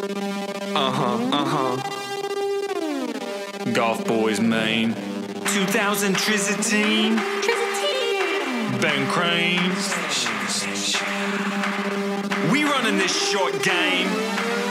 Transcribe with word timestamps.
Uh 0.00 0.92
huh, 0.92 1.18
uh 1.32 1.44
huh. 1.44 1.74
Golf 3.72 4.06
Boys, 4.06 4.38
Maine. 4.38 4.94
2000 4.94 6.14
Trizatine. 6.14 7.16
Ben 8.80 9.08
Crane. 9.08 9.72
We 12.52 12.62
running 12.62 12.98
this 12.98 13.28
short 13.28 13.60
game. 13.64 14.06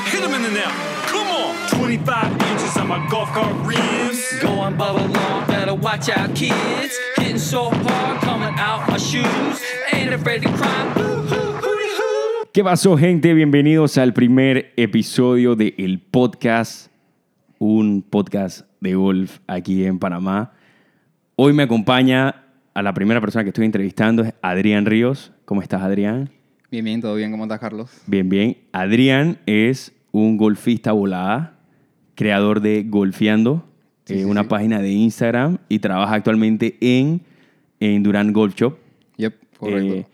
Hit 0.06 0.24
him 0.24 0.34
in 0.34 0.44
the 0.44 0.52
net. 0.52 0.72
Come 1.08 1.28
on. 1.28 1.70
25 1.72 2.32
inches 2.32 2.78
on 2.78 2.88
my 2.88 3.06
golf 3.10 3.28
cart 3.34 3.54
rims. 3.66 4.32
Going 4.40 4.78
bubble 4.78 5.08
long, 5.08 5.46
better 5.46 5.76
watch 5.76 6.08
out, 6.08 6.34
kids. 6.36 6.98
Hitting 7.18 7.38
so 7.38 7.70
hard, 7.70 8.22
coming 8.22 8.54
out 8.58 8.88
my 8.88 8.98
shoes. 8.98 9.62
Ain't 9.92 10.14
afraid 10.14 10.44
to 10.44 10.50
cry. 10.54 11.17
¿Qué 12.58 12.64
pasó, 12.64 12.98
gente? 12.98 13.36
Bienvenidos 13.36 14.00
al 14.00 14.16
primer 14.16 14.74
episodio 14.78 15.56
de 15.56 15.76
El 15.78 16.00
Podcast, 16.00 16.92
un 17.60 18.02
podcast 18.02 18.62
de 18.82 18.96
golf 18.96 19.38
aquí 19.46 19.86
en 19.86 20.00
Panamá. 20.00 20.54
Hoy 21.36 21.54
me 21.54 21.62
acompaña 21.62 22.46
a 22.74 22.82
la 22.82 22.96
primera 22.96 23.22
persona 23.22 23.44
que 23.44 23.50
estoy 23.50 23.66
entrevistando, 23.66 24.24
es 24.24 24.34
Adrián 24.42 24.88
Ríos. 24.88 25.32
¿Cómo 25.46 25.62
estás, 25.62 25.84
Adrián? 25.84 26.32
Bien, 26.72 26.84
bien, 26.84 27.00
todo 27.00 27.14
bien. 27.14 27.30
¿Cómo 27.30 27.44
estás, 27.44 27.60
Carlos? 27.60 27.92
Bien, 28.08 28.28
bien. 28.28 28.58
Adrián 28.72 29.38
es 29.46 29.94
un 30.12 30.38
golfista 30.38 30.94
volada, 30.94 31.60
creador 32.16 32.62
de 32.62 32.86
Golfeando, 32.90 33.70
Sí, 34.06 34.16
eh, 34.16 34.18
sí, 34.18 34.24
una 34.24 34.42
sí. 34.42 34.48
página 34.50 34.82
de 34.82 34.90
Instagram 34.90 35.60
y 35.70 35.78
trabaja 35.78 36.16
actualmente 36.16 36.76
en, 36.82 37.22
en 37.80 38.02
Durán 38.02 38.34
Golf 38.34 38.56
Shop. 38.56 38.80
Yep, 39.18 39.36
correcto. 39.60 39.94
Eh, 39.94 40.08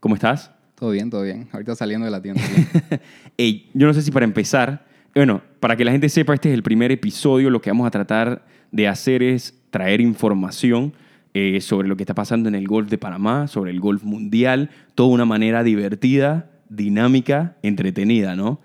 ¿Cómo 0.00 0.16
estás? 0.16 0.50
Todo 0.78 0.90
bien, 0.90 1.10
todo 1.10 1.22
bien. 1.22 1.48
Ahorita 1.52 1.74
saliendo 1.74 2.04
de 2.04 2.10
la 2.10 2.22
tienda. 2.22 2.40
Yo 3.38 3.86
no 3.86 3.94
sé 3.94 4.02
si 4.02 4.10
para 4.10 4.24
empezar, 4.24 4.86
bueno, 5.14 5.42
para 5.58 5.76
que 5.76 5.84
la 5.84 5.90
gente 5.90 6.08
sepa, 6.08 6.34
este 6.34 6.50
es 6.50 6.54
el 6.54 6.62
primer 6.62 6.92
episodio, 6.92 7.50
lo 7.50 7.60
que 7.60 7.70
vamos 7.70 7.86
a 7.86 7.90
tratar 7.90 8.44
de 8.70 8.86
hacer 8.86 9.22
es 9.22 9.54
traer 9.70 10.00
información 10.00 10.92
eh, 11.34 11.60
sobre 11.60 11.88
lo 11.88 11.96
que 11.96 12.04
está 12.04 12.14
pasando 12.14 12.48
en 12.48 12.54
el 12.54 12.68
golf 12.68 12.88
de 12.90 12.98
Panamá, 12.98 13.48
sobre 13.48 13.72
el 13.72 13.80
golf 13.80 14.04
mundial, 14.04 14.70
toda 14.94 15.08
una 15.08 15.24
manera 15.24 15.64
divertida, 15.64 16.50
dinámica, 16.68 17.56
entretenida, 17.62 18.36
¿no? 18.36 18.60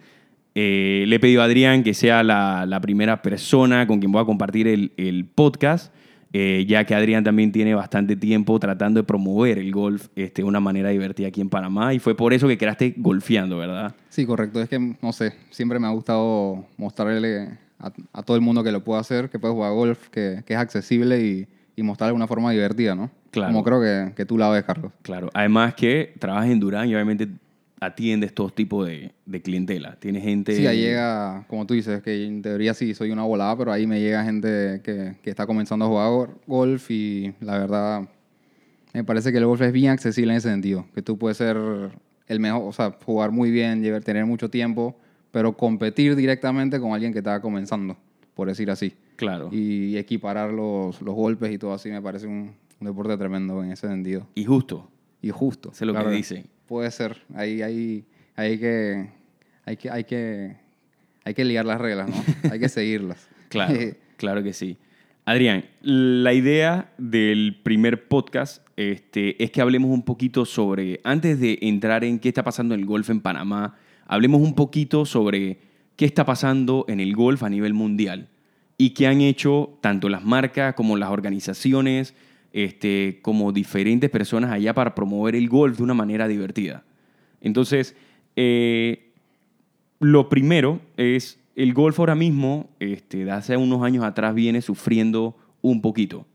Eh, 0.55 1.05
le 1.07 1.15
he 1.15 1.19
pedido 1.19 1.41
a 1.41 1.45
Adrián 1.45 1.81
que 1.81 1.95
sea 1.95 2.21
la, 2.21 2.79
primera 2.79 3.23
persona 3.23 3.87
con 3.87 3.99
quien 3.99 4.11
voy 4.11 4.21
a 4.21 4.25
compartir 4.25 4.67
el 4.67 5.25
podcast, 5.33 5.91
eh, 6.33 6.65
ya 6.67 6.83
que 6.83 6.95
Adrián 6.95 7.23
también 7.23 7.51
tiene 7.51 7.75
bastante 7.75 8.15
tiempo 8.15 8.59
tratando 8.59 8.99
de 8.99 9.03
promover 9.03 9.59
el 9.59 9.71
golf 9.71 10.07
este, 10.15 10.41
de 10.41 10.47
una 10.47 10.59
manera 10.59 10.89
divertida 10.89 11.27
aquí 11.27 11.41
en 11.41 11.49
Panamá 11.49 11.93
y 11.93 11.99
fue 11.99 12.15
por 12.17 12.33
eso 12.33 12.47
que 12.47 12.57
creaste 12.57 12.95
Golfeando, 12.97 13.57
¿verdad? 13.59 13.95
sí, 14.09 14.25
correcto. 14.25 14.61
Es 14.61 14.67
que, 14.67 14.95
no 15.01 15.13
sé, 15.13 15.33
siempre 15.51 15.79
me 15.79 15.87
ha 15.87 15.91
gustado 15.91 16.65
mostrarle 16.77 17.49
a, 17.79 17.91
a 18.11 18.23
todo 18.23 18.35
el 18.35 18.41
mundo 18.41 18.63
que 18.63 18.71
lo 18.71 18.83
puede 18.83 18.99
hacer, 18.99 19.29
que 19.29 19.37
puede 19.37 19.53
jugar 19.53 19.73
golf, 19.73 20.09
que, 20.09 20.43
que 20.45 20.53
es 20.53 20.59
accesible 20.59 21.21
y, 21.23 21.47
y 21.75 21.83
mostrarle 21.83 22.11
de 22.13 22.15
una 22.17 22.27
forma 22.27 22.51
divertida, 22.51 22.95
¿no? 22.95 23.11
Claro. 23.31 23.51
Como 23.51 23.63
creo 23.63 23.81
que, 23.81 24.13
que 24.15 24.25
tú 24.25 24.37
la 24.37 24.49
ves, 24.49 24.63
Carlos. 24.63 24.91
Claro, 25.01 25.29
además 25.33 25.73
que 25.73 26.13
trabajas 26.19 26.49
en 26.49 26.59
Durán 26.59 26.87
y 26.87 26.93
obviamente 26.93 27.27
atiendes 27.85 28.33
todo 28.33 28.49
tipo 28.49 28.85
de, 28.85 29.11
de 29.25 29.41
clientela. 29.41 29.97
Tienes 29.99 30.23
gente... 30.23 30.55
Sí, 30.55 30.67
ahí 30.67 30.81
llega, 30.81 31.45
como 31.47 31.65
tú 31.65 31.73
dices, 31.73 32.01
que 32.01 32.25
en 32.25 32.41
teoría 32.41 32.73
sí 32.73 32.93
soy 32.93 33.11
una 33.11 33.23
volada, 33.23 33.57
pero 33.57 33.71
ahí 33.71 33.87
me 33.87 33.99
llega 33.99 34.23
gente 34.23 34.81
que, 34.83 35.15
que 35.21 35.29
está 35.29 35.45
comenzando 35.45 35.85
a 35.85 35.87
jugar 35.87 36.29
golf 36.47 36.89
y 36.91 37.33
la 37.39 37.57
verdad 37.57 38.09
me 38.93 39.03
parece 39.03 39.31
que 39.31 39.39
el 39.39 39.45
golf 39.45 39.61
es 39.61 39.73
bien 39.73 39.91
accesible 39.91 40.33
en 40.33 40.37
ese 40.37 40.49
sentido, 40.49 40.85
que 40.93 41.01
tú 41.01 41.17
puedes 41.17 41.37
ser 41.37 41.57
el 42.27 42.39
mejor, 42.39 42.63
o 42.63 42.71
sea, 42.71 42.95
jugar 43.03 43.31
muy 43.31 43.51
bien, 43.51 43.81
tener 44.03 44.25
mucho 44.25 44.49
tiempo, 44.49 44.95
pero 45.31 45.57
competir 45.57 46.15
directamente 46.15 46.79
con 46.79 46.93
alguien 46.93 47.11
que 47.11 47.19
está 47.19 47.41
comenzando, 47.41 47.97
por 48.35 48.47
decir 48.47 48.69
así. 48.69 48.93
Claro. 49.15 49.49
Y, 49.51 49.89
Y 49.89 49.97
equiparar 49.97 50.51
los, 50.51 51.01
los 51.01 51.15
golpes 51.15 51.51
y 51.51 51.57
todo 51.57 51.73
así 51.73 51.89
me 51.89 52.01
parece 52.01 52.27
un, 52.27 52.53
un 52.79 52.87
deporte 52.87 53.17
tremendo 53.17 53.63
en 53.63 53.71
ese 53.71 53.87
sentido. 53.87 54.27
justo, 54.45 54.89
Y 55.21 55.29
justo. 55.29 55.71
Eso 55.71 55.85
es 55.85 55.93
lo 55.93 56.03
que 56.03 56.11
dicen. 56.11 56.45
Puede 56.67 56.91
ser. 56.91 57.21
Ahí, 57.35 57.61
ahí, 57.61 58.05
hay 58.35 58.57
que, 58.57 59.09
hay 59.65 59.77
que, 59.77 59.89
hay 59.89 60.03
que, 60.03 60.55
hay 61.23 61.33
que 61.33 61.45
liar 61.45 61.65
las 61.65 61.79
reglas, 61.79 62.09
¿no? 62.09 62.15
hay 62.51 62.59
que 62.59 62.69
seguirlas. 62.69 63.27
claro, 63.49 63.73
claro 64.17 64.43
que 64.43 64.53
sí. 64.53 64.77
Adrián, 65.25 65.63
la 65.81 66.33
idea 66.33 66.91
del 66.97 67.57
primer 67.63 68.09
podcast 68.09 68.61
este, 68.75 69.41
es 69.41 69.51
que 69.51 69.61
hablemos 69.61 69.89
un 69.91 70.03
poquito 70.03 70.45
sobre, 70.45 70.99
antes 71.05 71.39
de 71.39 71.59
entrar 71.61 72.03
en 72.03 72.19
qué 72.19 72.27
está 72.27 72.43
pasando 72.43 72.73
en 72.73 72.81
el 72.81 72.85
golf 72.85 73.09
en 73.09 73.21
Panamá, 73.21 73.77
hablemos 74.05 74.41
un 74.41 74.53
poquito 74.53 75.05
sobre 75.05 75.59
qué 75.95 76.03
está 76.03 76.25
pasando 76.25 76.83
en 76.89 76.99
el 76.99 77.15
golf 77.15 77.43
a 77.43 77.49
nivel 77.49 77.73
mundial 77.73 78.27
y 78.77 78.89
qué 78.89 79.07
han 79.07 79.21
hecho 79.21 79.77
tanto 79.79 80.09
las 80.09 80.25
marcas 80.25 80.73
como 80.73 80.97
las 80.97 81.09
organizaciones, 81.09 82.15
este, 82.53 83.19
como 83.21 83.51
diferentes 83.51 84.09
personas 84.09 84.51
allá 84.51 84.73
para 84.73 84.95
promover 84.95 85.35
el 85.35 85.49
golf 85.49 85.77
de 85.77 85.83
una 85.83 85.93
manera 85.93 86.27
divertida. 86.27 86.83
Entonces, 87.41 87.95
eh, 88.35 89.09
lo 89.99 90.29
primero 90.29 90.79
es, 90.97 91.39
el 91.55 91.73
golf 91.73 91.99
ahora 91.99 92.15
mismo, 92.15 92.69
este, 92.79 93.25
de 93.25 93.31
hace 93.31 93.57
unos 93.57 93.83
años 93.83 94.03
atrás, 94.03 94.33
viene 94.33 94.61
sufriendo 94.61 95.35
un 95.61 95.81
poquito, 95.81 96.25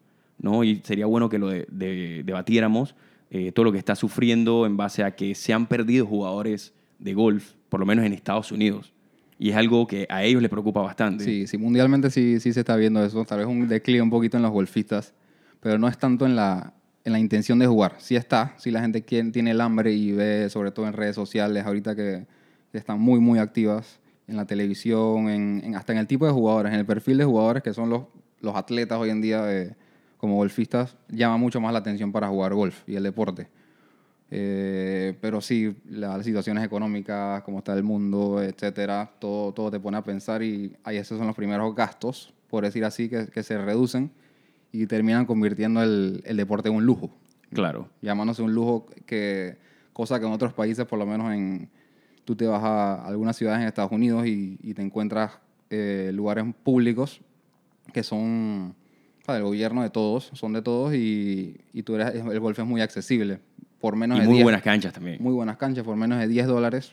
¿no? 0.41 0.65
Y 0.65 0.81
sería 0.85 1.07
bueno 1.07 1.29
que 1.29 1.39
lo 1.39 1.49
de- 1.49 1.67
de- 1.71 2.23
debatiéramos, 2.25 2.95
eh, 3.31 3.53
todo 3.53 3.65
lo 3.65 3.73
que 3.73 3.79
está 3.79 3.95
sufriendo 3.95 4.65
en 4.65 4.77
base 4.77 5.03
a 5.05 5.15
que 5.15 5.35
se 5.35 5.53
han 5.53 5.67
perdido 5.67 6.07
jugadores 6.07 6.73
de 6.99 7.15
golf, 7.15 7.53
por 7.69 7.81
lo 7.81 7.87
menos 7.87 8.05
en 8.07 8.13
Estados 8.13 8.53
Unidos. 8.53 8.93
Y 9.39 9.51
es 9.51 9.57
algo 9.57 9.87
que 9.87 10.07
a 10.09 10.25
ellos 10.25 10.41
les 10.43 10.51
preocupa 10.51 10.81
bastante. 10.81 11.25
Sí, 11.25 11.47
sí, 11.47 11.59
mundialmente 11.59 12.11
sí, 12.11 12.41
sí 12.41 12.53
se 12.53 12.61
está 12.61 12.75
viendo 12.77 13.05
eso. 13.05 13.25
Tal 13.25 13.39
vez 13.39 13.47
un 13.47 13.69
declive 13.69 14.03
un 14.03 14.11
poquito 14.11 14.37
en 14.37 14.43
los 14.43 14.51
golfistas, 14.51 15.15
pero 15.61 15.79
no 15.79 15.89
es 15.89 15.99
tanto 15.99 16.27
en 16.27 16.37
la, 16.37 16.73
en 17.05 17.13
la 17.13 17.19
intención 17.19 17.59
de 17.59 17.67
jugar. 17.67 17.97
Sí 17.99 18.17
está, 18.17 18.55
sí 18.59 18.71
la 18.71 18.81
gente 18.81 19.01
tiene 19.01 19.51
el 19.51 19.61
hambre 19.61 19.93
y 19.93 20.13
ve, 20.13 20.49
sobre 20.51 20.71
todo 20.71 20.87
en 20.87 20.93
redes 20.93 21.17
sociales, 21.17 21.65
ahorita 21.65 21.95
que, 21.97 22.27
están 22.73 23.01
muy, 23.01 23.19
muy 23.19 23.39
activas 23.41 23.99
en 24.29 24.37
la 24.37 24.47
televisión, 24.47 25.29
en, 25.31 25.63
en- 25.65 25.75
hasta 25.75 25.93
en 25.93 25.99
el 25.99 26.07
tipo 26.07 26.27
de 26.27 26.33
jugadores, 26.33 26.73
en 26.73 26.79
el 26.79 26.87
perfil 26.87 27.19
de 27.19 27.25
jugadores 27.25 27.63
que 27.63 27.75
son 27.75 27.91
los, 27.91 28.03
los 28.41 28.55
atletas 28.55 28.99
hoy 28.99 29.11
en 29.11 29.21
día 29.21 29.53
eh, 29.53 29.75
como 30.19 30.37
golfistas, 30.37 30.97
llama 31.09 31.39
mucho 31.39 31.61
más 31.61 31.73
la 31.73 31.81
atención 31.81 32.13
para 32.13 32.29
jugar 32.29 32.55
golf 32.55 32.83
y 32.87 32.95
el 32.95 33.03
deporte. 33.03 33.49
Eh, 34.31 35.17
pero 35.21 35.41
sí, 35.41 35.75
las 35.89 36.25
situaciones 36.25 36.63
económicas, 36.63 37.43
cómo 37.43 37.59
está 37.59 37.73
el 37.73 37.83
mundo, 37.83 38.43
etcétera, 38.43 39.11
todo, 39.19 39.53
todo 39.53 39.71
te 39.71 39.81
pone 39.81 39.97
a 39.97 40.05
pensar 40.05 40.43
y 40.43 40.77
ahí 40.85 40.99
esos 40.99 41.17
son 41.19 41.27
los 41.27 41.35
primeros 41.37 41.75
gastos, 41.75 42.35
por 42.49 42.65
decir 42.65 42.85
así, 42.85 43.09
que, 43.09 43.27
que 43.29 43.43
se 43.43 43.57
reducen 43.57 44.11
y 44.73 44.87
terminan 44.87 45.27
convirtiendo 45.27 45.83
el, 45.83 46.23
el 46.25 46.37
deporte 46.37 46.69
en 46.69 46.75
un 46.77 46.85
lujo. 46.85 47.11
Claro. 47.53 47.89
Llamándose 48.03 48.43
un 48.43 48.53
lujo 48.55 48.87
que, 49.07 49.57
cosa 49.93 50.19
que 50.21 50.27
en 50.27 50.33
otros 50.33 50.53
países, 50.53 50.85
por 50.87 50.99
lo 50.99 51.07
menos 51.07 51.33
en, 51.33 51.71
tú 52.25 52.37
te 52.37 52.47
vas 52.47 52.63
a 52.63 53.07
algunas 53.07 53.37
ciudades 53.37 53.61
en 53.63 53.69
Estados 53.69 53.93
Unidos 53.93 54.27
y, 54.27 54.59
y 54.63 54.75
te 54.75 54.83
encuentras 54.83 55.33
eh, 55.71 56.11
lugares 56.15 56.45
públicos 56.63 57.21
que 57.93 58.03
son 58.03 58.75
del 59.27 59.43
gobierno 59.43 59.83
de 59.83 59.91
todos, 59.91 60.31
son 60.33 60.55
de 60.55 60.63
todos 60.63 60.95
y, 60.95 61.57
y 61.75 61.83
tú 61.83 61.97
eres, 61.97 62.15
el 62.15 62.41
golf 62.41 62.59
es 62.59 62.65
muy 62.67 62.81
accesible. 62.81 63.41
Por 63.79 63.95
menos 63.95 64.17
Y 64.19 64.21
de 64.23 64.27
muy 64.27 64.35
10 64.37 64.45
buenas 64.45 64.63
canchas 64.63 64.93
también. 64.93 65.19
muy 65.21 65.33
buenas 65.35 65.57
canchas, 65.59 65.85
por 65.85 65.97
menos 65.97 66.19
de 66.19 66.27
10 66.29 66.47
dólares 66.47 66.93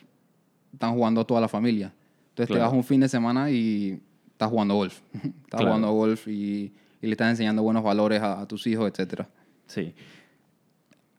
están 0.74 0.94
jugando 0.94 1.26
toda 1.26 1.40
la 1.42 1.48
familia. 1.48 1.94
Entonces 2.30 2.48
Claro. 2.48 2.62
te 2.64 2.66
vas 2.68 2.74
un 2.74 2.84
fin 2.84 3.00
de 3.00 3.08
semana 3.10 3.50
y 3.52 4.02
estás 4.32 4.50
jugando 4.50 4.76
golf. 4.76 5.00
estás 5.14 5.32
Claro. 5.50 5.66
jugando 5.68 5.92
golf 5.94 6.28
y, 6.28 6.74
y 7.02 7.08
le 7.08 7.12
estás 7.14 7.30
enseñando 7.30 7.64
buenos 7.64 7.84
valores 7.84 8.22
a, 8.22 8.42
a 8.42 8.48
tus 8.48 8.68
hijos, 8.68 8.90
etcétera. 8.90 9.30
Sí. 9.68 9.94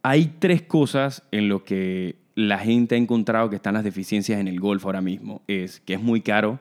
Hay 0.03 0.35
tres 0.39 0.63
cosas 0.63 1.23
en 1.33 1.49
lo 1.49 1.65
que 1.65 2.17
la 2.35 2.59
gente 2.59 2.95
ha 2.95 2.99
encontrado 2.99 3.51
que 3.51 3.57
están 3.57 3.75
las 3.75 3.85
deficiencias 3.85 4.39
en 4.39 4.47
el 4.47 4.61
golf 4.61 4.85
ahora 4.85 5.01
mismo. 5.01 5.43
Es 5.49 5.81
que 5.81 5.95
es 5.95 6.01
muy 6.01 6.21
caro, 6.21 6.61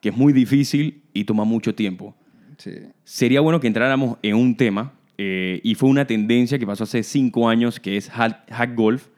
que 0.00 0.08
es 0.08 0.16
muy 0.16 0.32
difícil 0.32 1.02
y 1.12 1.24
toma 1.24 1.44
mucho 1.44 1.74
tiempo. 1.74 2.14
Sí. 2.58 2.72
Sería 3.04 3.40
bueno 3.40 3.60
que 3.60 3.66
entráramos 3.66 4.18
en 4.22 4.36
un 4.36 4.56
tema, 4.56 4.92
eh, 5.18 5.60
y 5.62 5.74
fue 5.74 5.88
una 5.88 6.06
tendencia 6.06 6.58
que 6.58 6.66
pasó 6.66 6.84
hace 6.84 7.02
cinco 7.02 7.48
años, 7.48 7.78
que 7.78 7.96
es 7.96 8.10
Hack, 8.10 8.50
Hack 8.50 8.74
Golf, 8.74 9.08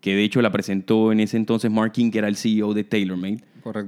que 0.00 0.14
de 0.14 0.24
hecho 0.24 0.42
la 0.42 0.52
presentó 0.52 1.12
en 1.12 1.20
ese 1.20 1.36
entonces 1.36 1.70
Mark 1.70 1.92
King, 1.92 2.10
que 2.10 2.18
era 2.18 2.28
el 2.28 2.36
CEO 2.36 2.74
de 2.74 2.84
TaylorMade, 2.84 3.38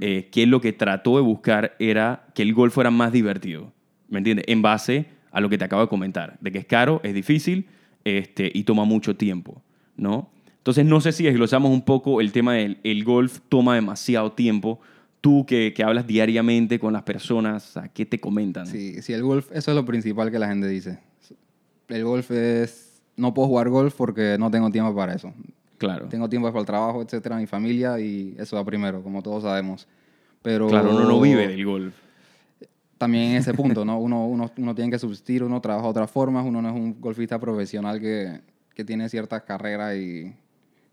eh, 0.01 0.29
que 0.31 0.47
lo 0.47 0.61
que 0.61 0.73
trató 0.73 1.17
de 1.17 1.21
buscar 1.21 1.75
era 1.77 2.25
que 2.33 2.41
el 2.41 2.53
golf 2.53 2.73
fuera 2.73 2.89
más 2.89 3.11
divertido, 3.11 3.73
¿me 4.09 4.19
entiendes? 4.19 4.45
En 4.47 4.61
base 4.61 5.05
a 5.31 5.41
lo 5.41 5.49
que 5.49 5.57
te 5.57 5.65
acabo 5.65 5.81
de 5.81 5.87
comentar, 5.87 6.37
de 6.41 6.51
que 6.51 6.59
es 6.59 6.65
caro, 6.65 7.01
es 7.03 7.13
difícil 7.13 7.67
este, 8.03 8.51
y 8.53 8.63
toma 8.63 8.85
mucho 8.85 9.15
tiempo, 9.15 9.61
¿no? 9.95 10.29
Entonces 10.57 10.85
no 10.85 10.99
sé 10.99 11.11
si 11.11 11.23
desglosamos 11.23 11.71
un 11.71 11.81
poco 11.81 12.19
el 12.19 12.31
tema 12.31 12.53
del 12.53 12.79
el 12.83 13.03
golf 13.05 13.39
toma 13.47 13.75
demasiado 13.75 14.33
tiempo. 14.33 14.79
Tú 15.21 15.45
que, 15.45 15.73
que 15.73 15.83
hablas 15.83 16.05
diariamente 16.05 16.79
con 16.79 16.93
las 16.93 17.03
personas, 17.03 17.75
¿a 17.77 17.87
¿qué 17.87 18.05
te 18.05 18.19
comentan? 18.19 18.67
Sí, 18.67 19.01
sí, 19.01 19.13
el 19.13 19.23
golf, 19.23 19.49
eso 19.51 19.71
es 19.71 19.75
lo 19.75 19.85
principal 19.85 20.29
que 20.29 20.39
la 20.39 20.47
gente 20.47 20.67
dice. 20.67 20.99
El 21.87 22.03
golf 22.03 22.31
es, 22.31 23.01
no 23.15 23.33
puedo 23.33 23.47
jugar 23.47 23.69
golf 23.69 23.95
porque 23.95 24.37
no 24.37 24.51
tengo 24.51 24.69
tiempo 24.69 24.93
para 24.95 25.13
eso. 25.13 25.33
Claro. 25.77 26.07
Tengo 26.07 26.27
tiempo 26.27 26.49
para 26.49 26.59
el 26.59 26.65
trabajo, 26.65 27.01
etcétera, 27.01 27.37
mi 27.37 27.47
familia 27.47 27.99
y 27.99 28.35
eso 28.37 28.55
va 28.55 28.65
primero, 28.65 29.01
como 29.01 29.21
todos 29.21 29.43
sabemos. 29.43 29.87
Pero 30.41 30.67
Claro, 30.67 30.91
uno 30.91 31.05
no 31.05 31.21
vive 31.21 31.47
del 31.47 31.65
golf. 31.65 31.93
También 32.97 33.31
en 33.31 33.37
ese 33.37 33.53
punto, 33.53 33.85
¿no? 33.85 33.99
Uno, 33.99 34.25
uno, 34.25 34.51
uno 34.57 34.75
tiene 34.75 34.91
que 34.91 34.99
subsistir, 34.99 35.43
uno 35.43 35.61
trabaja 35.61 35.85
de 35.85 35.89
otras 35.91 36.11
formas, 36.11 36.45
uno 36.45 36.61
no 36.61 36.69
es 36.69 36.75
un 36.75 36.99
golfista 36.99 37.39
profesional 37.39 37.99
que, 37.99 38.41
que 38.73 38.83
tiene 38.83 39.09
ciertas 39.09 39.43
carreras 39.43 39.95
y 39.95 40.33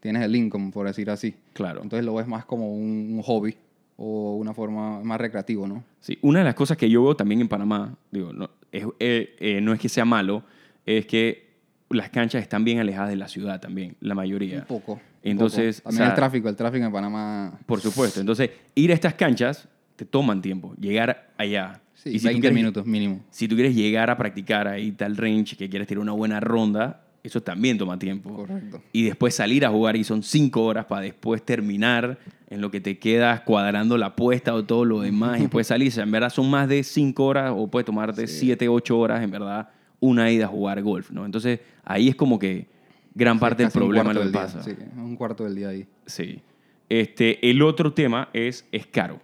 tienes 0.01 0.23
el 0.23 0.37
income, 0.37 0.71
por 0.71 0.87
decir 0.87 1.11
así. 1.11 1.35
Claro. 1.53 1.83
Entonces 1.83 2.05
lo 2.05 2.15
ves 2.15 2.27
más 2.27 2.45
como 2.45 2.73
un, 2.75 3.15
un 3.15 3.23
hobby 3.23 3.57
o 3.97 4.37
una 4.37 4.53
forma 4.53 5.01
más 5.03 5.21
recreativo, 5.21 5.67
¿no? 5.67 5.85
Sí, 6.01 6.19
una 6.23 6.41
de 6.41 6.45
las 6.45 6.55
cosas 6.55 6.77
que 6.77 6.91
yo 6.91 7.03
veo 7.03 7.17
también 7.17 7.41
en 7.41 7.49
Panamá, 7.49 7.97
digo, 8.11 8.33
no 8.33 8.51
es, 8.75 8.85
eh, 8.99 9.37
eh, 9.39 9.61
no 9.61 9.73
es 9.73 9.81
que 9.81 9.89
sea 9.89 10.05
malo, 10.05 10.43
es 10.85 11.07
que 11.07 11.55
las 11.91 12.11
canchas 12.11 12.43
están 12.43 12.65
bien 12.65 12.81
alejadas 12.81 13.11
de 13.11 13.17
la 13.17 13.29
ciudad 13.29 13.61
también, 13.61 13.97
la 14.01 14.15
mayoría. 14.15 14.61
Un 14.61 14.65
poco. 14.65 14.93
un 14.95 15.01
Entonces, 15.23 15.81
poco. 15.81 15.91
También 15.91 16.03
o 16.03 16.07
sea, 16.07 16.09
el 16.13 16.17
tráfico, 16.17 16.49
el 16.49 16.57
tráfico 16.57 16.85
en 16.85 16.93
Panamá. 16.93 17.59
Por 17.67 17.81
supuesto. 17.81 18.21
Entonces, 18.21 18.51
ir 18.75 18.91
a 18.91 18.95
estas 18.95 19.15
canchas 19.15 19.69
te 19.95 20.05
toman 20.05 20.43
tiempo. 20.43 20.75
Llegar 20.77 21.31
allá. 21.37 21.81
Sí, 22.05 22.11
Y 22.11 22.13
si 22.19 22.19
tú 22.21 22.25
20 22.27 22.41
quieres- 22.43 22.55
minutos 22.57 22.87
mínimo. 22.87 23.21
Si 23.31 23.49
tú 23.49 23.55
quieres 23.57 23.75
llegar 23.75 24.11
a 24.11 24.17
practicar 24.17 24.69
ahí 24.69 24.93
tal 24.93 25.17
range, 25.17 25.57
que 25.57 25.69
quieres 25.69 25.89
tirar 25.89 26.01
una 26.03 26.13
buena 26.13 26.39
ronda, 26.39 27.01
eso 27.23 27.43
también 27.43 27.79
toma 27.79 27.99
tiempo. 27.99 28.35
Correcto. 28.35 28.83
Y 28.93 29.05
después 29.05 29.35
salir 29.35 29.65
a 29.65 29.71
jugar 29.71 29.97
y 29.97 30.05
son 30.05 30.23
cinco 30.23 30.65
horas 30.65 30.85
para 30.85 31.01
después 31.01 31.43
terminar 31.43 32.19
en 32.51 32.61
lo 32.61 32.71
que 32.71 32.81
te 32.83 32.99
quedas 32.99 33.41
cuadrando 33.41 33.97
la 33.97 34.07
apuesta 34.07 34.55
o 34.55 34.63
todo 34.65 34.85
lo 34.85 35.01
demás 35.01 35.39
y 35.39 35.43
después 35.43 35.67
salir. 35.67 35.89
O 35.89 35.91
sea, 35.93 36.05
en 36.05 36.11
verdad 36.11 36.29
son 36.29 36.51
más 36.51 36.69
de 36.69 36.85
cinco 36.85 37.25
horas 37.25 37.53
o 37.57 37.67
puede 37.69 37.85
tomarte 37.85 38.27
siete, 38.27 38.69
ocho 38.69 38.99
horas, 38.99 39.23
en 39.25 39.31
verdad, 39.31 39.71
una 40.01 40.31
ida 40.31 40.45
a 40.45 40.49
jugar 40.49 40.83
golf, 40.83 41.11
¿no? 41.11 41.25
Entonces, 41.25 41.61
ahí 41.83 42.09
es 42.11 42.15
como 42.15 42.39
que 42.39 42.67
gran 43.15 43.39
parte 43.41 43.63
del 43.63 43.73
problema 43.73 44.13
lo 44.13 44.21
que 44.21 44.29
día, 44.29 44.41
pasa. 44.43 44.63
Sí, 44.63 44.73
un 44.99 45.17
cuarto 45.17 45.45
del 45.45 45.55
día 45.55 45.69
ahí. 45.71 45.87
Sí. 46.05 46.43
Este, 46.91 47.49
el 47.49 47.63
otro 47.63 47.95
tema 47.95 48.29
es, 48.35 48.67
es 48.71 48.87
caro. 48.87 49.19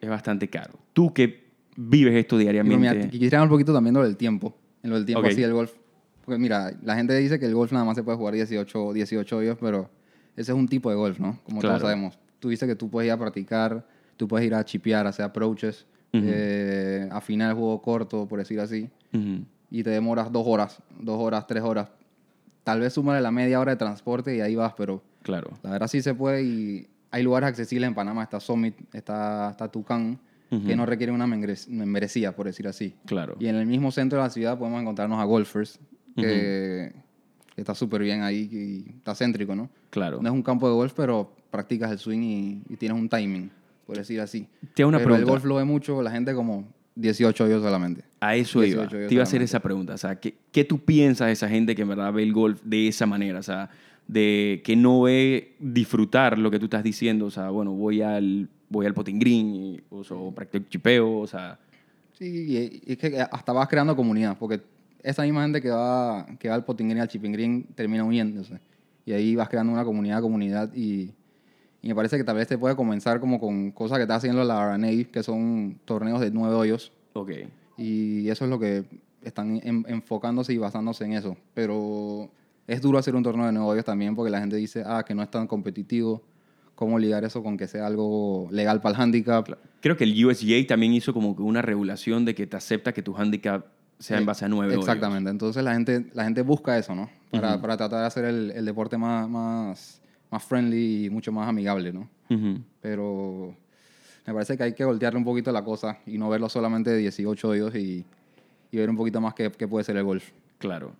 Es 0.00 0.08
bastante 0.08 0.48
caro. 0.48 0.78
Tú 0.92 1.12
que 1.12 1.47
vives 1.80 2.14
esto 2.14 2.36
Pero 2.36 2.50
diariamente. 2.50 2.94
mira, 2.94 3.08
quisiera 3.10 3.38
hablar 3.38 3.48
un 3.50 3.54
poquito 3.54 3.72
también 3.72 3.94
de 3.94 4.00
lo 4.00 4.06
del 4.06 4.16
tiempo. 4.16 4.54
En 4.82 4.90
lo 4.90 4.96
del 4.96 5.04
tiempo 5.06 5.20
Ok. 5.20 5.32
así 5.32 5.40
del 5.40 5.52
golf. 5.52 5.72
Porque 6.24 6.38
mira, 6.40 6.72
la 6.82 6.96
gente 6.96 7.16
dice 7.16 7.38
que 7.38 7.46
el 7.46 7.54
golf 7.54 7.72
nada 7.72 7.84
más 7.84 7.96
se 7.96 8.02
puede 8.02 8.18
jugar 8.18 8.34
18, 8.34 8.92
18 8.92 9.36
hoyos, 9.36 9.56
pero 9.60 9.88
ese 10.36 10.52
es 10.52 10.58
un 10.58 10.68
tipo 10.68 10.90
de 10.90 10.96
golf, 10.96 11.18
¿no? 11.20 11.38
Como 11.44 11.60
Claro. 11.60 11.76
todos 11.78 11.82
sabemos. 11.88 12.18
Tú 12.40 12.48
dices 12.50 12.68
que 12.68 12.74
tú 12.76 12.90
puedes 12.90 13.06
ir 13.06 13.12
a 13.12 13.16
practicar, 13.16 13.86
tú 14.16 14.26
puedes 14.28 14.46
ir 14.46 14.54
a 14.54 14.64
chipear, 14.64 15.06
hacer 15.06 15.24
approaches, 15.24 15.86
Ujú. 16.12 16.24
eh, 16.26 17.08
afinar 17.12 17.50
el 17.50 17.56
juego 17.56 17.80
corto, 17.80 18.26
por 18.26 18.38
decir 18.38 18.58
así, 18.60 18.88
Ujú. 19.12 19.44
y 19.70 19.82
te 19.82 19.90
demoras 19.90 20.30
dos 20.32 20.44
horas, 20.46 20.82
dos 21.00 21.18
horas, 21.20 21.46
tres 21.46 21.62
horas. 21.62 21.90
Tal 22.64 22.80
vez 22.80 22.92
súmale 22.92 23.20
la 23.22 23.30
media 23.30 23.58
hora 23.60 23.72
de 23.72 23.76
transporte 23.76 24.36
y 24.36 24.40
ahí 24.40 24.54
vas, 24.54 24.74
pero 24.76 25.02
Claro. 25.22 25.50
la 25.62 25.70
verdad 25.70 25.86
sí 25.88 26.02
se 26.02 26.14
puede 26.14 26.42
y 26.42 26.86
hay 27.10 27.22
lugares 27.22 27.48
accesibles 27.48 27.88
en 27.88 27.94
Panamá. 27.94 28.22
Está 28.22 28.38
Summit, 28.40 28.74
está, 28.92 29.50
está 29.50 29.68
Tucán, 29.68 30.18
Que 30.50 30.76
no 30.76 30.86
requieren 30.86 31.14
una 31.14 31.26
membres- 31.26 31.68
membresía, 31.68 32.34
por 32.34 32.46
decir 32.46 32.66
así. 32.68 32.94
Claro. 33.04 33.36
Y 33.38 33.48
en 33.48 33.56
el 33.56 33.66
mismo 33.66 33.90
centro 33.92 34.18
de 34.18 34.24
la 34.24 34.30
ciudad 34.30 34.58
podemos 34.58 34.80
encontrarnos 34.80 35.20
a 35.20 35.24
Golfers, 35.24 35.78
que, 36.16 36.92
que 37.54 37.60
está 37.60 37.74
súper 37.74 38.02
bien 38.02 38.22
ahí 38.22 38.48
y 38.50 38.90
está 38.96 39.14
céntrico, 39.14 39.54
¿no? 39.54 39.68
Claro. 39.90 40.20
No 40.22 40.28
es 40.28 40.34
un 40.34 40.42
campo 40.42 40.66
de 40.68 40.74
golf, 40.74 40.92
pero 40.96 41.32
practicas 41.50 41.90
el 41.92 41.98
swing 41.98 42.20
y, 42.22 42.62
y 42.70 42.76
tienes 42.76 42.98
un 42.98 43.08
timing, 43.08 43.50
por 43.86 43.96
decir 43.98 44.20
así. 44.20 44.46
Te 44.74 44.82
hago 44.82 44.88
una 44.88 44.98
pero 44.98 45.10
el 45.10 45.16
pregunta. 45.16 45.32
golf 45.32 45.44
lo 45.44 45.56
ve 45.56 45.64
mucho 45.64 46.00
la 46.02 46.10
gente 46.10 46.32
como 46.34 46.66
18 46.94 47.44
hoyos 47.44 47.62
solamente. 47.62 48.02
A 48.20 48.34
eso 48.34 48.60
18 48.62 48.96
iba. 48.96 49.08
Te 49.08 49.14
iba 49.14 49.22
a 49.22 49.24
hacer 49.24 49.42
esa 49.42 49.60
pregunta. 49.60 49.94
O 49.94 49.98
sea, 49.98 50.18
¿qué, 50.18 50.34
¿qué 50.50 50.64
tú 50.64 50.78
piensas 50.80 51.26
de 51.26 51.32
esa 51.34 51.48
gente 51.48 51.74
que 51.74 51.82
en 51.82 51.88
verdad 51.88 52.12
ve 52.12 52.22
el 52.22 52.32
golf 52.32 52.60
de 52.64 52.88
esa 52.88 53.06
manera? 53.06 53.38
O 53.38 53.42
sea, 53.42 53.70
de 54.06 54.62
que 54.64 54.74
no 54.76 55.02
ve 55.02 55.54
disfrutar 55.60 56.38
lo 56.38 56.50
que 56.50 56.58
tú 56.58 56.64
estás 56.64 56.82
diciendo. 56.82 57.26
O 57.26 57.30
sea, 57.30 57.50
bueno, 57.50 57.72
voy 57.72 58.00
al, 58.02 58.48
voy 58.68 58.86
al 58.86 58.94
potting 58.94 59.18
green 59.18 59.54
y, 59.54 59.80
o, 59.90 60.04
sea, 60.04 60.16
o 60.16 60.32
practico 60.32 60.66
chipeo. 60.68 61.18
O 61.20 61.26
sea, 61.26 61.58
Sí, 62.18 62.80
y, 62.84 62.92
es 62.92 62.98
que 62.98 63.20
hasta 63.20 63.52
vas 63.52 63.68
creando 63.68 63.94
comunidad, 63.94 64.36
porque 64.38 64.60
esa 65.02 65.22
misma 65.22 65.42
gente 65.42 65.62
que 65.62 65.70
va, 65.70 66.26
que 66.38 66.48
va 66.48 66.56
al 66.56 66.64
potting 66.64 66.88
green, 66.88 67.00
al 67.00 67.08
chipping 67.08 67.32
green, 67.32 67.66
termina 67.76 68.02
uniéndose. 68.02 68.58
Y 69.06 69.12
ahí 69.12 69.36
vas 69.36 69.48
creando 69.48 69.72
una 69.72 69.84
comunidad, 69.84 70.20
comunidad, 70.20 70.74
y, 70.74 71.12
y 71.80 71.88
me 71.88 71.94
parece 71.94 72.16
que 72.18 72.24
tal 72.24 72.36
vez 72.36 72.48
te 72.48 72.58
puede 72.58 72.74
comenzar 72.74 73.20
como 73.20 73.38
con 73.38 73.70
cosas 73.70 73.98
que 73.98 74.02
está 74.02 74.16
haciendo 74.16 74.42
la 74.42 74.74
RNA, 74.74 75.04
que 75.12 75.22
son 75.22 75.78
torneos 75.84 76.20
de 76.20 76.30
nueve 76.32 76.56
hoyos, 76.56 76.92
ok. 77.12 77.30
y 77.76 78.28
eso 78.28 78.44
es 78.44 78.50
lo 78.50 78.58
que 78.58 78.84
están 79.22 79.60
en- 79.64 79.84
enfocándose 79.88 80.52
y 80.52 80.58
basándose 80.58 81.04
en 81.04 81.12
eso. 81.12 81.36
Pero 81.54 82.28
es 82.66 82.80
duro 82.82 82.98
hacer 82.98 83.14
un 83.14 83.22
torneo 83.22 83.46
de 83.46 83.52
nueve 83.52 83.68
hoyos 83.70 83.84
también, 83.84 84.16
porque 84.16 84.30
la 84.30 84.40
gente 84.40 84.56
dice, 84.56 84.82
ah, 84.84 85.04
que 85.06 85.14
no 85.14 85.22
es 85.22 85.30
tan 85.30 85.46
competitivo, 85.46 86.20
¿cómo 86.78 86.96
ligar 86.96 87.24
eso 87.24 87.42
con 87.42 87.56
que 87.56 87.66
sea 87.66 87.88
algo 87.88 88.46
legal 88.52 88.80
para 88.80 88.94
el 88.94 89.02
handicap? 89.02 89.48
Creo 89.80 89.96
que 89.96 90.04
el 90.04 90.24
USGA 90.24 90.64
también 90.68 90.92
hizo 90.92 91.12
como 91.12 91.30
una 91.32 91.60
regulación 91.60 92.24
de 92.24 92.36
que 92.36 92.46
te 92.46 92.56
acepta 92.56 92.92
que 92.92 93.02
tu 93.02 93.16
handicap 93.16 93.66
sea 93.98 94.18
en 94.18 94.24
base 94.24 94.44
a 94.44 94.48
nueve 94.48 94.74
hoyos. 94.74 94.84
Exactamente. 94.84 95.28
Entonces 95.28 95.64
la 95.64 95.74
gente, 95.74 96.06
la 96.14 96.22
gente 96.22 96.42
busca 96.42 96.78
eso, 96.78 96.94
¿no? 96.94 97.10
Para, 97.32 97.60
para 97.60 97.76
tratar 97.76 97.98
de 98.02 98.06
hacer 98.06 98.24
el, 98.26 98.52
el 98.52 98.64
deporte 98.64 98.96
más, 98.96 99.28
más, 99.28 100.00
más 100.30 100.44
friendly 100.44 101.06
y 101.06 101.10
mucho 101.10 101.32
más 101.32 101.48
amigable, 101.48 101.92
¿no? 101.92 102.08
Pero 102.80 103.56
me 104.24 104.32
parece 104.32 104.56
que 104.56 104.62
hay 104.62 104.72
que 104.72 104.84
voltearle 104.84 105.18
un 105.18 105.24
poquito 105.24 105.50
la 105.50 105.64
cosa 105.64 105.98
y 106.06 106.16
no 106.16 106.28
verlo 106.28 106.48
solamente 106.48 106.90
de 106.90 106.98
18 106.98 107.48
hoyos 107.48 107.74
y, 107.74 108.04
y 108.70 108.76
ver 108.76 108.88
un 108.88 108.96
poquito 108.96 109.20
más 109.20 109.34
qué, 109.34 109.50
qué 109.50 109.66
puede 109.66 109.82
ser 109.82 109.96
el 109.96 110.04
golf. 110.04 110.30
Claro. 110.58 110.92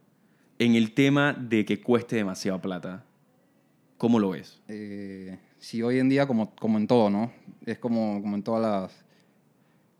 En 0.58 0.74
el 0.74 0.92
tema 0.92 1.34
de 1.34 1.64
que 1.64 1.80
cueste 1.80 2.16
demasiada 2.16 2.60
plata, 2.60 3.04
¿cómo 3.96 4.18
lo 4.18 4.30
ves? 4.30 4.60
Eh, 4.66 5.38
si 5.58 5.82
hoy 5.82 5.98
en 5.98 6.08
día, 6.08 6.26
como, 6.26 6.54
como 6.54 6.78
en 6.78 6.86
todo, 6.86 7.10
¿no? 7.10 7.30
Es 7.66 7.78
como, 7.78 8.20
como 8.22 8.36
en 8.36 8.42
todas 8.42 8.62
las... 8.62 9.04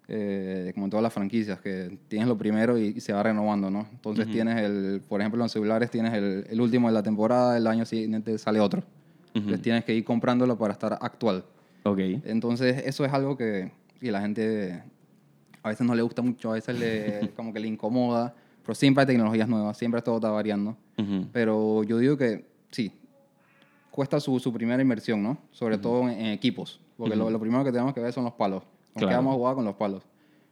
eh, 0.08 0.70
como 0.74 0.86
en 0.86 0.90
todas 0.90 1.02
las 1.02 1.12
franquicias, 1.12 1.60
que 1.60 1.98
tienes 2.08 2.28
lo 2.28 2.38
primero 2.38 2.78
y, 2.78 2.94
y 2.96 3.00
se 3.00 3.12
va 3.12 3.22
renovando, 3.22 3.70
¿no? 3.70 3.86
Entonces 3.92 4.30
tienes 4.30 4.56
el, 4.56 5.02
por 5.06 5.20
ejemplo, 5.20 5.38
en 5.38 5.44
los 5.44 5.52
celulares 5.52 5.90
tienes 5.90 6.14
el, 6.14 6.46
el 6.48 6.60
último 6.60 6.88
de 6.88 6.94
la 6.94 7.02
temporada, 7.02 7.56
el 7.56 7.66
año 7.66 7.84
siguiente 7.84 8.38
sale 8.38 8.60
otro. 8.60 8.82
Entonces 9.34 9.60
tienes 9.62 9.84
que 9.84 9.94
ir 9.94 10.04
comprándolo 10.04 10.56
para 10.56 10.72
estar 10.72 10.98
actual. 11.00 11.44
Ok. 11.84 11.98
Entonces 12.24 12.82
eso 12.86 13.04
es 13.04 13.12
algo 13.12 13.36
que, 13.36 13.70
que 14.00 14.10
la 14.10 14.20
gente 14.20 14.82
a 15.62 15.68
veces 15.68 15.86
no 15.86 15.94
le 15.94 16.02
gusta 16.02 16.22
mucho, 16.22 16.50
a 16.50 16.54
veces 16.54 16.78
le, 16.78 17.30
como 17.36 17.52
que 17.52 17.60
le 17.60 17.68
incomoda, 17.68 18.34
pero 18.62 18.74
siempre 18.74 19.02
hay 19.02 19.06
tecnologías 19.06 19.48
nuevas, 19.48 19.76
siempre 19.76 20.00
todo 20.02 20.16
está 20.16 20.30
variando. 20.30 20.76
Ujú. 20.96 21.26
Pero 21.32 21.84
yo 21.84 21.98
digo 21.98 22.16
que 22.16 22.46
sí, 22.70 22.92
cuesta 23.90 24.20
su, 24.20 24.38
su 24.38 24.52
primera 24.52 24.80
inversión, 24.82 25.22
¿no? 25.22 25.38
Sobre 25.50 25.78
todo 25.78 26.02
en, 26.08 26.10
en 26.20 26.26
equipos. 26.26 26.80
Porque 26.96 27.16
lo, 27.16 27.30
lo 27.30 27.38
primero 27.40 27.62
que 27.64 27.70
tenemos 27.72 27.94
que 27.94 28.00
ver 28.00 28.12
son 28.12 28.24
los 28.24 28.32
palos. 28.34 28.62
Con 28.94 29.02
Claro. 29.06 29.30
a 29.30 29.32
jugar 29.34 29.54
con 29.54 29.64
los 29.64 29.74
palos. 29.76 30.02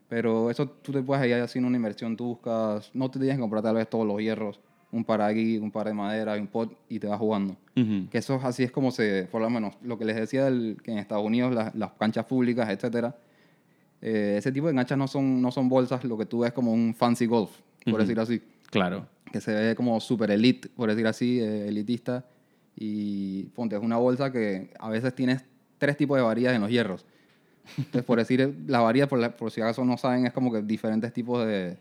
Pero 0.09 0.51
eso 0.51 0.69
tú 0.69 0.93
te 0.93 1.03
puedes 1.03 1.27
ir 1.27 1.35
haciendo 1.35 1.67
una 1.67 1.77
inversión, 1.77 2.17
tú 2.17 2.27
buscas, 2.27 2.91
no 2.95 3.11
te 3.11 3.19
tienes 3.19 3.37
que 3.37 3.41
comprar 3.41 3.63
tal 3.63 3.75
vez 3.75 3.91
todos 3.91 4.07
los 4.07 4.21
hierros, 4.21 4.61
un 4.93 5.03
par 5.05 5.21
aquí, 5.21 5.59
un 5.59 5.73
par 5.73 5.89
de 5.89 5.95
madera 5.95 6.35
un 6.35 6.47
pot 6.47 6.73
y 6.89 7.01
te 7.01 7.09
vas 7.09 7.19
jugando. 7.19 7.57
Ujú. 7.77 8.09
Que 8.09 8.19
eso 8.19 8.37
es 8.37 8.45
así 8.45 8.63
es 8.63 8.71
como 8.71 8.93
se, 8.93 9.25
por 9.33 9.43
lo 9.43 9.51
menos, 9.51 9.75
lo 9.83 9.99
que 9.99 10.05
les 10.05 10.15
decía 10.15 10.45
del, 10.45 10.77
que 10.83 10.93
en 10.93 10.99
Estados 10.99 11.25
Unidos 11.25 11.53
las, 11.53 11.75
las 11.75 11.91
canchas 11.95 12.25
públicas, 12.25 12.69
etcétera, 12.71 13.17
eh, 14.01 14.37
ese 14.39 14.53
tipo 14.53 14.69
de 14.69 14.75
canchas 14.75 14.97
no 14.97 15.09
son, 15.09 15.43
no 15.43 15.51
son 15.51 15.69
bolsas, 15.69 16.05
lo 16.05 16.17
que 16.17 16.27
tú 16.27 16.41
ves 16.41 16.53
como 16.53 16.73
un 16.73 16.95
fancy 16.95 17.27
golf, 17.27 17.51
por 17.85 17.95
Ujú. 17.95 18.03
decir 18.03 18.21
así 18.21 18.43
Claro. 18.71 19.07
que 19.33 19.41
se 19.41 19.53
ve 19.55 19.75
como 19.75 19.99
super 20.01 20.31
elite, 20.31 20.69
por 20.69 20.89
decir 20.89 21.07
así, 21.09 21.41
eh, 21.41 21.67
elitista. 21.69 22.25
Y 22.77 23.45
ponte, 23.55 23.77
es 23.77 23.83
una 23.83 23.97
bolsa 23.97 24.31
que 24.31 24.71
a 24.79 24.89
veces 24.91 25.15
tienes 25.15 25.45
tres 25.79 25.97
tipos 25.97 26.17
de 26.17 26.23
varillas 26.23 26.55
en 26.55 26.61
los 26.63 26.71
hierros. 26.71 27.05
Entonces, 27.79 28.05
por 28.05 28.19
decir, 28.19 28.55
las 28.67 28.83
varillas, 28.83 29.09
por, 29.09 29.19
la- 29.19 29.37
por 29.37 29.51
si 29.51 29.61
acaso 29.61 29.85
no 29.85 29.97
saben, 29.97 30.27
es 30.27 30.33
como 30.33 30.53
que 30.53 30.63
diferentes 30.63 31.13
tipos 31.13 31.47
de, 31.47 31.77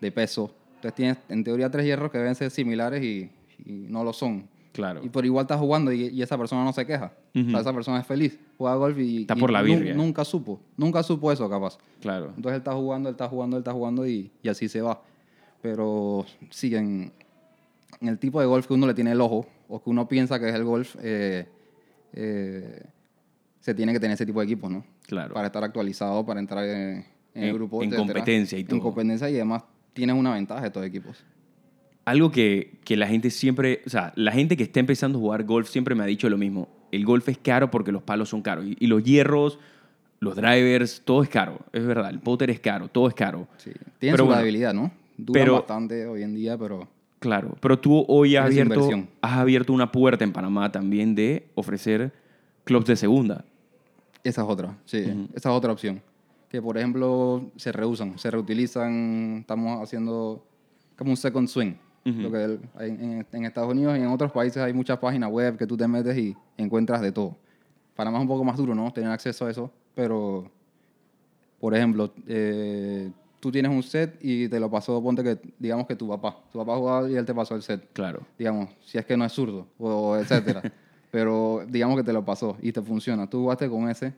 de 0.00 0.12
peso. 0.12 0.54
Entonces 0.76 0.94
tienes, 0.94 1.18
en 1.28 1.42
teoría, 1.44 1.70
tres 1.70 1.84
hierros 1.84 2.10
que 2.10 2.18
deben 2.18 2.34
ser 2.34 2.50
similares 2.50 3.02
y, 3.02 3.30
y 3.64 3.72
no 3.88 4.04
lo 4.04 4.12
son. 4.12 4.48
Claro. 4.72 5.00
Y 5.02 5.08
por 5.08 5.24
igual 5.24 5.44
estás 5.44 5.58
jugando 5.58 5.90
y, 5.90 6.08
y 6.08 6.22
esa 6.22 6.36
persona 6.36 6.62
no 6.62 6.72
se 6.72 6.84
queja. 6.86 7.12
O 7.34 7.40
Ujú. 7.40 7.50
sea, 7.50 7.60
esa 7.60 7.72
persona 7.72 7.98
es 8.00 8.06
feliz, 8.06 8.38
juega 8.58 8.76
golf 8.76 8.98
y, 8.98 9.22
Está 9.22 9.34
y 9.36 9.40
por 9.40 9.50
la 9.50 9.62
birria. 9.62 9.94
nunca 9.94 10.22
supo, 10.24 10.60
nunca 10.76 11.02
supo 11.02 11.32
eso 11.32 11.48
capaz. 11.48 11.78
Claro. 12.00 12.26
Entonces 12.36 12.52
él 12.52 12.58
está 12.58 12.74
jugando, 12.74 13.08
él 13.08 13.14
está 13.14 13.26
jugando, 13.28 13.56
él 13.56 13.62
está 13.62 13.72
jugando 13.72 14.06
y, 14.06 14.30
y 14.42 14.48
así 14.48 14.68
se 14.68 14.82
va. 14.82 15.02
Pero 15.62 16.26
sí, 16.50 16.74
en, 16.74 17.10
en 18.00 18.08
el 18.08 18.18
tipo 18.18 18.38
de 18.40 18.46
golf 18.46 18.66
que 18.66 18.74
uno 18.74 18.86
le 18.86 18.94
tiene 18.94 19.12
el 19.12 19.20
ojo 19.20 19.46
o 19.68 19.82
que 19.82 19.90
uno 19.90 20.06
piensa 20.08 20.38
que 20.38 20.48
es 20.48 20.54
el 20.54 20.64
golf, 20.64 20.96
eh, 21.02 21.46
eh, 22.12 22.82
se 23.60 23.74
tiene 23.74 23.92
que 23.92 24.00
tener 24.00 24.14
ese 24.14 24.26
tipo 24.26 24.40
de 24.40 24.46
equipos, 24.46 24.70
¿no? 24.70 24.84
Claro. 25.06 25.34
Para 25.34 25.46
estar 25.46 25.62
actualizado, 25.64 26.24
para 26.24 26.40
entrar 26.40 26.64
en, 26.64 27.04
en 27.34 27.44
el 27.44 27.52
grupo. 27.54 27.82
en 27.82 27.88
etcétera. 27.90 28.06
competencia 28.14 28.58
y 28.58 28.64
todo. 28.64 28.76
En 28.76 28.82
competencia 28.82 29.30
y 29.30 29.34
además 29.34 29.64
tienes 29.92 30.16
una 30.16 30.34
ventaja 30.34 30.66
estos 30.66 30.84
equipos. 30.84 31.24
Algo 32.04 32.30
que, 32.30 32.78
que 32.84 32.96
la 32.96 33.08
gente 33.08 33.30
siempre, 33.30 33.82
o 33.84 33.90
sea, 33.90 34.12
la 34.14 34.30
gente 34.30 34.56
que 34.56 34.62
está 34.62 34.78
empezando 34.78 35.18
a 35.18 35.20
jugar 35.20 35.44
golf 35.44 35.68
siempre 35.68 35.94
me 35.94 36.04
ha 36.04 36.06
dicho 36.06 36.28
lo 36.28 36.38
mismo. 36.38 36.68
El 36.92 37.04
golf 37.04 37.28
es 37.28 37.38
caro 37.38 37.70
porque 37.70 37.90
los 37.90 38.02
palos 38.02 38.28
son 38.28 38.42
caros. 38.42 38.64
Y, 38.64 38.76
y 38.78 38.86
los 38.86 39.02
hierros, 39.02 39.58
los 40.20 40.36
drivers, 40.36 41.02
todo 41.04 41.24
es 41.24 41.28
caro. 41.28 41.58
Es 41.72 41.84
verdad, 41.84 42.10
el 42.10 42.20
putter 42.20 42.48
es 42.50 42.60
caro, 42.60 42.88
todo 42.88 43.08
es 43.08 43.14
caro. 43.14 43.48
Sí. 43.56 43.70
Tienen 43.98 44.14
Pero 44.16 44.18
su 44.18 44.26
bueno, 44.26 44.72
¿no? 44.72 44.92
Pero- 45.32 45.54
bastante 45.54 46.06
hoy 46.06 46.22
en 46.22 46.34
día, 46.34 46.56
pero 46.56 46.88
Claro, 47.26 47.56
pero 47.60 47.76
tú 47.76 48.04
hoy 48.06 48.36
has 48.36 48.46
abierto, 48.46 48.88
has 49.20 49.32
abierto 49.32 49.72
una 49.72 49.90
puerta 49.90 50.22
en 50.22 50.32
Panamá 50.32 50.70
también 50.70 51.16
de 51.16 51.48
ofrecer 51.56 52.12
clubs 52.62 52.86
de 52.86 52.94
segunda. 52.94 53.44
Esa 54.22 54.42
es 54.42 54.48
otra, 54.48 54.78
sí. 54.84 54.98
Esa 55.34 55.48
es 55.50 55.54
otra 55.54 55.72
opción. 55.72 56.00
Que, 56.48 56.62
por 56.62 56.78
ejemplo, 56.78 57.50
se 57.56 57.72
reusan, 57.72 58.16
se 58.16 58.30
reutilizan. 58.30 59.38
Estamos 59.40 59.82
haciendo 59.82 60.46
como 60.96 61.10
un 61.10 61.16
second 61.16 61.48
swing. 61.48 61.74
Lo 62.04 62.30
que 62.30 62.60
en, 62.78 63.26
en 63.32 63.44
Estados 63.44 63.72
Unidos 63.72 63.98
y 63.98 64.02
en 64.02 64.06
otros 64.06 64.30
países 64.30 64.58
hay 64.58 64.72
muchas 64.72 64.96
páginas 64.98 65.28
web 65.28 65.56
que 65.56 65.66
tú 65.66 65.76
te 65.76 65.88
metes 65.88 66.16
y 66.16 66.36
encuentras 66.56 67.00
de 67.00 67.10
todo. 67.10 67.36
Panamá 67.96 68.18
es 68.18 68.22
un 68.22 68.28
poco 68.28 68.44
más 68.44 68.56
duro, 68.56 68.72
¿no? 68.72 68.92
Tener 68.92 69.10
acceso 69.10 69.46
a 69.46 69.50
eso, 69.50 69.72
pero, 69.96 70.48
por 71.58 71.74
ejemplo, 71.74 72.12
eh, 72.28 73.10
tú 73.40 73.50
tienes 73.52 73.70
un 73.70 73.82
set 73.82 74.18
y 74.20 74.48
te 74.48 74.58
lo 74.58 74.70
pasó, 74.70 75.02
ponte 75.02 75.22
que, 75.22 75.38
digamos 75.58 75.86
que 75.86 75.96
tu 75.96 76.08
papá, 76.08 76.36
tu 76.50 76.58
papá 76.58 76.76
jugaba 76.76 77.10
y 77.10 77.16
él 77.16 77.24
te 77.24 77.34
pasó 77.34 77.54
el 77.54 77.62
set 77.62 77.88
Claro. 77.92 78.20
digamos, 78.38 78.70
si 78.84 78.98
es 78.98 79.04
que 79.04 79.16
no 79.16 79.24
es 79.24 79.32
zurdo, 79.32 79.66
o 79.78 80.16
etcétera. 80.16 80.62
Pero 81.10 81.64
digamos 81.68 81.96
que 81.96 82.02
te 82.04 82.12
lo 82.12 82.24
pasó 82.24 82.56
y 82.60 82.72
te 82.72 82.82
funciona. 82.82 83.28
Tú 83.28 83.40
jugaste 83.40 83.68
con 83.68 83.88
ese, 83.88 84.12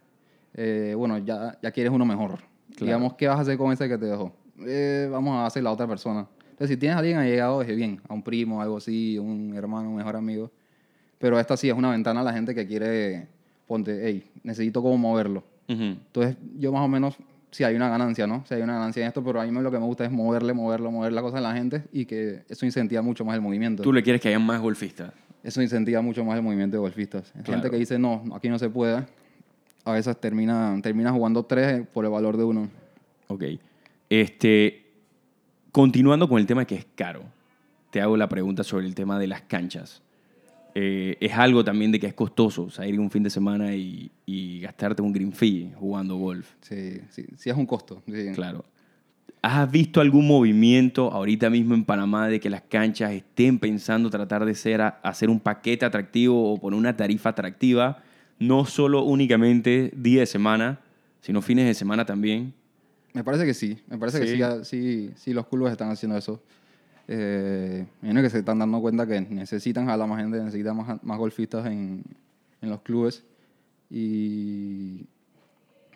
eh, 0.54 0.94
bueno, 0.96 1.18
ya, 1.18 1.58
ya 1.62 1.70
quieres 1.70 1.92
uno 1.92 2.04
mejor. 2.04 2.38
Digamos, 2.80 3.14
¿qué 3.14 3.28
vas 3.28 3.38
a 3.38 3.42
hacer 3.42 3.58
con 3.58 3.72
ese 3.72 3.88
que 3.88 3.98
te 3.98 4.06
dejó? 4.06 4.32
Eh, 4.66 5.08
vamos 5.10 5.34
a 5.37 5.46
hacer 5.46 5.62
la 5.62 5.70
otra 5.70 5.87
persona. 5.87 6.26
Entonces, 6.50 6.75
si 6.75 6.76
tienes 6.76 6.96
a 6.96 6.98
alguien 6.98 7.18
allegado, 7.18 7.62
es 7.62 7.76
bien, 7.76 8.00
a 8.08 8.14
un 8.14 8.22
primo, 8.22 8.60
algo 8.60 8.78
así, 8.78 9.18
un 9.18 9.54
hermano, 9.54 9.90
un 9.90 9.96
mejor 9.96 10.16
amigo. 10.16 10.50
Pero 11.18 11.38
esta 11.38 11.56
sí 11.56 11.68
es 11.68 11.76
una 11.76 11.90
ventana 11.90 12.20
a 12.20 12.25
la 12.25 12.32
gente 12.32 12.54
que 12.54 12.66
quiere, 12.66 13.28
ponte, 13.66 14.00
hey, 14.02 14.28
necesito 14.42 14.82
cómo 14.82 14.96
moverlo. 14.98 15.44
Ujú. 15.68 15.82
Entonces, 15.82 16.37
yo 16.58 16.72
más 16.72 16.82
o 16.82 16.88
menos, 16.88 17.16
sí 17.50 17.64
hay 17.64 17.74
una 17.74 17.88
ganancia, 17.88 18.26
¿no? 18.26 18.44
Sí 18.46 18.54
hay 18.54 18.62
una 18.62 18.74
ganancia 18.74 19.02
en 19.02 19.08
esto, 19.08 19.22
pero 19.22 19.40
a 19.40 19.46
mí 19.46 19.52
lo 19.60 19.70
que 19.70 19.78
me 19.78 19.84
gusta 19.84 20.04
es 20.04 20.10
moverle, 20.10 20.52
moverlo, 20.52 20.90
mover 20.90 21.12
la 21.12 21.22
cosa 21.22 21.38
a 21.38 21.40
la 21.40 21.54
gente 21.54 21.84
y 21.92 22.04
que 22.06 22.44
eso 22.48 22.66
incentiva 22.66 23.02
mucho 23.02 23.24
más 23.24 23.34
el 23.34 23.40
movimiento. 23.40 23.82
Tú 23.82 23.92
le 23.92 24.02
quieres 24.02 24.20
que 24.20 24.28
haya 24.28 24.38
más 24.38 24.60
golfistas. 24.60 25.12
Eso 25.42 25.62
incentiva 25.62 26.02
mucho 26.02 26.24
más 26.24 26.36
el 26.36 26.42
movimiento 26.42 26.76
de 26.76 26.80
golfistas. 26.80 27.30
Claro. 27.32 27.52
Gente 27.52 27.70
que 27.70 27.76
dice, 27.76 27.98
no, 27.98 28.24
aquí 28.34 28.48
no 28.48 28.58
se 28.58 28.68
puede. 28.68 29.04
A 29.84 29.92
veces 29.92 30.20
termina, 30.20 30.78
termina 30.82 31.12
jugando 31.12 31.44
tres 31.44 31.86
por 31.92 32.04
el 32.04 32.10
valor 32.10 32.36
de 32.36 32.44
uno. 32.44 32.68
Ok. 33.28 33.44
Este, 34.10 34.86
continuando 35.72 36.28
con 36.28 36.38
el 36.38 36.46
tema 36.46 36.64
que 36.64 36.74
es 36.74 36.86
caro, 36.94 37.22
te 37.90 38.00
hago 38.00 38.16
la 38.16 38.28
pregunta 38.28 38.64
sobre 38.64 38.86
el 38.86 38.94
tema 38.94 39.18
de 39.18 39.26
las 39.28 39.42
canchas. 39.42 40.02
Eh, 40.80 41.16
es 41.18 41.32
algo 41.32 41.64
también 41.64 41.90
de 41.90 41.99
que 41.99 42.06
es 42.06 42.14
costoso, 42.14 42.64
o 42.64 42.70
sea, 42.70 42.87
ir 42.87 43.00
un 43.00 43.11
fin 43.11 43.25
de 43.25 43.30
semana 43.30 43.75
y, 43.75 44.12
y 44.26 44.61
gastarte 44.61 45.02
un 45.02 45.12
green 45.12 45.32
fee 45.32 45.73
jugando 45.75 46.14
golf. 46.16 46.52
Sí, 46.61 47.00
sí, 47.11 47.25
sí 47.37 47.50
es 47.50 47.56
un 47.56 47.66
costo. 47.66 48.00
sí. 48.06 48.28
Claro. 48.32 48.64
¿Has 49.42 49.68
visto 49.70 50.00
algún 50.00 50.26
movimiento 50.28 51.11
ahorita 51.12 51.50
mismo 51.50 51.75
en 51.75 51.85
Panamá 51.85 52.28
de 52.28 52.38
que 52.38 52.49
las 52.50 52.62
canchas 52.62 53.11
estén 53.12 53.58
pensando 53.58 54.08
tratar 54.08 54.44
de 54.44 54.54
ser 54.54 54.80
hacer 54.80 55.30
un 55.30 55.40
paquete 55.40 55.85
atractivo 55.85 56.52
o 56.52 56.58
poner 56.61 56.78
una 56.78 56.97
tarifa 56.97 57.30
atractiva, 57.30 58.02
no 58.38 58.64
solo 58.64 59.02
únicamente 59.02 59.90
día 59.97 60.20
de 60.20 60.26
semana, 60.26 60.78
sino 61.23 61.42
fines 61.42 61.66
de 61.66 61.75
semana 61.75 62.04
también? 62.04 62.52
Me 63.14 63.25
parece 63.25 63.44
que 63.47 63.54
sí. 63.54 63.78
Me 63.88 63.99
parece 63.99 64.20
que 64.20 64.26
Sí. 64.28 64.37
sí, 64.37 64.42
ah, 64.42 64.64
sí, 64.64 65.11
sí 65.16 65.32
los 65.32 65.47
clubes 65.49 65.73
están 65.73 65.90
haciendo 65.90 66.16
eso. 66.18 66.40
Eh, 67.10 67.86
menos 68.02 68.22
que 68.22 68.30
se 68.30 68.38
están 68.40 68.58
dando 68.58 68.80
cuenta 68.80 69.06
que 69.06 69.20
necesitan 69.20 69.86
jalar 69.86 70.06
más 70.08 70.20
gente, 70.20 70.38
necesitan 70.42 70.76
más, 70.76 71.02
más 71.02 71.18
golfistas 71.18 71.66
en, 71.66 72.02
en 72.60 72.70
los 72.70 72.80
clubes. 72.82 73.24
Y... 73.90 75.06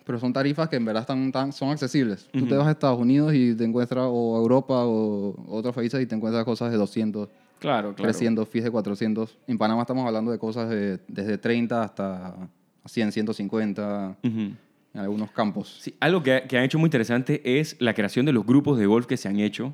Pero 0.04 0.19
son 0.19 0.33
tarifas 0.33 0.69
que 0.69 0.76
en 0.76 0.85
verdad 0.85 1.02
están, 1.02 1.31
tan- 1.31 1.52
son 1.52 1.71
accesibles. 1.71 2.28
Tú 2.33 2.45
te 2.47 2.57
vas 2.57 2.66
a 2.66 2.73
Estados 2.73 2.99
Unidos 2.99 3.33
y 3.35 3.54
te 3.54 3.62
encuentras, 3.64 4.04
o 4.11 4.37
a 4.37 4.40
Europa 4.40 4.85
o 4.85 5.35
otros 5.49 5.75
países 5.75 6.02
y 6.02 6.07
te 6.07 6.14
encuentras 6.16 6.45
cosas 6.45 6.73
de 6.73 6.76
200, 6.76 7.28
Claro, 7.61 7.95
300, 7.95 8.49
fees 8.49 8.64
de 8.64 8.71
400. 8.73 9.38
En 9.47 9.57
Panamá 9.59 9.83
estamos 9.83 10.04
hablando 10.04 10.33
de 10.33 10.38
cosas 10.38 10.69
de- 10.71 10.99
desde 11.07 11.38
30 11.38 11.83
hasta 11.85 12.35
100, 12.87 13.12
150 13.12 14.16
Ujú. 14.25 14.31
en 14.40 14.57
algunos 14.95 15.31
campos. 15.31 15.78
Sí, 15.81 15.95
algo 16.00 16.21
que, 16.21 16.47
que 16.49 16.59
han 16.59 16.64
hecho 16.64 16.81
muy 16.81 16.88
interesante 16.88 17.61
es 17.61 17.76
la 17.78 17.95
creación 17.95 18.26
de 18.26 18.33
los 18.33 18.45
grupos 18.45 18.78
de 18.78 18.87
golf 18.87 19.07
que 19.07 19.16
se 19.16 19.28
han 19.28 19.38
hecho. 19.38 19.73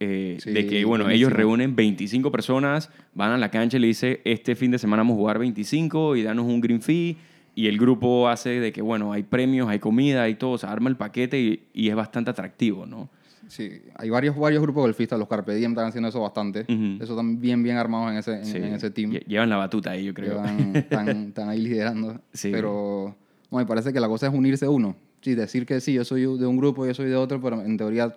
Eh, 0.00 0.38
Sí, 0.40 0.50
de 0.52 0.66
que, 0.66 0.84
bueno, 0.84 1.04
ellos 1.10 1.30
buenísimo. 1.30 1.36
reúnen 1.36 1.76
25 1.76 2.30
personas, 2.32 2.90
van 3.14 3.32
a 3.32 3.38
la 3.38 3.50
cancha 3.50 3.76
y 3.76 3.80
le 3.80 3.86
dice, 3.88 4.20
este 4.24 4.54
fin 4.54 4.70
de 4.70 4.78
semana 4.78 5.02
vamos 5.02 5.14
a 5.14 5.18
jugar 5.18 5.38
25 5.38 6.16
y 6.16 6.22
danos 6.22 6.46
un 6.46 6.60
green 6.60 6.80
fee. 6.82 7.16
Y 7.54 7.66
el 7.66 7.76
grupo 7.78 8.28
hace 8.28 8.60
de 8.60 8.70
que, 8.72 8.80
bueno, 8.82 9.12
hay 9.12 9.24
premios, 9.24 9.68
hay 9.68 9.80
comida, 9.80 10.22
hay 10.22 10.36
todo, 10.36 10.56
se 10.58 10.66
arma 10.68 10.88
el 10.90 10.96
paquete 10.96 11.40
y, 11.40 11.64
y 11.74 11.88
es 11.88 11.96
bastante 11.96 12.30
atractivo, 12.30 12.86
¿no? 12.86 13.08
Sí, 13.48 13.80
hay 13.96 14.10
varios, 14.10 14.36
varios 14.36 14.62
grupos 14.62 14.82
golfistas, 14.82 15.18
los 15.18 15.26
Carpe 15.26 15.54
Diem 15.54 15.72
están 15.72 15.86
haciendo 15.86 16.08
eso 16.10 16.20
bastante. 16.20 16.60
Ujú. 16.68 17.02
Eso 17.02 17.14
están 17.14 17.40
bien, 17.40 17.62
bien 17.64 17.78
armados 17.78 18.12
en 18.12 18.18
ese, 18.18 18.32
en, 18.34 18.44
Sí. 18.44 18.56
en 18.58 18.74
ese 18.74 18.90
team. 18.90 19.10
Lle- 19.10 19.24
Llevan 19.26 19.48
la 19.48 19.56
batuta 19.56 19.90
ahí, 19.92 20.04
yo 20.04 20.14
creo. 20.14 20.34
Llevan- 20.34 20.76
están, 20.76 21.08
están 21.28 21.48
ahí 21.48 21.58
liderando. 21.62 22.20
Sí. 22.32 22.50
Pero 22.52 23.16
bueno, 23.50 23.64
me 23.64 23.66
parece 23.66 23.92
que 23.92 23.98
la 24.00 24.06
cosa 24.06 24.28
es 24.28 24.34
unirse 24.34 24.68
uno. 24.68 24.94
Sí, 25.22 25.34
decir 25.34 25.64
que 25.66 25.80
sí, 25.80 25.94
yo 25.94 26.04
soy 26.04 26.20
de 26.22 26.46
un 26.46 26.58
grupo, 26.58 26.86
yo 26.86 26.92
soy 26.94 27.06
de 27.08 27.16
otro, 27.16 27.40
pero 27.40 27.60
en 27.62 27.76
teoría 27.78 28.14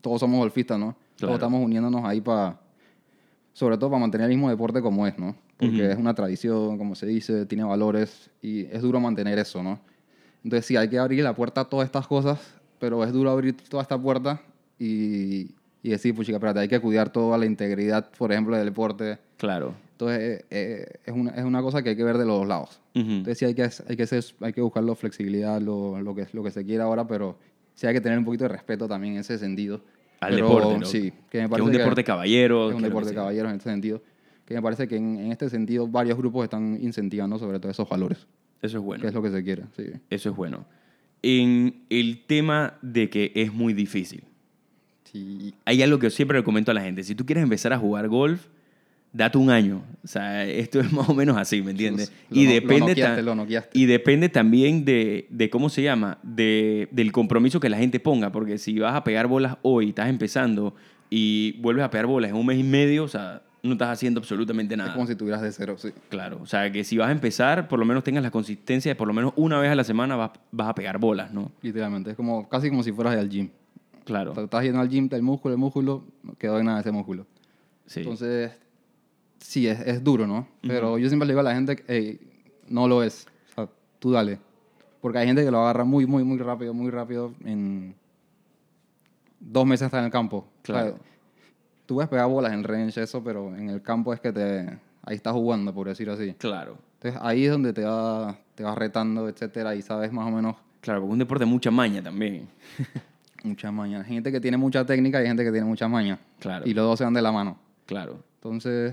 todos 0.00 0.18
somos 0.18 0.38
golfistas, 0.38 0.78
¿no? 0.80 0.96
Claro. 1.16 1.28
Todos 1.30 1.34
estamos 1.34 1.64
uniéndonos 1.64 2.04
ahí 2.04 2.20
para, 2.20 2.60
sobre 3.52 3.76
todo 3.78 3.90
para 3.90 4.00
mantener 4.00 4.30
el 4.30 4.36
mismo 4.36 4.50
deporte 4.50 4.80
como 4.82 5.06
es, 5.06 5.18
¿no? 5.18 5.36
Porque 5.56 5.82
Ujú. 5.82 5.92
es 5.92 5.98
una 5.98 6.14
tradición, 6.14 6.76
como 6.76 6.94
se 6.94 7.06
dice, 7.06 7.46
tiene 7.46 7.64
valores 7.64 8.30
y 8.42 8.66
es 8.66 8.82
duro 8.82 8.98
mantener 9.00 9.38
eso, 9.38 9.62
¿no? 9.62 9.78
Entonces 10.42 10.66
sí, 10.66 10.76
hay 10.76 10.88
que 10.88 10.98
abrir 10.98 11.22
la 11.22 11.34
puerta 11.34 11.62
a 11.62 11.64
todas 11.64 11.86
estas 11.86 12.06
cosas, 12.06 12.40
pero 12.78 13.02
es 13.04 13.12
duro 13.12 13.30
abrir 13.30 13.56
toda 13.56 13.82
esta 13.82 13.96
puerta 13.96 14.42
y, 14.78 15.52
y 15.82 15.90
decir, 15.90 16.14
pues 16.14 16.26
chica, 16.26 16.36
espérate, 16.36 16.60
hay 16.60 16.68
que 16.68 16.80
cuidar 16.80 17.10
toda 17.10 17.38
la 17.38 17.46
integridad, 17.46 18.10
por 18.18 18.32
ejemplo, 18.32 18.56
del 18.56 18.66
deporte. 18.66 19.18
Claro. 19.36 19.74
Entonces 19.92 20.20
eh, 20.20 20.44
eh, 20.50 20.86
es, 21.06 21.14
una, 21.14 21.30
es 21.30 21.44
una 21.44 21.62
cosa 21.62 21.82
que 21.82 21.90
hay 21.90 21.96
que 21.96 22.02
ver 22.02 22.18
de 22.18 22.26
los 22.26 22.40
dos 22.40 22.48
lados. 22.48 22.80
Ujú. 22.94 23.10
Entonces 23.10 23.38
sí 23.38 23.44
hay 23.44 23.54
que, 23.54 23.62
hay 23.62 23.96
que, 23.96 24.20
hay 24.40 24.52
que 24.52 24.60
buscar 24.60 24.82
la 24.82 24.94
flexibilidad, 24.96 25.60
lo, 25.60 26.00
lo, 26.00 26.14
que, 26.14 26.26
lo 26.32 26.42
que 26.42 26.50
se 26.50 26.64
quiera 26.64 26.84
ahora, 26.84 27.06
pero 27.06 27.38
sí 27.74 27.86
hay 27.86 27.94
que 27.94 28.00
tener 28.00 28.18
un 28.18 28.24
poquito 28.24 28.44
de 28.44 28.48
respeto 28.48 28.88
también 28.88 29.14
en 29.14 29.20
ese 29.20 29.38
sentido. 29.38 29.80
Al 30.24 30.34
Pero 30.34 30.48
deporte, 30.48 30.78
¿no? 30.80 30.86
Sí, 30.86 31.00
que 31.00 31.06
me 31.06 31.28
Que 31.30 31.38
es 31.44 31.48
parece 31.48 31.66
un 31.66 31.72
deporte 31.72 32.00
de 32.00 32.04
caballeros. 32.04 32.70
es 32.70 32.76
un 32.76 32.82
deporte 32.82 33.08
de 33.10 33.14
caballeros 33.14 33.50
en 33.50 33.56
este 33.58 33.70
sentido. 33.70 34.02
Que 34.44 34.54
me 34.54 34.62
parece 34.62 34.86
que 34.88 34.96
en, 34.96 35.16
en 35.18 35.32
este 35.32 35.48
sentido 35.48 35.86
varios 35.88 36.18
grupos 36.18 36.44
están 36.44 36.78
incentivando 36.80 37.38
sobre 37.38 37.58
todo 37.58 37.70
esos 37.70 37.88
valores, 37.88 38.26
Eso 38.60 38.78
es 38.78 38.84
bueno. 38.84 39.00
que 39.02 39.08
es 39.08 39.14
lo 39.14 39.22
que 39.22 39.30
se 39.30 39.42
quiere. 39.42 39.62
Sí. 39.76 39.84
Eso 40.10 40.30
es 40.30 40.36
bueno. 40.36 40.66
En 41.22 41.84
el 41.88 42.24
tema 42.26 42.74
de 42.82 43.08
que 43.08 43.32
es 43.34 43.52
muy 43.52 43.72
difícil. 43.72 44.24
Sí, 45.04 45.54
hay 45.64 45.82
algo 45.82 45.98
que 45.98 46.10
siempre 46.10 46.36
le 46.38 46.44
comento 46.44 46.70
a 46.70 46.74
la 46.74 46.82
gente. 46.82 47.02
Si 47.04 47.14
tú 47.14 47.24
quieres 47.24 47.42
empezar 47.44 47.72
a 47.72 47.78
jugar 47.78 48.08
golf, 48.08 48.46
date 49.14 49.38
un 49.38 49.48
año. 49.48 49.82
O 50.02 50.06
sea, 50.06 50.44
esto 50.44 50.80
es 50.80 50.92
más 50.92 51.08
o 51.08 51.14
menos 51.14 51.38
así, 51.38 51.62
¿me 51.62 51.70
entiendes? 51.70 52.12
Lo 52.28 52.36
y, 52.36 52.44
no- 52.44 52.48
lo 52.50 52.54
depende 52.54 52.80
noqueaste, 53.34 53.70
lo 53.70 53.70
y 53.72 53.86
depende 53.86 54.28
también 54.28 54.84
de, 54.84 55.26
de 55.30 55.48
cómo 55.48 55.70
se 55.70 55.82
llama, 55.82 56.18
de, 56.22 56.88
del 56.90 57.12
compromiso 57.12 57.58
que 57.60 57.70
la 57.70 57.78
gente 57.78 58.00
ponga. 58.00 58.30
Porque 58.30 58.58
si 58.58 58.78
vas 58.78 58.94
a 58.94 59.02
pegar 59.04 59.26
bolas 59.28 59.56
hoy, 59.62 59.88
estás 59.90 60.10
empezando 60.10 60.74
y 61.08 61.52
vuelves 61.62 61.84
a 61.84 61.90
pegar 61.90 62.06
bolas 62.06 62.30
en 62.30 62.36
un 62.36 62.44
mes 62.44 62.58
y 62.58 62.64
medio, 62.64 63.04
o 63.04 63.08
sea, 63.08 63.42
no 63.62 63.72
estás 63.72 63.88
haciendo 63.88 64.20
absolutamente 64.20 64.74
es 64.74 64.78
nada. 64.78 64.92
como 64.92 65.06
si 65.06 65.14
tuvieras 65.14 65.40
de 65.40 65.50
cero, 65.52 65.76
sí. 65.78 65.88
Claro, 66.10 66.38
o 66.42 66.46
sea, 66.46 66.70
que 66.70 66.84
si 66.84 66.98
vas 66.98 67.08
a 67.08 67.12
empezar, 67.12 67.66
por 67.68 67.78
lo 67.78 67.86
menos 67.86 68.04
tengas 68.04 68.22
la 68.22 68.30
consistencia 68.30 68.90
de 68.90 68.96
por 68.96 69.08
lo 69.08 69.14
menos 69.14 69.32
una 69.36 69.58
vez 69.58 69.70
a 69.70 69.74
la 69.74 69.84
semana 69.84 70.16
vas, 70.16 70.32
vas 70.52 70.68
a 70.68 70.74
pegar 70.74 70.98
bolas, 70.98 71.32
¿no? 71.32 71.50
Literalmente, 71.62 72.10
es 72.10 72.16
como, 72.16 72.46
casi 72.48 72.68
como 72.68 72.82
si 72.82 72.92
fueras 72.92 73.16
al 73.16 73.28
gym. 73.30 73.48
Claro, 74.04 74.34
Estás 74.38 74.64
yendo 74.64 74.80
al 74.80 74.88
gym, 74.90 75.08
el 75.12 75.22
músculo, 75.22 75.54
el 75.54 75.58
músculo, 75.60 76.04
no 76.22 76.34
quedó 76.34 76.58
en 76.58 76.66
nada 76.66 76.80
ese 76.80 76.90
músculo. 76.90 77.26
sí. 77.86 78.00
Entonces, 78.00 78.50
sí, 79.44 79.68
es, 79.68 79.80
es 79.80 80.02
duro, 80.02 80.26
¿no? 80.26 80.48
Pero 80.62 80.98
yo 80.98 81.08
siempre 81.08 81.26
le 81.26 81.32
digo 81.32 81.40
a 81.40 81.44
la 81.44 81.54
gente 81.54 81.76
que 81.76 81.84
"Ey, 81.94 82.20
no 82.68 82.88
lo 82.88 83.02
es. 83.02 83.26
O 83.50 83.54
sea, 83.54 83.68
tú 83.98 84.10
dale. 84.10 84.38
Porque 85.00 85.18
hay 85.18 85.26
gente 85.26 85.44
que 85.44 85.50
lo 85.50 85.60
agarra 85.60 85.84
muy, 85.84 86.06
muy, 86.06 86.24
muy 86.24 86.38
rápido, 86.38 86.72
muy 86.72 86.90
rápido. 86.90 87.34
En 87.44 87.94
dos 89.38 89.66
meses 89.66 89.86
está 89.86 89.98
en 89.98 90.06
el 90.06 90.10
campo. 90.10 90.46
Claro. 90.62 90.86
O 90.86 90.90
sea, 90.92 90.98
tú 91.86 91.94
puedes 91.94 92.08
pegar 92.08 92.26
bolas 92.28 92.52
en 92.52 92.64
range, 92.64 93.02
eso, 93.02 93.22
pero 93.22 93.54
en 93.54 93.68
el 93.68 93.82
campo 93.82 94.14
es 94.14 94.20
que 94.20 94.32
te, 94.32 94.60
ahí 95.02 95.16
estás 95.16 95.34
jugando, 95.34 95.74
por 95.74 95.88
decir 95.88 96.08
así. 96.08 96.32
Claro. 96.38 96.78
Entonces, 96.94 97.20
ahí 97.22 97.44
es 97.44 97.50
donde 97.50 97.74
te 97.74 97.84
va, 97.84 98.38
te 98.54 98.64
vas 98.64 98.76
retando, 98.78 99.28
etcétera, 99.28 99.74
y 99.74 99.82
sabes 99.82 100.10
más 100.10 100.26
o 100.26 100.30
menos 100.30 100.56
Claro, 100.80 101.00
porque 101.00 101.10
es 101.10 101.12
un 101.14 101.18
deporte 101.18 101.44
de 101.44 101.50
mucha 101.50 101.70
maña 101.70 102.02
también. 102.02 102.46
muchas 103.42 103.72
mañas. 103.72 104.06
Hay 104.06 104.14
gente 104.14 104.30
que 104.30 104.38
tiene 104.38 104.58
mucha 104.58 104.84
técnica 104.84 105.18
y 105.18 105.22
hay 105.22 105.28
gente 105.28 105.42
que 105.42 105.50
tiene 105.50 105.66
mucha 105.66 105.88
maña. 105.88 106.18
Claro. 106.40 106.66
Y 106.66 106.74
los 106.74 106.84
dos 106.84 106.98
se 106.98 107.04
van 107.04 107.14
de 107.14 107.22
la 107.22 107.32
mano. 107.32 107.58
Claro. 107.86 108.18
Entonces, 108.34 108.92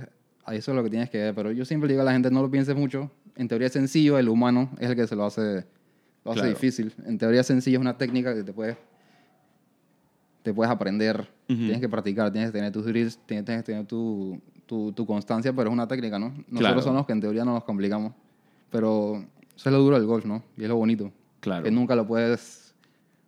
eso 0.54 0.72
es 0.72 0.76
lo 0.78 0.84
que 0.84 0.90
tienes 0.90 1.10
que 1.10 1.18
ver. 1.18 1.36
Pero 1.36 1.52
yo 1.52 1.66
siempre 1.66 1.90
digo 1.90 2.02
a 2.02 2.06
la 2.06 2.14
gente, 2.14 2.30
no 2.32 2.42
lo 2.42 2.50
pienses 2.52 2.76
mucho. 2.76 3.12
En 3.36 3.48
teoría 3.48 3.68
es 3.68 3.74
sencillo, 3.74 4.18
el 4.18 4.30
humano 4.30 4.70
es 4.80 4.90
el 4.90 4.96
que 4.96 5.08
se 5.08 5.16
lo 5.16 5.26
hace, 5.26 5.66
lo 6.26 6.32
hace 6.32 6.48
difícil. 6.50 6.94
En 7.06 7.18
teoría 7.18 7.44
sencillo 7.44 7.78
es 7.78 7.82
una 7.82 7.98
técnica 7.98 8.34
que 8.36 8.44
te 8.44 8.54
puedes, 8.54 8.78
te 10.44 10.54
puedes 10.54 10.72
aprender. 10.72 11.28
Tienes 11.48 11.80
que 11.82 11.90
practicar, 11.90 12.32
tienes 12.32 12.50
que 12.52 12.58
tener 12.58 12.72
tus 12.72 12.86
drills, 12.86 13.20
tienes, 13.26 13.44
tienes 13.46 13.64
que 13.64 13.72
tener 13.74 13.86
tu, 13.86 14.40
tu, 14.66 14.94
tu 14.94 15.06
constancia, 15.06 15.52
pero 15.54 15.70
es 15.70 15.74
una 15.74 15.86
técnica, 15.88 16.18
¿no? 16.18 16.30
Nosotros 16.30 16.60
Claro. 16.60 16.82
somos 16.82 16.98
los 17.00 17.06
que 17.06 17.12
en 17.14 17.20
teoría 17.22 17.44
no 17.44 17.54
nos 17.54 17.64
complicamos. 17.66 18.14
Pero 18.70 19.26
eso 19.54 19.70
es 19.70 19.74
lo 19.74 19.80
duro 19.80 19.98
del 19.98 20.06
golf, 20.08 20.26
¿no? 20.26 20.44
Y 20.58 20.64
es 20.64 20.70
lo 20.70 20.78
bonito. 20.78 21.12
Claro. 21.42 21.64
Que 21.64 21.72
nunca 21.72 21.94
lo 21.96 22.08
puedes 22.08 22.74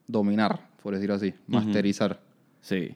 dominar, 0.07 0.69
por 0.81 0.93
decirlo 0.93 1.15
así, 1.15 1.33
masterizar. 1.47 2.21
Sí. 2.61 2.95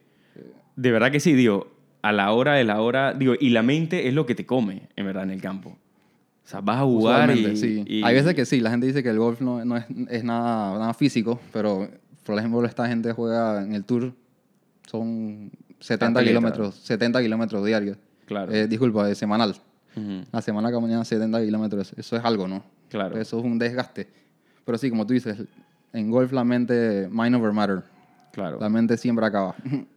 De 0.77 0.91
verdad 0.91 1.12
que 1.12 1.19
sí, 1.19 1.34
digo, 1.34 1.67
a 2.08 2.12
la 2.12 2.32
hora 2.32 2.54
de 2.54 2.64
la 2.64 2.82
hora, 2.82 3.14
digo, 3.14 3.34
y 3.40 3.50
la 3.50 3.64
mente 3.64 4.08
es 4.08 4.14
lo 4.14 4.26
que 4.26 4.36
te 4.36 4.46
come, 4.46 4.90
en 4.96 5.06
verdad, 5.06 5.24
en 5.24 5.32
el 5.32 5.42
campo. 5.42 5.70
O 5.70 6.50
sea, 6.50 6.62
vas 6.62 6.78
a 6.78 6.84
jugar 6.84 7.36
y, 7.36 7.58
sí. 7.58 7.84
y- 7.86 8.04
Hay 8.04 8.16
veces 8.16 8.34
que 8.34 8.46
sí, 8.46 8.62
la 8.62 8.70
gente 8.70 8.86
dice 8.88 9.04
que 9.04 9.10
el 9.10 9.18
golf 9.20 9.42
no, 9.42 9.64
no 9.66 9.76
es, 9.78 9.86
es 10.10 10.24
nada, 10.24 10.78
nada 10.80 10.94
físico, 10.94 11.40
pero 11.52 11.90
por 12.24 12.38
ejemplo 12.40 12.64
esta 12.66 12.88
gente 12.88 13.12
juega 13.12 13.62
en 13.64 13.74
el 13.74 13.84
tour, 13.84 14.14
son 14.86 15.52
70 15.80 16.20
Atleta. 16.20 16.28
kilómetros, 16.30 16.76
70 16.76 17.22
kilómetros 17.22 17.66
diarios. 17.66 17.98
Claro. 18.26 18.52
Eh, 18.52 18.68
disculpa, 18.68 19.10
eh, 19.10 19.16
semanal. 19.16 19.56
Ujú. 19.96 20.24
La 20.32 20.42
semana 20.42 20.72
que 20.72 20.80
mañana 20.80 21.04
70 21.04 21.42
kilómetros, 21.44 21.94
eso 21.98 22.16
es 22.16 22.24
algo, 22.24 22.48
¿no? 22.48 22.64
Claro. 22.90 23.18
Eso 23.20 23.40
es 23.40 23.44
un 23.46 23.58
desgaste. 23.60 24.08
Pero 24.66 24.78
sí, 24.78 24.90
como 24.90 25.06
tú 25.06 25.14
dices, 25.14 25.38
en 25.94 26.12
golf 26.12 26.32
la 26.32 26.44
mente, 26.44 27.08
mind 27.12 27.36
over 27.36 27.52
matter. 27.52 27.84
Claro. 28.32 28.58
La 28.60 28.70
mente 28.70 28.98
siempre 28.98 29.26
acaba. 29.26 29.56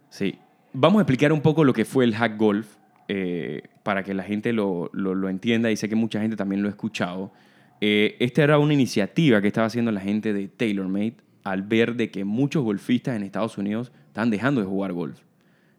Sí. 0.08 0.36
Vamos 0.72 1.00
a 1.00 1.02
explicar 1.02 1.32
un 1.32 1.40
poco 1.40 1.64
lo 1.64 1.72
que 1.72 1.84
fue 1.84 2.04
el 2.04 2.14
hack 2.14 2.36
golf 2.36 2.66
eh, 3.08 3.62
para 3.82 4.02
que 4.04 4.14
la 4.14 4.22
gente 4.22 4.52
lo, 4.52 4.90
lo- 4.92 5.14
lo 5.14 5.28
entienda 5.28 5.70
y 5.70 5.76
sé 5.76 5.88
que 5.88 5.96
mucha 5.96 6.20
gente 6.20 6.36
también 6.36 6.62
lo 6.62 6.68
ha 6.68 6.70
escuchado. 6.70 7.32
Eh, 7.80 8.16
esta 8.20 8.42
era 8.44 8.58
una 8.58 8.74
iniciativa 8.74 9.40
que 9.40 9.48
estaba 9.48 9.66
haciendo 9.66 9.90
la 9.90 10.00
gente 10.00 10.32
de 10.32 10.48
TaylorMade 10.48 11.14
al 11.42 11.62
ver 11.62 11.96
de 11.96 12.10
que 12.10 12.24
muchos 12.24 12.62
golfistas 12.62 13.16
en 13.16 13.22
Estados 13.22 13.58
Unidos 13.58 13.90
estaban 14.08 14.30
dejando 14.30 14.60
de 14.60 14.66
jugar 14.66 14.92
golf. 14.92 15.18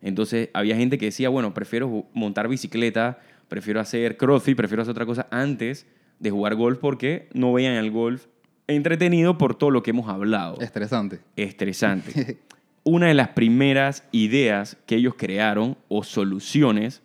Entonces 0.01 0.49
había 0.53 0.75
gente 0.75 0.97
que 0.97 1.05
decía, 1.05 1.29
bueno, 1.29 1.53
prefiero 1.53 2.05
montar 2.13 2.47
bicicleta, 2.47 3.19
prefiero 3.47 3.79
hacer 3.79 4.17
crossfit, 4.17 4.57
prefiero 4.57 4.81
hacer 4.81 4.91
otra 4.91 5.05
cosa 5.05 5.27
antes 5.29 5.85
de 6.19 6.31
jugar 6.31 6.55
golf 6.55 6.79
porque 6.79 7.29
no 7.33 7.53
veían 7.53 7.75
el 7.75 7.91
golf 7.91 8.25
entretenido 8.67 9.37
por 9.37 9.53
todo 9.55 9.69
lo 9.69 9.83
que 9.83 9.91
hemos 9.91 10.09
hablado 10.09 10.59
Estresante. 10.59 11.19
estresante. 11.35 12.39
Una 12.83 13.07
de 13.07 13.13
las 13.13 13.29
primeras 13.29 14.03
ideas 14.11 14.77
que 14.85 14.95
ellos 14.95 15.13
crearon 15.15 15.77
o 15.87 16.03
soluciones 16.03 17.01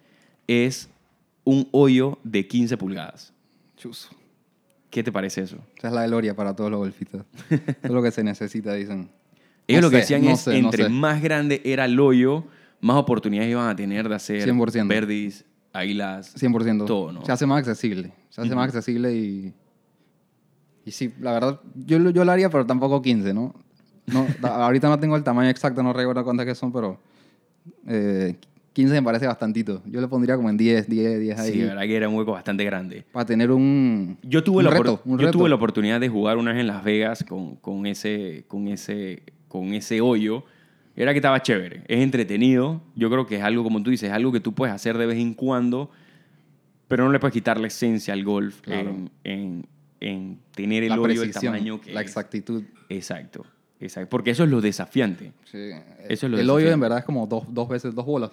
es 0.47 0.89
un 1.45 1.69
hoyo 1.71 2.19
de 2.25 2.47
15 2.47 2.77
pulgadas. 2.77 3.33
Chuzo. 3.77 4.11
¿Qué 4.91 5.03
te 5.03 5.13
parece 5.13 5.43
eso? 5.43 5.59
Esa 5.77 5.89
es 5.89 5.95
la 5.95 6.07
gloria 6.07 6.35
para 6.35 6.57
todos 6.57 6.71
los 6.71 6.79
golfistas. 6.79 7.25
Es 7.51 7.91
lo 7.91 8.03
que 8.03 8.11
se 8.11 8.25
necesita, 8.25 8.73
dicen. 8.73 9.11
Ellos 9.69 9.83
No 9.83 9.87
lo 9.89 9.91
que 9.91 9.97
sé, 9.97 10.01
decían 10.15 10.25
no 10.25 10.31
es, 10.31 10.41
sé, 10.41 10.51
no 10.51 10.69
entre 10.69 10.85
sé. 10.85 10.89
más 10.89 11.21
grande 11.21 11.61
era 11.65 11.85
el 11.85 11.99
hoyo, 12.01 12.45
más 12.81 12.97
oportunidades 12.97 13.51
iban 13.51 13.69
a 13.69 13.77
tener 13.77 14.09
de 14.09 14.15
hacer 14.15 14.49
100%. 14.49 14.89
verdis, 14.89 15.45
águilas, 15.73 16.35
100%. 16.41 16.87
todo, 16.87 17.13
¿no? 17.13 17.25
Se 17.25 17.33
hace 17.33 17.45
más 17.47 17.59
accesible. 17.59 18.13
Se 18.31 18.41
hace 18.41 18.55
más 18.55 18.69
accesible 18.69 19.15
y... 19.15 19.55
Y 20.85 20.93
sí, 20.93 21.13
la 21.21 21.33
verdad, 21.33 21.61
yo, 21.75 21.99
yo 22.11 22.25
lo 22.25 22.31
haría, 22.31 22.49
pero 22.49 22.65
tampoco 22.65 23.03
15, 23.03 23.35
¿no? 23.35 23.55
No 24.07 24.27
ahorita 24.43 24.89
no 24.89 24.99
tengo 24.99 25.17
el 25.17 25.23
tamaño 25.25 25.49
exacto, 25.51 25.83
no 25.83 25.93
recuerdo 25.93 26.25
cuántas 26.25 26.47
que 26.47 26.55
son, 26.55 26.73
pero... 26.73 26.99
eh, 27.87 28.37
15 28.73 28.93
me 28.93 29.03
parece 29.03 29.27
bastantito. 29.27 29.83
Yo 29.87 30.03
le 30.03 30.07
pondría 30.07 30.37
como 30.37 30.51
en 30.51 30.59
10, 30.59 30.87
10, 30.87 31.19
10 31.21 31.39
ahí. 31.39 31.53
Sí, 31.53 31.59
la 31.61 31.69
verdad 31.69 31.83
que 31.85 31.97
era 31.97 32.09
un 32.11 32.15
hueco 32.15 32.33
bastante 32.33 32.63
grande. 32.63 33.07
Para 33.11 33.25
tener 33.25 33.51
un... 33.51 34.19
Yo 34.23 34.45
tuve, 34.45 34.59
un 34.59 34.65
la, 34.65 34.71
reto, 34.71 35.01
un 35.07 35.19
yo 35.19 35.27
reto. 35.29 35.39
tuve 35.39 35.49
la 35.49 35.55
oportunidad 35.55 35.99
de 35.99 36.11
jugar 36.11 36.37
una 36.37 36.53
vez 36.53 36.61
en 36.61 36.67
Las 36.67 36.85
Vegas 36.85 37.25
con, 37.27 37.57
con, 37.57 37.87
ese, 37.87 38.45
con, 38.49 38.69
ese, 38.69 39.23
con 39.49 39.73
ese 39.73 40.03
hoyo. 40.03 40.45
Era 40.95 41.13
que 41.13 41.21
estaba 41.21 41.41
chévere. 41.41 41.85
Es 41.89 42.01
entretenido. 42.03 42.83
Yo 42.95 43.09
creo 43.09 43.27
que 43.27 43.37
es 43.37 43.43
algo, 43.43 43.63
como 43.65 43.83
tú 43.83 43.89
dices, 43.89 44.11
es 44.11 44.15
algo 44.15 44.31
que 44.31 44.41
tú 44.41 44.53
puedes 44.55 44.75
hacer 44.75 44.99
de 44.99 45.07
vez 45.07 45.17
en 45.17 45.33
cuando, 45.33 45.91
pero 46.87 47.03
no 47.07 47.13
le 47.13 47.19
puedes 47.19 47.33
quitar 47.33 47.59
la 47.59 47.69
esencia 47.69 48.13
al 48.13 48.25
golf 48.25 48.61
Claro. 48.61 48.91
en, 48.91 49.11
en, 49.25 49.67
en 50.01 50.39
tener 50.55 50.83
el 50.83 50.91
la 50.91 50.97
hoyo 51.01 51.09
del 51.09 51.31
precisión, 51.31 51.55
tamaño 51.55 51.81
que 51.81 51.95
la 51.95 52.03
es. 52.03 52.09
exactitud. 52.09 52.63
Exacto, 52.91 53.47
exacto. 53.81 54.09
Porque 54.11 54.31
eso 54.31 54.45
es 54.45 54.51
lo 54.51 54.61
desafiante. 54.61 55.33
Sí. 55.45 55.71
Eso 56.09 56.27
es 56.27 56.33
lo 56.33 56.39
el 56.39 56.49
hoyo 56.51 56.71
en 56.71 56.81
verdad 56.81 56.99
es 56.99 57.05
como 57.05 57.27
dos, 57.27 57.45
dos 57.53 57.69
veces 57.69 57.95
dos 57.95 58.05
bolas. 58.07 58.31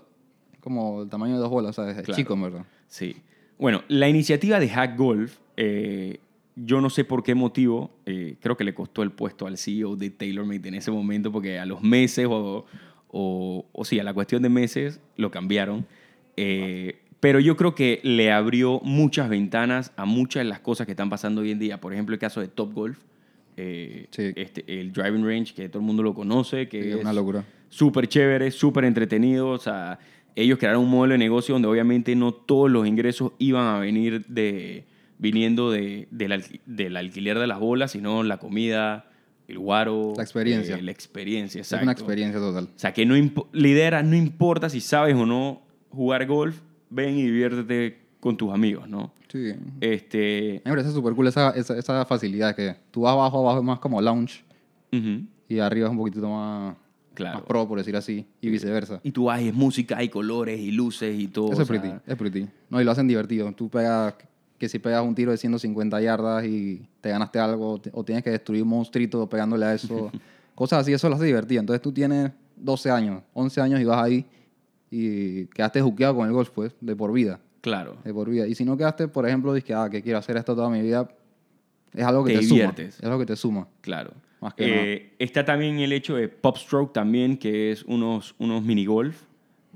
Como 0.60 1.04
el 1.04 1.10
tamaño 1.10 1.34
de 1.34 1.40
dos 1.40 1.50
bolas, 1.50 1.78
o 1.78 1.84
sea, 1.84 1.92
es 1.92 1.98
Claro. 2.04 2.16
chico 2.16 2.34
en 2.36 2.42
verdad. 2.42 2.66
Sí. 2.88 3.18
Bueno, 3.60 3.84
la 3.88 4.08
iniciativa 4.10 4.60
de 4.60 4.70
Hack 4.70 4.98
Golf, 4.98 5.38
eh, 5.58 6.20
yo 6.56 6.80
no 6.82 6.90
sé 6.90 7.04
por 7.04 7.24
qué 7.24 7.36
motivo, 7.36 7.92
eh, 8.06 8.36
creo 8.40 8.56
que 8.58 8.64
le 8.64 8.74
costó 8.74 9.04
el 9.04 9.12
puesto 9.12 9.48
al 9.48 9.58
CEO 9.58 9.96
de 9.96 10.10
TaylorMade 10.10 10.68
en 10.70 10.76
ese 10.76 10.92
momento, 10.92 11.32
porque 11.32 11.60
a 11.60 11.66
los 11.66 11.82
meses 11.82 12.28
o, 12.30 12.66
o, 13.10 13.66
o 13.72 13.86
sí, 13.86 14.00
a 14.00 14.04
la 14.04 14.14
cuestión 14.14 14.42
de 14.42 14.50
meses 14.50 15.00
lo 15.18 15.32
cambiaron. 15.32 15.86
Eh, 16.38 17.00
pero 17.20 17.40
yo 17.40 17.56
creo 17.56 17.74
que 17.74 18.00
le 18.04 18.32
abrió 18.32 18.80
muchas 18.84 19.30
ventanas 19.30 19.92
a 19.96 20.06
muchas 20.06 20.42
de 20.42 20.50
las 20.50 20.60
cosas 20.60 20.86
que 20.86 20.92
están 20.92 21.10
pasando 21.10 21.42
hoy 21.42 21.52
en 21.52 21.60
día. 21.60 21.80
Por 21.80 21.94
ejemplo, 21.94 22.14
el 22.14 22.20
caso 22.20 22.42
de 22.42 22.48
Top 22.50 22.74
Golf, 22.74 23.00
eh, 23.58 24.08
Sí. 24.12 24.32
este, 24.36 24.64
el 24.80 24.92
driving 24.94 25.26
range, 25.26 25.54
que 25.54 25.70
todo 25.70 25.80
el 25.80 25.86
mundo 25.86 26.04
lo 26.04 26.14
conoce, 26.14 26.68
que 26.68 26.82
Sí, 26.84 26.90
es 26.90 26.96
una 26.96 27.14
locura. 27.14 27.46
súper 27.70 28.08
chévere, 28.08 28.52
súper 28.52 28.86
entretenido. 28.86 29.50
O 29.50 29.58
sea, 29.60 30.00
ellos 30.36 30.58
crearon 30.60 30.84
un 30.84 30.90
modelo 30.90 31.14
de 31.14 31.18
negocio 31.20 31.54
donde 31.54 31.68
obviamente 31.68 32.16
no 32.16 32.34
todos 32.34 32.70
los 32.72 32.88
ingresos 32.88 33.34
iban 33.38 33.66
a 33.76 33.80
venir 33.80 34.26
de 34.28 34.86
viniendo 35.20 35.72
de, 35.72 36.08
del, 36.12 36.32
alqui- 36.34 36.60
del 36.66 36.98
alquiler 36.98 37.40
de 37.40 37.48
las 37.48 37.60
bolas, 37.60 37.92
sino 37.92 38.24
la 38.24 38.38
comida, 38.38 39.10
el 39.48 39.60
guaro. 39.60 40.14
La 40.18 40.24
experiencia. 40.24 40.76
eh, 40.76 40.82
la 40.82 40.92
experiencia, 40.92 41.62
Es 41.62 41.68
exacto. 41.68 41.84
una 41.84 41.92
experiencia 41.94 42.40
total. 42.40 42.66
O 42.76 42.80
sea, 42.80 42.94
que 42.94 43.06
no 43.06 43.16
impo- 43.16 43.48
la 43.54 43.68
idea 43.68 43.88
era, 43.88 44.04
no 44.04 44.16
importa 44.16 44.70
si 44.70 44.82
sabes 44.82 45.16
o 45.16 45.26
no 45.26 45.62
jugar 45.90 46.26
golf, 46.26 46.60
ven 46.90 47.18
y 47.18 47.24
diviértete 47.24 48.00
con 48.24 48.38
tus 48.38 48.54
amigos, 48.54 48.88
¿no? 48.88 49.12
Sí. 49.28 49.54
Este, 49.82 50.62
Me 50.64 50.72
parece 50.72 50.92
súper 50.92 51.14
cool 51.14 51.28
esa, 51.28 51.50
esa, 51.52 51.78
esa 51.78 52.06
facilidad 52.06 52.56
que 52.56 52.74
tú 52.90 53.02
vas 53.02 53.12
abajo, 53.12 53.40
abajo 53.40 53.60
es 53.60 53.66
más 53.66 53.80
como 53.80 54.02
lounge 54.02 54.46
ujú, 54.94 55.26
y 55.50 55.60
arriba 55.60 55.88
es 55.88 55.92
un 55.92 55.98
poquito 55.98 56.30
más, 56.30 56.76
Claro. 57.14 57.40
más 57.40 57.48
pro, 57.48 57.68
por 57.68 57.78
decir 57.78 57.96
así, 57.98 58.26
y 58.40 58.50
viceversa. 58.50 59.02
Y 59.04 59.12
tú 59.12 59.26
vas 59.26 59.42
y 59.42 59.50
es 59.50 59.54
música, 59.54 59.98
hay 59.98 60.08
colores 60.08 60.58
y 60.60 60.72
luces 60.72 61.20
y 61.20 61.28
todo. 61.28 61.52
Eso 61.52 61.62
es 61.64 61.68
pretty, 61.68 61.90
es 62.08 62.16
pretty. 62.16 62.48
No, 62.70 62.80
y 62.82 62.86
lo 62.86 62.92
hacen 62.92 63.08
divertido. 63.08 63.52
Tú 63.52 63.70
pegas, 63.70 64.16
que 64.58 64.70
si 64.70 64.80
pegas 64.80 65.06
un 65.06 65.14
tiro 65.14 65.32
de 65.32 65.38
150 65.38 66.00
yardas 66.02 66.46
y 66.46 66.88
te 67.02 67.10
ganaste 67.10 67.40
algo, 67.40 67.82
o 67.92 68.04
tienes 68.06 68.24
que 68.24 68.32
destruir 68.32 68.64
un 68.64 68.70
monstruito 68.70 69.28
pegándole 69.28 69.66
a 69.66 69.74
eso, 69.74 70.10
cosas 70.56 70.80
así, 70.80 70.94
eso 70.94 71.10
lo 71.10 71.16
hace 71.16 71.26
divertido. 71.26 71.60
Entonces 71.60 71.82
tú 71.82 71.92
tienes 71.92 72.32
12 72.56 72.90
años, 72.90 73.22
11 73.34 73.60
años 73.62 73.80
y 73.82 73.84
vas 73.84 74.02
ahí 74.02 74.26
y 74.90 75.46
quedaste 75.48 75.82
juqueado 75.82 76.16
con 76.16 76.26
el 76.28 76.34
golf, 76.34 76.50
pues, 76.52 76.74
de 76.80 76.96
por 76.96 77.12
vida. 77.12 77.40
Claro. 77.64 77.96
De 78.04 78.14
por 78.14 78.30
vida. 78.30 78.46
Y 78.46 78.56
si 78.56 78.66
no 78.66 78.76
quedaste, 78.76 79.08
por 79.08 79.26
ejemplo, 79.26 79.54
dices 79.54 79.66
que, 79.66 79.74
ah, 79.74 79.90
que 79.90 80.02
quiero 80.02 80.20
hacer 80.20 80.36
esto 80.36 80.54
toda 80.54 80.70
mi 80.70 80.82
vida, 80.82 81.08
es 81.94 82.04
algo 82.04 82.26
que 82.26 82.34
Te 82.34 82.40
te, 82.40 82.46
suma. 82.46 82.74
Es 82.78 83.02
algo 83.02 83.20
que 83.20 83.26
te 83.26 83.36
suma. 83.38 83.68
Claro. 83.80 84.12
Más 84.42 84.54
que 84.54 84.66
Eh, 84.94 85.14
está 85.18 85.46
también 85.46 85.80
el 85.80 85.94
hecho 85.94 86.16
de 86.16 86.28
Pop 86.28 86.58
Stroke 86.58 86.92
también, 86.92 87.38
que 87.38 87.72
es 87.72 87.84
unos, 87.84 88.36
unos 88.38 88.64
mini 88.64 88.86
golf. 88.86 89.22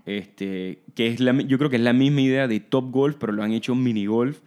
Este, 0.05 0.83
que 0.95 1.07
es 1.07 1.21
la, 1.21 1.31
yo 1.41 1.57
creo 1.57 1.69
que 1.69 1.77
es 1.77 1.81
la 1.81 1.93
misma 1.93 2.19
idea 2.19 2.47
de 2.49 2.59
Top 2.59 2.91
Golf, 2.91 3.15
pero 3.17 3.31
lo 3.31 3.41
han 3.41 3.53
hecho 3.53 3.73
mini 3.73 4.05
golf. 4.05 4.41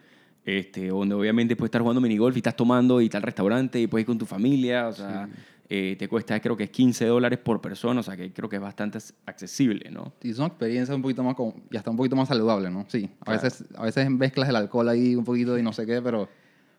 Este, 0.45 0.89
donde 0.89 1.15
obviamente 1.15 1.57
puedes 1.57 1.69
estar 1.69 1.81
jugando 1.81 2.03
mini 2.03 2.19
golf 2.19 2.37
y 2.37 2.41
estás 2.41 2.57
tomando 2.57 3.01
y 3.01 3.07
está 3.07 3.17
al 3.17 3.23
restaurante 3.23 3.81
y 3.81 3.87
puedes 3.87 4.03
ir 4.05 4.07
con 4.07 4.19
tu 4.19 4.27
familia. 4.27 4.89
O 4.89 4.93
sea, 4.93 5.29
eh, 5.73 5.95
te 5.97 6.09
cuesta 6.09 6.39
creo 6.41 6.57
que 6.57 6.65
es 6.65 6.71
15 6.71 7.07
dólares 7.07 7.39
por 7.39 7.61
persona. 7.61 8.01
O 8.01 8.03
sea, 8.03 8.17
que 8.17 8.33
creo 8.33 8.49
que 8.49 8.57
es 8.57 8.63
bastante 8.63 8.99
accesible, 9.25 9.89
¿no? 9.91 10.13
Y 10.21 10.33
son 10.35 10.47
experiencias 10.49 10.95
un 10.97 11.01
poquito 11.03 11.23
más, 11.23 11.37
como, 11.37 11.55
y 11.71 11.77
hasta 11.77 11.91
un 11.91 11.97
poquito 11.97 12.17
más 12.17 12.27
saludables, 12.29 12.73
¿no? 12.73 12.85
Sí, 12.89 13.09
a, 13.21 13.25
Claro. 13.25 13.43
veces, 13.43 13.65
a 13.77 13.85
veces 13.85 14.11
mezclas 14.11 14.49
el 14.49 14.57
alcohol 14.57 14.89
ahí 14.89 15.15
un 15.15 15.25
poquito 15.25 15.57
y 15.57 15.63
no 15.63 15.73
sé 15.73 15.87
qué, 15.87 16.03
pero, 16.03 16.29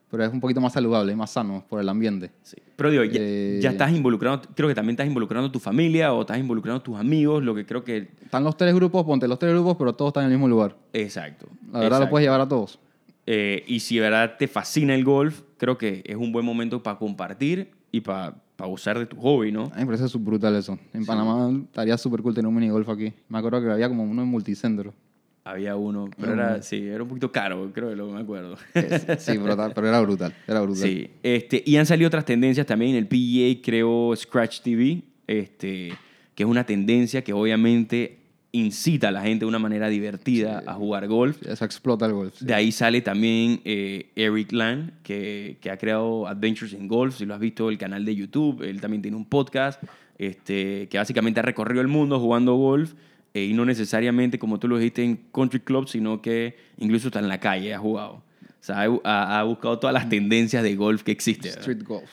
pero 0.10 0.26
es 0.26 0.34
un 0.34 0.42
poquito 0.42 0.60
más 0.60 0.74
saludable 0.74 1.14
y 1.14 1.16
más 1.16 1.32
sano 1.32 1.64
por 1.70 1.80
el 1.80 1.88
ambiente. 1.88 2.32
Sí. 2.44 2.58
Pero 2.76 2.92
digo, 2.92 3.04
ya, 3.06 3.20
Eh, 3.22 3.60
ya 3.62 3.70
estás 3.72 3.94
involucrado, 3.94 4.42
creo 4.56 4.68
que 4.68 4.76
también 4.76 4.96
estás 4.96 5.08
involucrando 5.08 5.50
tu 5.50 5.60
familia 5.60 6.12
o 6.14 6.22
estás 6.22 6.38
involucrando 6.38 6.82
tus 6.82 6.98
amigos, 6.98 7.42
lo 7.44 7.56
que 7.56 7.66
creo 7.66 7.86
que... 7.86 8.10
Están 8.22 8.44
los 8.44 8.58
tres 8.58 8.76
grupos, 8.76 9.06
ponte 9.06 9.26
los 9.26 9.40
tres 9.40 9.54
grupos, 9.54 9.78
pero 9.78 9.94
todos 9.94 10.10
están 10.10 10.24
en 10.26 10.32
el 10.32 10.38
mismo 10.38 10.50
lugar. 10.50 10.76
Exacto. 10.92 11.48
La 11.72 11.80
verdad 11.80 11.86
exacto. 11.86 12.06
lo 12.06 12.10
puedes 12.10 12.26
llevar 12.26 12.42
a 12.42 12.48
todos. 12.50 12.78
Eh, 13.26 13.64
y 13.68 13.80
si 13.80 13.96
de 13.96 14.02
verdad 14.02 14.36
te 14.38 14.50
fascina 14.50 14.96
el 14.96 15.06
golf, 15.06 15.44
creo 15.58 15.78
que 15.78 16.02
es 16.06 16.18
un 16.18 16.34
buen 16.34 16.46
momento 16.46 16.84
para 16.84 16.98
compartir 16.98 17.72
y 17.92 18.02
para 18.02 18.36
gozar 18.66 19.00
de 19.00 19.06
tu 19.06 19.16
hobby, 19.18 19.52
¿no? 19.52 19.66
A 19.66 19.76
mí 19.76 19.82
me 19.82 19.86
parece 19.86 20.08
súper 20.08 20.32
brutal 20.32 20.56
eso. 20.56 20.78
En 20.94 21.06
Panamá 21.06 21.52
estaría 21.66 21.98
súper 21.98 22.22
cool 22.22 22.34
tener 22.34 22.48
un 22.48 22.56
minigolf 22.56 22.88
aquí. 22.90 23.14
Me 23.30 23.38
acuerdo 23.38 23.62
que 23.62 23.70
había 23.72 23.88
como 23.88 24.04
uno 24.04 24.22
en 24.22 24.28
multicentro. 24.28 24.94
Había 25.44 25.76
uno, 25.76 26.08
pero 26.20 26.34
era, 26.34 26.62
sí, 26.62 26.88
era 26.88 27.02
un 27.02 27.10
poquito 27.10 27.32
caro, 27.32 27.72
creo 27.74 27.90
que 27.90 27.96
lo 27.96 28.12
me 28.12 28.22
acuerdo. 28.22 28.58
Sí, 29.18 29.40
pero, 29.44 29.74
pero 29.74 29.88
era 29.88 30.00
brutal. 30.00 30.36
Era 30.48 30.62
brutal. 30.62 30.84
Sí, 30.84 31.10
este, 31.24 31.64
y 31.66 31.78
han 31.78 31.88
salido 31.88 32.08
otras 32.08 32.26
tendencias 32.26 32.68
también. 32.68 32.96
El 32.96 33.08
PGA 33.08 33.60
creo 33.64 34.16
Scratch 34.16 34.62
TV, 34.62 35.02
este, 35.26 35.94
que 36.36 36.44
es 36.44 36.50
una 36.50 36.64
tendencia 36.64 37.24
que 37.24 37.34
obviamente 37.34 38.21
incita 38.54 39.08
a 39.08 39.12
la 39.12 39.22
gente 39.22 39.46
de 39.46 39.50
una 39.50 39.60
manera 39.60 39.88
divertida 39.88 40.62
a 40.68 40.74
jugar 40.74 41.08
golf. 41.08 41.42
Eso 41.48 41.64
explota 41.64 42.06
el 42.06 42.14
golf. 42.14 42.36
sí. 42.38 42.46
De 42.46 42.54
ahí 42.54 42.72
sale 42.72 43.02
también 43.02 43.62
eh, 43.64 44.12
Eric 44.16 44.52
Land, 44.52 45.02
que, 45.04 45.58
que 45.62 45.70
ha 45.72 45.78
creado 45.78 46.28
Adventures 46.28 46.74
in 46.74 46.88
Golf. 46.88 47.16
Si 47.18 47.26
lo 47.26 47.34
has 47.34 47.40
visto, 47.40 47.70
el 47.70 47.78
canal 47.78 48.04
de 48.04 48.14
YouTube. 48.16 48.62
Él 48.64 48.82
también 48.82 49.02
tiene 49.02 49.16
un 49.18 49.26
podcast 49.26 49.82
este, 50.18 50.88
que 50.90 50.98
básicamente 50.98 51.40
ha 51.40 51.44
recorrido 51.44 51.82
el 51.82 51.88
mundo 51.88 52.20
jugando 52.20 52.56
golf. 52.56 52.94
eh, 53.34 53.46
y 53.46 53.54
no 53.54 53.64
necesariamente, 53.66 54.38
como 54.38 54.60
tú 54.60 54.68
lo 54.68 54.78
dijiste, 54.78 55.04
en 55.04 55.16
country 55.34 55.62
club, 55.62 55.88
sino 55.88 56.22
que 56.22 56.58
incluso 56.78 57.08
está 57.08 57.20
en 57.20 57.30
la 57.30 57.40
calle, 57.40 57.74
ha 57.74 57.80
jugado. 57.80 58.16
O 58.16 58.24
sea, 58.64 58.82
ha, 58.82 59.00
ha- 59.06 59.40
ha 59.40 59.44
buscado 59.44 59.80
todas 59.80 59.94
las 59.94 60.10
tendencias 60.10 60.62
de 60.62 60.76
golf 60.76 61.04
que 61.04 61.12
existen. 61.14 61.52
Street 61.52 61.84
golf. 61.84 62.10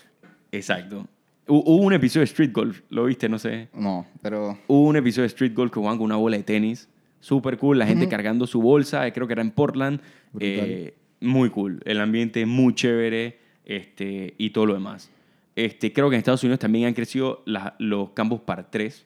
Exacto. 0.53 1.07
Hu- 1.49 1.63
Hubo 1.67 1.83
un 1.85 1.93
episodio 1.93 2.21
de 2.21 2.27
Street 2.31 2.53
Golf, 2.53 2.83
¿lo 2.91 3.05
viste? 3.07 3.29
No 3.29 3.39
sé. 3.39 3.69
No, 3.75 4.07
pero 4.23 4.59
Hubo 4.67 4.83
un 4.89 4.97
episodio 4.97 5.23
de 5.23 5.29
Street 5.29 5.55
Golf 5.55 5.73
que 5.73 5.81
jugaban 5.81 5.99
con 5.99 6.05
una 6.05 6.17
bola 6.17 6.37
de 6.37 6.43
tenis. 6.45 6.89
Súper 7.21 7.59
cool, 7.59 7.79
la 7.79 7.87
gente 7.87 8.09
cargando 8.09 8.47
su 8.47 8.61
bolsa, 8.63 9.07
eh, 9.07 9.13
creo 9.13 9.27
que 9.27 9.33
era 9.33 9.43
en 9.43 9.51
Portland. 9.51 10.01
Eh, 10.39 10.95
Muy 11.21 11.51
cool. 11.51 11.81
El 11.85 12.01
ambiente 12.01 12.47
muy 12.47 12.75
chévere 12.75 13.39
este, 13.65 14.35
y 14.39 14.51
todo 14.51 14.67
lo 14.67 14.75
demás. 14.75 15.11
Este, 15.57 15.93
creo 15.93 16.09
que 16.09 16.15
en 16.15 16.19
Estados 16.19 16.45
Unidos 16.45 16.61
también 16.61 16.87
han 16.87 16.95
crecido 16.95 17.43
la- 17.45 17.75
los 17.81 18.11
campos 18.11 18.41
par 18.43 18.71
3. 18.71 19.05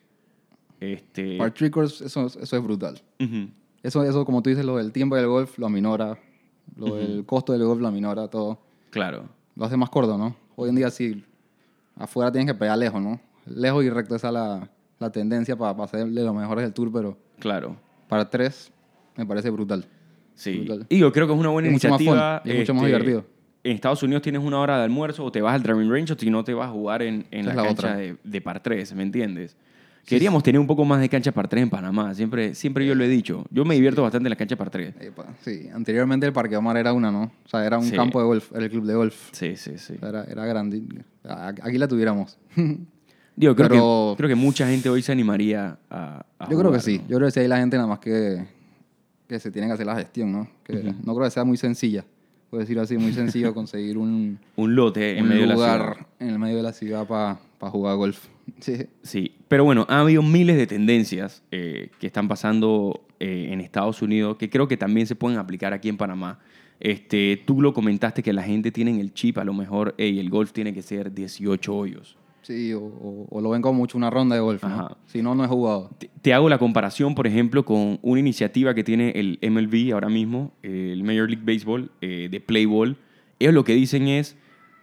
Este, 0.80 1.38
Par 1.38 1.52
three 1.54 1.70
course, 1.70 2.04
eso, 2.04 2.26
eso 2.26 2.56
es 2.56 2.62
brutal. 2.62 3.00
Eso, 3.82 4.02
eso, 4.04 4.24
como 4.24 4.42
tú 4.42 4.50
dices, 4.50 4.64
lo 4.64 4.76
del 4.76 4.92
tiempo 4.92 5.16
del 5.16 5.26
golf 5.26 5.58
lo 5.58 5.66
aminora. 5.66 6.18
Lo 6.76 6.96
del 6.96 7.24
costo 7.24 7.52
del 7.52 7.64
golf 7.64 7.80
lo 7.80 7.88
aminora 7.88 8.28
todo. 8.28 8.60
Claro. 8.90 9.28
Lo 9.56 9.64
hace 9.64 9.76
más 9.76 9.90
corto, 9.90 10.18
¿no? 10.18 10.36
Hoy 10.56 10.68
en 10.70 10.76
día 10.76 10.90
sí, 10.90 11.24
afuera 11.96 12.30
tienes 12.32 12.52
que 12.52 12.58
pegar 12.58 12.76
lejos, 12.78 13.00
¿no? 13.02 13.20
Lejos 13.46 13.84
y 13.84 13.90
recto 13.90 14.14
esa 14.16 14.28
es 14.28 14.34
la, 14.34 14.68
la 14.98 15.10
tendencia 15.10 15.56
para, 15.56 15.76
para 15.76 15.88
ser 15.88 16.06
de 16.06 16.22
los 16.24 16.34
mejores 16.34 16.64
del 16.64 16.72
tour, 16.72 16.90
pero 16.92 17.16
Claro. 17.38 17.76
para 18.08 18.28
tres 18.28 18.72
me 19.16 19.26
parece 19.26 19.50
brutal. 19.50 19.84
Sí. 20.34 20.58
Brutal. 20.60 20.86
Y 20.88 20.98
yo 20.98 21.12
creo 21.12 21.26
que 21.26 21.32
es 21.34 21.38
una 21.38 21.50
buena 21.50 21.68
Y 21.68 21.72
mucho 21.72 21.88
más 21.90 22.00
iniciativa. 22.00 22.36
este, 22.38 22.48
fun, 22.50 22.56
y 22.56 22.60
mucho 22.60 22.74
más 22.74 22.86
divertido. 22.86 23.24
En 23.64 23.72
Estados 23.76 24.02
Unidos 24.02 24.22
tienes 24.22 24.42
una 24.42 24.58
hora 24.58 24.78
de 24.78 24.84
almuerzo 24.84 25.24
o 25.24 25.30
te 25.30 25.40
vas 25.40 25.54
al 25.54 25.62
driving 25.62 25.90
range 25.90 26.12
o 26.14 26.16
si 26.18 26.30
no 26.30 26.42
te 26.42 26.52
vas 26.54 26.68
a 26.68 26.72
jugar 26.72 27.02
en, 27.02 27.26
en 27.30 27.44
la, 27.46 27.52
es 27.52 27.56
la 27.56 27.62
cancha 27.64 27.86
otra. 27.88 27.96
de, 27.96 28.16
de 28.24 28.40
par 28.40 28.60
3, 28.60 28.94
¿me 28.94 29.02
entiendes? 29.04 29.56
Queríamos 30.06 30.42
tener 30.42 30.60
un 30.60 30.66
poco 30.66 30.84
más 30.84 31.00
de 31.00 31.08
cancha 31.08 31.30
par 31.32 31.46
3 31.48 31.62
en 31.62 31.70
Panamá. 31.70 32.12
Siempre, 32.14 32.54
siempre 32.54 32.84
yo 32.86 32.94
lo 32.94 33.04
he 33.04 33.08
dicho. 33.08 33.44
Yo 33.50 33.64
me 33.64 33.74
divierto 33.76 34.02
bastante 34.02 34.26
en 34.26 34.30
la 34.30 34.36
cancha 34.36 34.56
par 34.56 34.68
3. 34.68 34.94
Epa, 35.00 35.26
Sí, 35.42 35.68
anteriormente 35.72 36.26
el 36.26 36.32
Parque 36.32 36.56
Omar 36.56 36.76
era 36.76 36.92
una, 36.92 37.10
¿no? 37.12 37.22
O 37.44 37.48
sea, 37.48 37.64
era 37.64 37.78
un 37.78 37.84
Sí. 37.84 37.94
campo 37.96 38.18
de 38.20 38.26
golf, 38.26 38.50
era 38.52 38.64
el 38.64 38.70
club 38.70 38.84
de 38.84 38.94
golf. 38.94 39.28
Sí, 39.32 39.56
sí, 39.56 39.78
sí. 39.78 39.94
O 39.94 39.98
sea, 40.00 40.08
Era, 40.08 40.24
era 40.24 40.44
grande. 40.46 40.82
Aquí 41.62 41.78
la 41.78 41.86
tuviéramos. 41.88 42.36
Digo, 43.36 43.54
creo, 43.56 43.68
Pero- 43.68 44.12
que, 44.12 44.16
creo 44.18 44.28
que 44.28 44.34
mucha 44.34 44.66
gente 44.66 44.88
hoy 44.90 45.00
se 45.02 45.10
animaría 45.12 45.78
a, 45.88 46.26
a 46.38 46.44
Yo 46.50 46.58
creo 46.58 46.72
que 46.72 46.78
jugar, 46.78 46.80
sí. 46.82 46.98
¿no? 46.98 47.08
Yo 47.08 47.16
creo 47.16 47.28
que 47.28 47.32
sí 47.32 47.40
hay 47.40 47.48
la 47.48 47.58
gente 47.58 47.76
nada 47.76 47.88
más 47.88 47.98
que, 48.00 48.44
que 49.26 49.38
se 49.40 49.50
tiene 49.50 49.68
que 49.68 49.74
hacer 49.74 49.86
la 49.86 49.96
gestión, 49.96 50.32
¿no? 50.32 50.48
Que 50.64 50.74
no 51.04 51.14
creo 51.14 51.24
que 51.24 51.30
sea 51.30 51.44
muy 51.44 51.56
sencilla. 51.56 52.04
Puedo 52.50 52.60
decir 52.60 52.78
así, 52.78 52.98
muy 52.98 53.14
sencillo 53.14 53.54
conseguir 53.54 53.96
un, 53.96 54.38
Un 54.56 54.74
lote 54.74 55.16
en 55.16 55.22
un 55.22 55.28
medio 55.30 55.42
de 55.42 55.46
la 55.46 55.54
lugar 55.54 55.80
ciudad. 55.94 56.06
en 56.18 56.28
el 56.28 56.38
medio 56.38 56.56
de 56.58 56.62
la 56.62 56.72
ciudad 56.74 57.06
para 57.06 57.38
jugar 57.70 57.96
golf. 57.96 58.26
Sí. 58.60 58.86
Sí, 59.02 59.32
pero 59.48 59.64
bueno, 59.64 59.86
ha 59.88 60.00
habido 60.00 60.22
miles 60.22 60.56
de 60.56 60.66
tendencias 60.66 61.42
eh, 61.50 61.90
que 61.98 62.06
están 62.06 62.28
pasando 62.28 63.04
eh, 63.20 63.48
en 63.50 63.60
Estados 63.60 64.02
Unidos 64.02 64.36
que 64.36 64.48
creo 64.50 64.68
que 64.68 64.76
también 64.76 65.06
se 65.06 65.14
pueden 65.16 65.38
aplicar 65.38 65.72
aquí 65.72 65.88
en 65.88 65.96
Panamá. 65.96 66.38
Este, 66.80 67.40
tú 67.44 67.60
lo 67.62 67.72
comentaste 67.72 68.22
que 68.22 68.32
la 68.32 68.42
gente 68.42 68.72
tiene 68.72 68.90
en 68.90 68.98
el 68.98 69.14
chip, 69.14 69.38
a 69.38 69.44
lo 69.44 69.54
mejor, 69.54 69.94
y 69.98 70.18
el 70.18 70.30
golf 70.30 70.52
tiene 70.52 70.74
que 70.74 70.82
ser 70.82 71.12
18 71.14 71.74
hoyos. 71.74 72.16
Sí, 72.42 72.72
o, 72.72 72.80
o- 72.80 73.26
o 73.30 73.40
lo 73.40 73.50
ven 73.50 73.62
como 73.62 73.78
mucho 73.78 73.96
una 73.96 74.10
ronda 74.10 74.34
de 74.34 74.40
golf, 74.42 74.64
¿no? 74.64 74.96
Si 75.06 75.22
no, 75.22 75.32
no 75.36 75.44
he 75.44 75.46
jugado. 75.46 75.90
Te, 75.98 76.10
te 76.20 76.34
hago 76.34 76.48
la 76.48 76.58
comparación, 76.58 77.14
por 77.14 77.28
ejemplo, 77.28 77.64
con 77.64 78.00
una 78.02 78.18
iniciativa 78.18 78.74
que 78.74 78.82
tiene 78.82 79.10
el 79.10 79.38
MLB 79.42 79.92
ahora 79.92 80.08
mismo, 80.08 80.52
el 80.64 81.04
Major 81.04 81.30
League 81.30 81.44
Baseball, 81.44 81.92
eh, 82.00 82.26
de 82.28 82.40
Play 82.40 82.66
Ball. 82.66 82.96
Ellos 83.38 83.54
lo 83.54 83.62
que 83.62 83.74
dicen 83.74 84.08
es, 84.08 84.36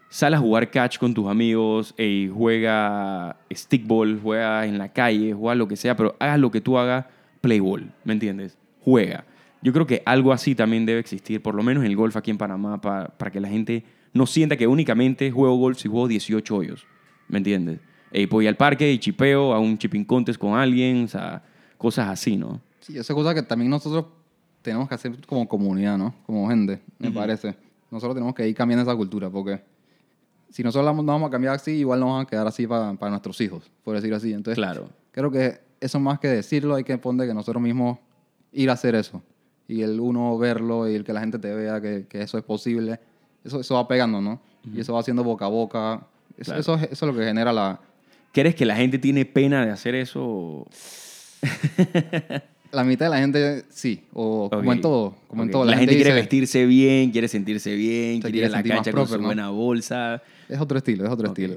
sal 0.10 0.34
a 0.34 0.40
jugar 0.40 0.70
catch 0.72 0.98
con 0.98 1.14
tus 1.14 1.28
amigos, 1.28 1.94
ey, 1.98 2.30
juega 2.34 3.38
stickball, 3.54 4.20
juega 4.22 4.66
en 4.66 4.78
la 4.78 4.90
calle, 4.92 5.34
juega 5.34 5.56
lo 5.56 5.68
que 5.68 5.76
sea, 5.76 5.96
pero 5.96 6.16
hagas 6.20 6.40
lo 6.40 6.52
que 6.52 6.62
tú 6.62 6.78
hagas, 6.78 7.06
play 7.42 7.60
ball, 7.60 7.92
¿me 8.04 8.14
entiendes? 8.14 8.58
Juega. 8.82 9.26
Yo 9.62 9.74
creo 9.74 9.86
que 9.86 10.02
algo 10.06 10.32
así 10.32 10.56
también 10.56 10.86
debe 10.86 11.00
existir, 11.00 11.42
por 11.42 11.54
lo 11.56 11.64
menos 11.64 11.84
en 11.84 11.90
el 11.90 11.96
golf 11.96 12.16
aquí 12.16 12.32
en 12.32 12.38
Panamá, 12.38 12.80
pa- 12.82 13.10
para 13.18 13.30
que 13.32 13.40
la 13.40 13.50
gente 13.50 13.84
no 14.14 14.26
sienta 14.26 14.58
que 14.58 14.68
únicamente 14.68 15.30
juego 15.32 15.56
golf 15.58 15.78
si 15.78 15.88
juego 15.90 16.08
18 16.08 16.56
hoyos, 16.56 16.86
¿me 17.28 17.38
entiendes? 17.38 17.80
Ey, 18.12 18.26
voy 18.26 18.48
al 18.48 18.56
parque 18.58 18.92
y 18.92 18.98
chipeo, 18.98 19.54
a 19.54 19.60
un 19.60 19.78
chipping 19.78 20.06
contest 20.06 20.40
con 20.40 20.58
alguien, 20.58 21.04
o 21.04 21.08
sea, 21.08 21.44
cosas 21.78 22.08
así, 22.10 22.36
¿no? 22.38 22.60
Sí, 22.80 22.98
esa 22.98 23.14
cosa 23.14 23.36
que 23.36 23.44
también 23.44 23.70
nosotros 23.70 24.06
tenemos 24.64 24.88
que 24.90 24.96
hacer 24.96 25.14
como 25.28 25.48
comunidad, 25.48 25.98
¿no? 25.98 26.16
Como 26.26 26.50
gente, 26.50 26.82
me 26.98 27.12
parece. 27.12 27.56
Nosotros 27.92 28.16
tenemos 28.16 28.34
que 28.34 28.48
ir 28.48 28.56
cambiando 28.56 28.82
esa 28.84 28.96
cultura, 28.96 29.30
porque 29.30 29.62
si 30.50 30.64
nosotros 30.64 30.86
la- 30.86 30.94
no 31.02 31.04
vamos 31.04 31.28
a 31.28 31.32
cambiar 31.32 31.56
así, 31.56 31.72
igual 31.72 32.00
nos 32.00 32.12
van 32.14 32.22
a 32.22 32.26
quedar 32.26 32.48
así 32.48 32.66
para, 32.68 32.94
para 32.96 33.10
nuestros 33.12 33.40
hijos, 33.42 33.70
por 33.84 33.96
decir 33.96 34.14
así. 34.14 34.34
Entonces, 34.34 34.56
Claro. 34.58 34.90
creo 35.12 35.32
que 35.32 35.60
eso 35.80 36.00
más 36.00 36.20
que 36.20 36.28
decirlo, 36.28 36.76
hay 36.76 36.84
que 36.84 36.98
poner 36.98 37.28
que 37.28 37.34
nosotros 37.34 37.62
mismos 37.62 38.00
ir 38.52 38.70
a 38.70 38.74
hacer 38.74 38.96
eso. 38.96 39.22
Y 39.68 39.82
el 39.84 40.00
uno 40.00 40.38
verlo 40.38 40.90
y 40.90 40.96
el 40.96 41.04
que 41.04 41.14
la 41.14 41.20
gente 41.20 41.38
te 41.40 41.54
vea 41.54 41.80
que, 41.80 42.08
que 42.10 42.22
eso 42.24 42.38
es 42.38 42.44
posible, 42.44 43.00
eso, 43.44 43.60
eso 43.60 43.76
va 43.76 43.88
pegando, 43.88 44.20
¿no? 44.20 44.42
Y 44.74 44.80
eso 44.82 44.94
va 44.94 45.00
haciendo 45.00 45.24
boca 45.24 45.46
a 45.46 45.50
boca. 45.50 46.02
Eso, 46.38 46.46
Claro. 46.52 46.60
eso, 46.62 46.76
es, 46.76 46.84
eso 46.92 47.06
es 47.08 47.14
lo 47.14 47.18
que 47.20 47.26
genera 47.26 47.54
la... 47.54 47.80
¿Crees 48.34 48.56
que 48.56 48.66
la 48.66 48.76
gente 48.76 48.98
tiene 49.00 49.26
pena 49.26 49.66
de 49.66 49.72
hacer 49.72 49.96
eso? 49.96 50.66
La 52.72 52.84
mitad 52.84 53.08
de 53.08 53.10
la 53.10 53.18
gente 53.18 53.64
sí, 53.70 54.04
o 54.14 54.50
como 54.50 54.72
en 54.72 54.82
todo, 54.82 55.16
como 55.28 55.44
en 55.44 55.52
todo. 55.52 55.66
La, 55.66 55.78
gente, 55.78 55.96
quiere 55.96 56.12
dice, 56.12 56.22
vestirse 56.22 56.66
bien, 56.66 57.12
quiere 57.12 57.28
sentirse 57.28 57.74
bien, 57.76 58.22
quiere 58.22 58.38
ir 58.38 58.46
a 58.46 58.50
la 58.50 58.64
cancha 58.64 58.92
con 58.92 59.04
proper, 59.04 59.16
su 59.16 59.22
¿no? 59.22 59.26
buena 59.28 59.50
bolsa. 59.50 60.22
Es 60.48 60.60
otro 60.60 60.78
estilo, 60.78 61.06
es 61.06 61.12
otro 61.12 61.28
estilo. 61.28 61.56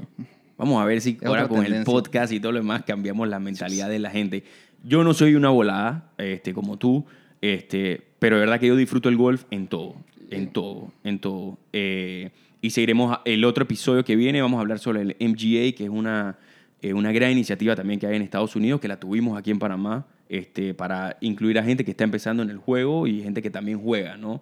Vamos 0.57 0.81
a 0.81 0.85
ver 0.85 1.01
si 1.01 1.18
Es 1.20 1.27
ahora 1.27 1.48
con 1.48 1.66
el 1.66 1.85
podcast 1.85 2.33
y 2.33 2.40
todo 2.40 2.53
lo 2.53 2.59
demás 2.59 2.85
cambiamos 2.85 3.29
la 3.29 3.40
mentalidad 3.40 3.88
de 3.88 3.98
la 3.98 4.11
gente. 4.11 4.44
Yo 4.85 5.05
no 5.05 5.12
soy 5.12 5.35
una 5.35 5.51
volada, 5.51 6.11
este, 6.18 6.55
como 6.55 6.79
tú, 6.79 7.05
este, 7.40 8.01
pero 8.18 8.37
de 8.37 8.40
verdad 8.40 8.61
que 8.61 8.68
yo 8.68 8.77
disfruto 8.77 9.09
el 9.09 9.16
golf 9.16 9.44
en 9.51 9.66
todo, 9.66 9.96
en 10.31 10.53
todo, 10.53 10.92
en 11.05 11.18
todo. 11.18 11.59
Eh, 11.72 12.31
y 12.61 12.70
seguiremos 12.70 13.18
el 13.25 13.44
otro 13.44 13.64
episodio 13.64 14.05
que 14.05 14.14
viene, 14.14 14.40
vamos 14.40 14.59
a 14.59 14.61
hablar 14.61 14.79
sobre 14.79 15.03
el 15.03 15.16
MGA, 15.18 15.77
que 15.77 15.85
es 15.85 15.90
una, 15.90 16.38
eh, 16.81 16.94
una 16.94 17.11
gran 17.12 17.33
iniciativa 17.33 17.75
también 17.75 17.98
que 17.98 18.07
hay 18.07 18.16
en 18.16 18.22
Estados 18.22 18.55
Unidos, 18.55 18.81
que 18.81 18.88
la 18.88 18.98
tuvimos 19.01 19.37
aquí 19.37 19.51
en 19.51 19.59
Panamá, 19.59 20.07
este, 20.28 20.74
para 20.74 21.16
incluir 21.20 21.58
a 21.58 21.62
gente 21.62 21.85
que 21.85 21.90
está 21.92 22.04
empezando 22.04 22.42
en 22.42 22.50
el 22.50 22.58
juego 22.58 23.06
y 23.06 23.22
gente 23.22 23.42
que 23.42 23.50
también 23.50 23.78
juega, 23.80 24.16
¿no? 24.16 24.40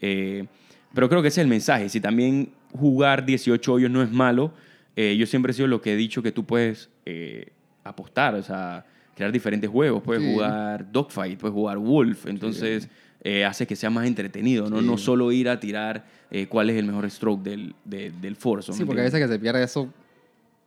Eh, 0.00 0.46
pero 0.94 1.08
creo 1.08 1.22
que 1.22 1.28
ese 1.28 1.40
es 1.40 1.44
el 1.44 1.48
mensaje. 1.50 1.88
Si 1.88 2.00
también 2.00 2.50
jugar 2.78 3.24
18 3.24 3.72
hoyos 3.72 3.90
no 3.90 4.02
es 4.02 4.10
malo, 4.10 4.52
eh, 4.96 5.16
yo 5.16 5.26
siempre 5.26 5.52
he 5.52 5.54
sido 5.54 5.68
lo 5.68 5.80
que 5.80 5.92
he 5.94 5.96
dicho 5.96 6.22
que 6.22 6.32
tú 6.32 6.44
puedes 6.44 6.90
eh, 7.06 7.46
apostar, 7.82 8.34
o 8.34 8.42
sea, 8.42 8.84
crear 9.16 9.32
diferentes 9.32 9.68
juegos. 9.70 10.02
Puedes 10.02 10.22
Sí. 10.22 10.32
jugar 10.32 10.90
Dogfight, 10.92 11.38
puedes 11.38 11.54
jugar 11.54 11.78
Wolf, 11.78 12.26
entonces 12.26 12.88
eh, 13.24 13.44
hace 13.44 13.66
que 13.66 13.74
sea 13.76 13.88
más 13.90 14.06
entretenido, 14.06 14.68
¿no? 14.68 14.80
Sí. 14.80 14.86
No 14.86 14.98
solo 14.98 15.32
ir 15.32 15.48
a 15.48 15.58
tirar 15.60 16.04
cuál 16.48 16.70
es 16.70 16.76
el 16.76 16.86
mejor 16.86 17.08
stroke 17.10 17.42
del, 17.42 17.74
de- 17.84 18.10
del 18.10 18.36
forzo. 18.36 18.72
Sí, 18.72 18.80
¿me 18.80 18.86
porque 18.86 19.02
a 19.02 19.04
veces 19.04 19.20
que 19.20 19.28
se 19.28 19.38
pierde 19.38 19.62
eso, 19.62 19.92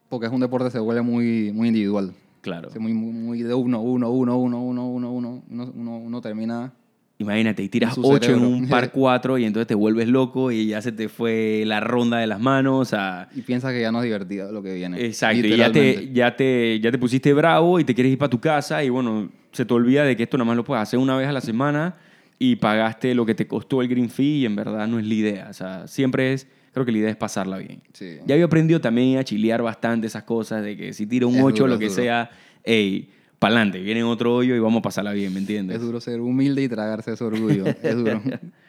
porque 0.10 0.28
es 0.28 0.32
un 0.32 0.40
deporte 0.42 0.70
se 0.70 0.78
vuelve 0.80 1.02
muy, 1.02 1.52
muy 1.52 1.68
individual. 1.70 2.14
Claro. 2.46 2.70
Sí, 2.70 2.78
muy, 2.78 2.94
muy, 2.94 3.12
muy 3.12 3.42
de 3.42 3.56
uno, 3.56 3.82
uno, 3.82 4.12
uno, 4.12 4.38
uno, 4.38 4.62
uno, 4.62 4.88
uno, 4.88 5.12
uno, 5.12 5.44
uno, 5.50 5.72
uno, 5.74 5.98
uno 5.98 6.22
termina... 6.22 6.72
Imagínate, 7.18 7.64
y 7.64 7.70
tiras 7.70 7.98
8 8.00 8.34
en 8.34 8.40
un 8.44 8.70
par 8.70 8.92
4 8.94 9.40
y 9.40 9.46
entonces 9.46 9.66
te 9.66 9.74
vuelves 9.74 10.08
loco 10.08 10.52
y 10.52 10.68
ya 10.68 10.80
se 10.80 10.92
te 10.92 11.10
fue 11.10 11.64
la 11.66 11.80
ronda 11.80 12.20
de 12.20 12.28
las 12.28 12.40
manos. 12.40 12.94
Y 13.36 13.42
piensa 13.42 13.72
que 13.72 13.82
ya 13.82 13.92
no 13.92 13.98
es 13.98 14.04
divertido 14.04 14.52
lo 14.52 14.62
que 14.62 14.76
viene. 14.76 15.04
Exacto, 15.04 15.48
y 15.48 15.58
ya 15.58 15.72
te, 15.72 16.14
ya, 16.14 16.36
te, 16.36 16.80
ya 16.80 16.92
te 16.92 17.00
pusiste 17.00 17.34
bravo 17.34 17.80
y 17.80 17.84
te 17.84 17.96
quieres 17.96 18.12
ir 18.12 18.20
para 18.20 18.30
tu 18.30 18.40
casa 18.40 18.84
y 18.84 18.90
bueno, 18.90 19.30
se 19.54 19.66
te 19.66 19.74
olvida 19.74 20.04
de 20.04 20.16
que 20.16 20.22
esto 20.22 20.38
nada 20.38 20.46
más 20.46 20.56
lo 20.56 20.64
puedes 20.64 20.84
hacer 20.84 21.00
una 21.00 21.18
vez 21.18 21.28
a 21.28 21.32
la 21.32 21.42
semana 21.42 21.96
y 22.38 22.58
pagaste 22.58 23.16
lo 23.16 23.26
que 23.26 23.34
te 23.34 23.48
costó 23.48 23.82
el 23.82 23.88
green 23.88 24.12
fee 24.12 24.42
y 24.42 24.46
en 24.46 24.56
verdad 24.56 24.88
no 24.88 25.00
es 25.00 25.08
la 25.08 25.14
idea. 25.16 25.48
O 25.50 25.54
sea, 25.54 25.88
siempre 25.88 26.34
es, 26.34 26.48
creo 26.76 26.86
que 26.86 26.92
la 26.92 26.98
idea 26.98 27.10
es 27.10 27.16
pasarla 27.16 27.58
bien. 27.58 27.82
Sí. 27.94 28.18
Ya 28.28 28.36
había 28.36 28.46
aprendido 28.46 28.82
también 28.82 29.18
a 29.18 29.24
chilear 29.24 29.62
bastante 29.62 30.08
esas 30.08 30.24
cosas 30.24 30.62
de 30.62 30.76
que 30.76 30.92
si 30.92 31.08
tiro 31.08 31.30
un 31.30 31.36
Es 31.36 31.42
8 31.44 31.64
duro, 31.64 31.68
lo 31.74 31.80
que 31.80 31.86
duro. 31.86 31.96
sea, 31.96 32.30
hey, 32.66 33.10
pa'lante, 33.40 33.80
viene 33.80 34.04
otro 34.04 34.36
hoyo 34.36 34.54
y 34.56 34.60
vamos 34.60 34.80
a 34.80 34.82
pasarla 34.82 35.14
bien, 35.14 35.34
¿me 35.34 35.40
entiendes? 35.40 35.78
Es 35.78 35.82
duro 35.82 36.02
ser 36.02 36.20
humilde 36.20 36.64
y 36.64 36.68
tragarse 36.68 37.14
ese 37.14 37.24
orgullo. 37.24 37.66
es 37.66 37.96
duro. 37.96 38.22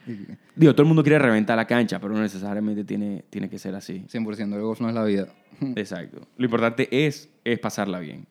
Digo, 0.54 0.72
todo 0.72 0.82
el 0.82 0.86
mundo 0.88 1.02
quiere 1.02 1.18
reventar 1.18 1.56
la 1.56 1.66
cancha, 1.66 2.00
pero 2.00 2.14
no 2.14 2.20
necesariamente 2.20 2.84
tiene, 2.84 3.24
tiene 3.28 3.50
que 3.50 3.58
ser 3.58 3.74
así. 3.74 4.04
100%, 4.08 4.54
el 4.54 4.60
golf 4.62 4.80
no 4.80 4.88
es 4.88 4.94
la 4.94 5.02
vida. 5.04 5.26
Esa 5.74 6.00
Exacto. 6.04 6.28
Lo 6.36 6.44
importante 6.44 6.88
es, 7.06 7.28
es 7.44 7.58
pasarla 7.58 7.98
bien. 7.98 8.24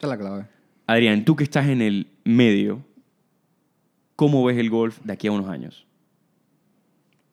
es 0.00 0.08
la 0.08 0.16
clave. 0.16 0.44
Adrián, 0.86 1.24
tú 1.24 1.34
que 1.34 1.42
estás 1.42 1.66
en 1.66 1.82
el 1.82 2.06
medio, 2.22 2.84
¿cómo 4.14 4.44
ves 4.44 4.58
el 4.58 4.70
golf 4.70 5.00
de 5.02 5.12
aquí 5.12 5.26
a 5.26 5.32
unos 5.32 5.48
años? 5.48 5.85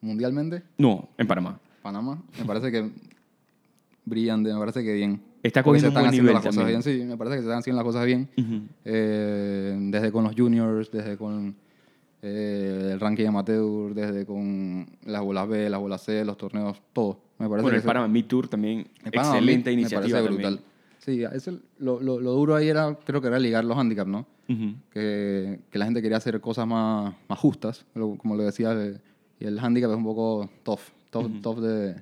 Mundialmente, 0.04 0.64
No, 0.78 1.08
en 1.18 1.26
Panamá. 1.28 1.60
Panamá, 1.82 2.22
me 2.38 2.46
parece 2.46 2.72
que 2.72 2.90
brillante, 4.06 4.54
me 4.54 4.60
parece 4.60 4.84
que 4.84 4.94
bien. 4.94 5.22
Está 5.42 5.64
cogiendo 5.64 5.90
un 5.90 5.94
buen 5.96 6.12
nivel 6.12 6.34
las 6.34 6.44
cosas 6.46 6.66
bien, 6.68 6.84
sí, 6.84 7.04
me 7.06 7.18
parece 7.18 7.36
que 7.38 7.42
se 7.42 7.48
están 7.48 7.60
haciendo 7.60 7.78
las 7.82 7.86
cosas 7.86 8.06
bien. 8.06 8.30
Eh, 8.86 9.78
desde 9.92 10.12
con 10.12 10.24
los 10.26 10.36
juniors, 10.36 10.92
desde 10.92 11.18
con 11.18 11.56
eh, 12.22 12.90
el 12.94 13.00
ranking 13.00 13.26
amateur, 13.28 13.94
desde 13.94 14.26
con 14.26 14.86
las 15.06 15.22
bolas 15.22 15.48
B, 15.48 15.70
las 15.70 15.80
bolas 15.80 16.02
C, 16.04 16.24
los 16.26 16.38
torneos, 16.38 16.82
todo. 16.94 17.20
Me 17.40 17.48
parece 17.50 17.64
Bueno, 17.64 17.70
que 17.76 17.82
el 17.82 17.84
Panamá 17.84 18.08
Mid 18.08 18.26
Tour 18.26 18.48
también, 18.48 18.88
el 19.06 19.12
Panama 19.12 19.36
excelente 19.36 19.70
me 19.70 19.74
iniciativa 19.74 20.22
brutal. 20.22 20.60
Sí, 21.00 21.22
eso, 21.24 21.60
lo, 21.80 22.00
lo, 22.02 22.20
lo 22.22 22.32
duro 22.32 22.56
ahí 22.56 22.70
era, 22.70 22.98
creo 23.06 23.20
que 23.22 23.28
era 23.28 23.40
ligar 23.40 23.64
los 23.66 23.78
handicaps, 23.78 24.10
¿no? 24.10 24.26
Que, 24.92 25.60
que 25.72 25.80
la 25.80 25.86
gente 25.86 26.02
quería 26.02 26.18
hacer 26.18 26.40
cosas 26.40 26.68
más, 26.68 27.14
más 27.28 27.40
justas, 27.40 27.86
como 27.94 28.36
lo 28.36 28.44
decía, 28.44 28.72
el- 28.74 29.02
y 29.44 29.46
el 29.46 29.60
handicap 29.60 29.92
es 29.92 29.98
un 29.98 30.06
poco 30.06 30.50
tough, 30.64 30.80
tough, 31.10 31.42
tough 31.42 31.60
de, 31.60 32.02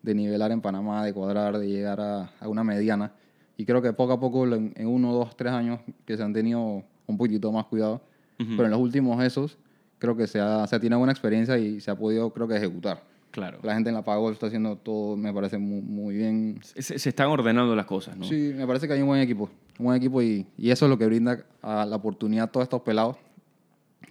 de 0.00 0.14
nivelar 0.14 0.52
en 0.52 0.60
Panamá, 0.60 1.04
de 1.04 1.12
cuadrar, 1.12 1.58
de 1.58 1.66
llegar 1.66 2.00
a, 2.00 2.30
a 2.38 2.48
una 2.48 2.62
mediana. 2.62 3.12
Y 3.56 3.64
creo 3.64 3.82
que 3.82 3.92
poco 3.92 4.12
a 4.12 4.20
poco, 4.20 4.46
en, 4.46 4.72
en 4.76 4.86
uno, 4.86 5.12
dos, 5.12 5.36
tres 5.36 5.52
años, 5.52 5.80
que 6.06 6.16
se 6.16 6.22
han 6.22 6.32
tenido 6.32 6.84
un 7.08 7.18
poquito 7.18 7.50
más 7.50 7.66
cuidado, 7.66 8.00
pero 8.36 8.66
en 8.66 8.70
los 8.70 8.78
últimos 8.78 9.20
esos, 9.24 9.58
creo 9.98 10.16
que 10.16 10.28
se, 10.28 10.38
ha, 10.38 10.68
se 10.68 10.78
tiene 10.78 10.94
buena 10.94 11.10
experiencia 11.10 11.58
y 11.58 11.80
se 11.80 11.90
ha 11.90 11.96
podido, 11.96 12.32
creo 12.32 12.46
que, 12.46 12.54
ejecutar. 12.54 13.02
Claro. 13.32 13.58
La 13.64 13.74
gente 13.74 13.90
en 13.90 13.96
la 13.96 14.04
Pago 14.04 14.30
está 14.30 14.46
haciendo 14.46 14.76
todo, 14.76 15.16
me 15.16 15.34
parece 15.34 15.58
muy, 15.58 15.82
muy 15.82 16.14
bien. 16.14 16.60
Se, 16.62 16.96
se 16.96 17.08
están 17.08 17.26
ordenando 17.26 17.74
las 17.74 17.86
cosas, 17.86 18.16
¿no? 18.16 18.24
Sí, 18.24 18.52
me 18.54 18.68
parece 18.68 18.86
que 18.86 18.92
hay 18.92 19.00
un 19.00 19.08
buen 19.08 19.20
equipo. 19.20 19.50
Un 19.80 19.86
buen 19.86 19.96
equipo 19.96 20.22
y, 20.22 20.46
y 20.56 20.70
eso 20.70 20.86
es 20.86 20.90
lo 20.90 20.96
que 20.96 21.06
brinda 21.06 21.44
a 21.60 21.84
la 21.84 21.96
oportunidad 21.96 22.44
a 22.44 22.52
todos 22.52 22.66
estos 22.66 22.82
pelados 22.82 23.16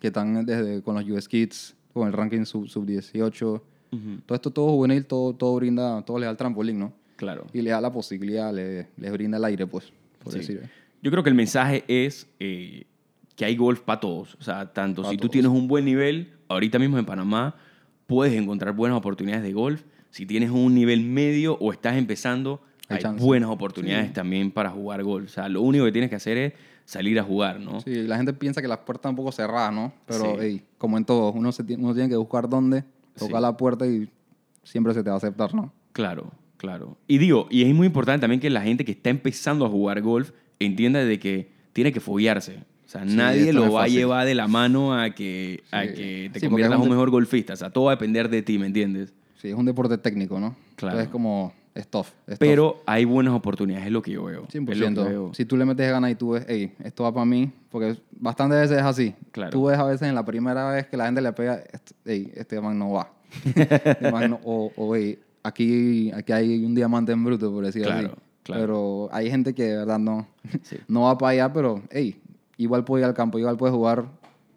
que 0.01 0.07
están 0.07 0.45
desde 0.45 0.81
con 0.81 0.95
los 0.95 1.05
US 1.05 1.29
Kids, 1.29 1.76
con 1.97 2.07
el 2.07 2.13
ranking 2.13 2.43
sub, 2.45 2.67
sub 2.67 2.85
18. 2.85 3.63
Todo 4.25 4.35
esto, 4.35 4.51
todo 4.51 4.67
juvenil, 4.71 5.05
todo, 5.05 5.33
todo 5.33 5.55
brinda, 5.55 6.01
todo 6.03 6.19
le 6.19 6.25
da 6.25 6.31
el 6.31 6.37
trampolín, 6.37 6.77
¿no? 6.79 6.93
Claro. 7.15 7.45
Y 7.53 7.61
le 7.61 7.71
da 7.71 7.81
la 7.81 7.91
posibilidad, 7.91 8.53
le, 8.53 8.87
les 8.97 9.11
brinda 9.11 9.37
el 9.37 9.45
aire, 9.45 9.65
pues, 9.65 9.91
por 10.23 10.33
Sí. 10.33 10.39
decir. 10.39 10.69
Yo 11.01 11.09
creo 11.11 11.23
que 11.23 11.29
el 11.29 11.35
mensaje 11.35 11.83
es 11.87 12.27
eh, 12.39 12.83
que 13.35 13.45
hay 13.45 13.55
golf 13.55 13.79
para 13.81 13.99
todos. 13.99 14.35
O 14.39 14.43
sea, 14.43 14.71
tanto 14.73 15.03
Pa' 15.03 15.09
si 15.11 15.17
tú 15.17 15.29
tienes 15.29 15.49
un 15.51 15.67
buen 15.67 15.85
nivel, 15.85 16.33
ahorita 16.47 16.79
mismo 16.79 16.97
en 16.99 17.05
Panamá 17.05 17.55
puedes 18.07 18.33
encontrar 18.33 18.73
buenas 18.75 18.97
oportunidades 18.97 19.43
de 19.43 19.53
golf. 19.53 19.83
Si 20.11 20.25
tienes 20.25 20.49
un 20.51 20.73
nivel 20.75 21.01
medio 21.01 21.57
o 21.59 21.71
estás 21.71 21.95
empezando, 21.97 22.61
Hay 22.89 23.03
buenas 23.17 23.49
oportunidades 23.49 24.13
también 24.13 24.51
para 24.51 24.69
jugar 24.69 25.03
golf. 25.03 25.25
O 25.27 25.29
sea, 25.29 25.49
lo 25.49 25.61
único 25.61 25.85
que 25.85 25.91
tienes 25.91 26.09
que 26.09 26.15
hacer 26.15 26.37
es 26.37 26.53
salir 26.87 27.19
a 27.19 27.23
jugar, 27.23 27.59
¿no? 27.59 27.81
Sí, 27.81 27.93
la 27.93 28.15
gente 28.15 28.31
piensa 28.31 28.61
que 28.61 28.67
las 28.69 28.77
puertas 28.77 29.01
están 29.01 29.09
un 29.11 29.15
poco 29.17 29.33
cerradas, 29.33 29.73
¿no? 29.73 29.91
Pero, 30.05 30.23
Sí. 30.39 30.45
ey, 30.45 30.61
como 30.77 30.97
en 30.97 31.03
todo, 31.03 31.33
uno, 31.33 31.51
se 31.51 31.65
tiene, 31.65 31.83
uno 31.83 31.93
tiene 31.93 32.07
que 32.07 32.15
buscar 32.15 32.47
dónde, 32.47 32.85
tocar 33.19 33.35
Sí. 33.37 33.41
la 33.41 33.57
puerta 33.57 33.85
y 33.85 34.09
siempre 34.63 34.93
se 34.93 35.03
te 35.03 35.09
va 35.09 35.15
a 35.15 35.17
aceptar, 35.17 35.53
¿no? 35.53 35.73
Claro, 35.91 36.31
claro. 36.55 36.97
Y 37.05 37.17
digo, 37.17 37.47
y 37.51 37.63
es 37.63 37.75
muy 37.75 37.87
importante 37.87 38.21
también 38.21 38.39
que 38.39 38.49
la 38.49 38.61
gente 38.61 38.85
que 38.85 38.93
está 38.93 39.09
empezando 39.09 39.65
a 39.65 39.69
jugar 39.69 40.01
golf 40.01 40.31
entienda 40.59 41.03
de 41.03 41.19
que 41.19 41.51
tiene 41.73 41.91
que 41.91 41.99
foguearse. 41.99 42.63
O 42.85 42.89
sea, 42.89 43.05
Sí, 43.05 43.17
nadie 43.17 43.51
lo 43.51 43.69
va 43.73 43.83
a 43.83 43.87
llevar 43.89 44.25
de 44.25 44.33
la 44.33 44.47
mano 44.47 44.97
a 44.97 45.09
que, 45.09 45.61
a 45.71 45.81
que 45.83 46.29
te 46.31 46.39
Sí, 46.39 46.47
conviertas 46.47 46.77
un 46.77 46.83
un 46.85 46.89
mejor 46.91 47.09
golfista. 47.09 47.51
O 47.51 47.57
sea, 47.57 47.69
todo 47.69 47.83
va 47.85 47.91
a 47.91 47.95
depender 47.95 48.29
de 48.29 48.41
ti, 48.43 48.57
¿me 48.57 48.65
entiendes? 48.67 49.13
Sí, 49.35 49.49
es 49.49 49.55
un 49.55 49.65
deporte 49.65 49.97
técnico, 49.97 50.39
¿no? 50.39 50.55
Claro. 50.77 50.93
Entonces 50.93 51.07
es 51.07 51.11
como, 51.11 51.51
es 51.77 51.87
tough. 51.87 52.07
es 52.27 52.37
tough. 52.37 52.37
Pero 52.39 52.81
hay 52.85 53.05
buenas 53.05 53.33
oportunidades, 53.33 53.85
es 53.87 53.91
lo 53.91 54.01
que 54.01 54.11
yo 54.11 54.23
veo. 54.25 54.45
Es 54.47 54.55
lo 54.55 54.65
que 54.65 54.73
100%. 54.75 55.03
veo. 55.07 55.33
Si 55.33 55.45
tú 55.45 55.55
le 55.57 55.65
metes 55.65 55.89
ganas 55.89 56.11
y 56.11 56.15
tú 56.15 56.31
ves, 56.31 56.45
hey, 56.47 56.73
esto 56.83 57.03
va 57.03 57.13
para 57.13 57.25
mí, 57.25 57.51
porque 57.69 57.97
bastantes 58.11 58.59
veces 58.61 58.77
es 58.79 58.83
así. 58.83 59.15
Claro. 59.31 59.51
Tú 59.51 59.65
ves 59.65 59.77
a 59.77 59.83
veces 59.85 60.07
en 60.07 60.15
la 60.15 60.25
primera 60.25 60.69
vez 60.71 60.87
que 60.87 60.97
la 60.97 61.05
gente 61.05 61.21
le 61.21 61.31
pega, 61.33 61.61
hey, 62.05 62.31
este 62.35 62.59
man 62.61 62.77
no 62.77 62.91
va. 62.91 63.11
Este 63.55 64.11
man 64.11 64.29
no- 64.31 64.39
o, 64.43 64.71
o, 64.75 64.95
hey, 64.95 65.19
aquí, 65.43 66.11
aquí 66.13 66.31
hay 66.33 66.63
un 66.65 66.73
diamante 66.75 67.11
en 67.11 67.23
bruto, 67.23 67.51
por 67.51 67.65
decir 67.65 67.83
Claro, 67.83 68.07
así. 68.07 68.17
claro. 68.43 68.61
Pero 68.61 69.09
hay 69.11 69.29
gente 69.29 69.53
que 69.53 69.63
de 69.63 69.77
verdad 69.77 69.99
no, 69.99 70.27
Sí. 70.63 70.77
no 70.87 71.01
va 71.01 71.17
para 71.17 71.31
allá, 71.31 71.53
pero 71.53 71.81
hey, 71.91 72.19
igual 72.57 72.83
puede 72.83 73.03
ir 73.03 73.05
al 73.07 73.13
campo, 73.13 73.37
igual 73.39 73.57
puede 73.57 73.73
jugar. 73.73 74.05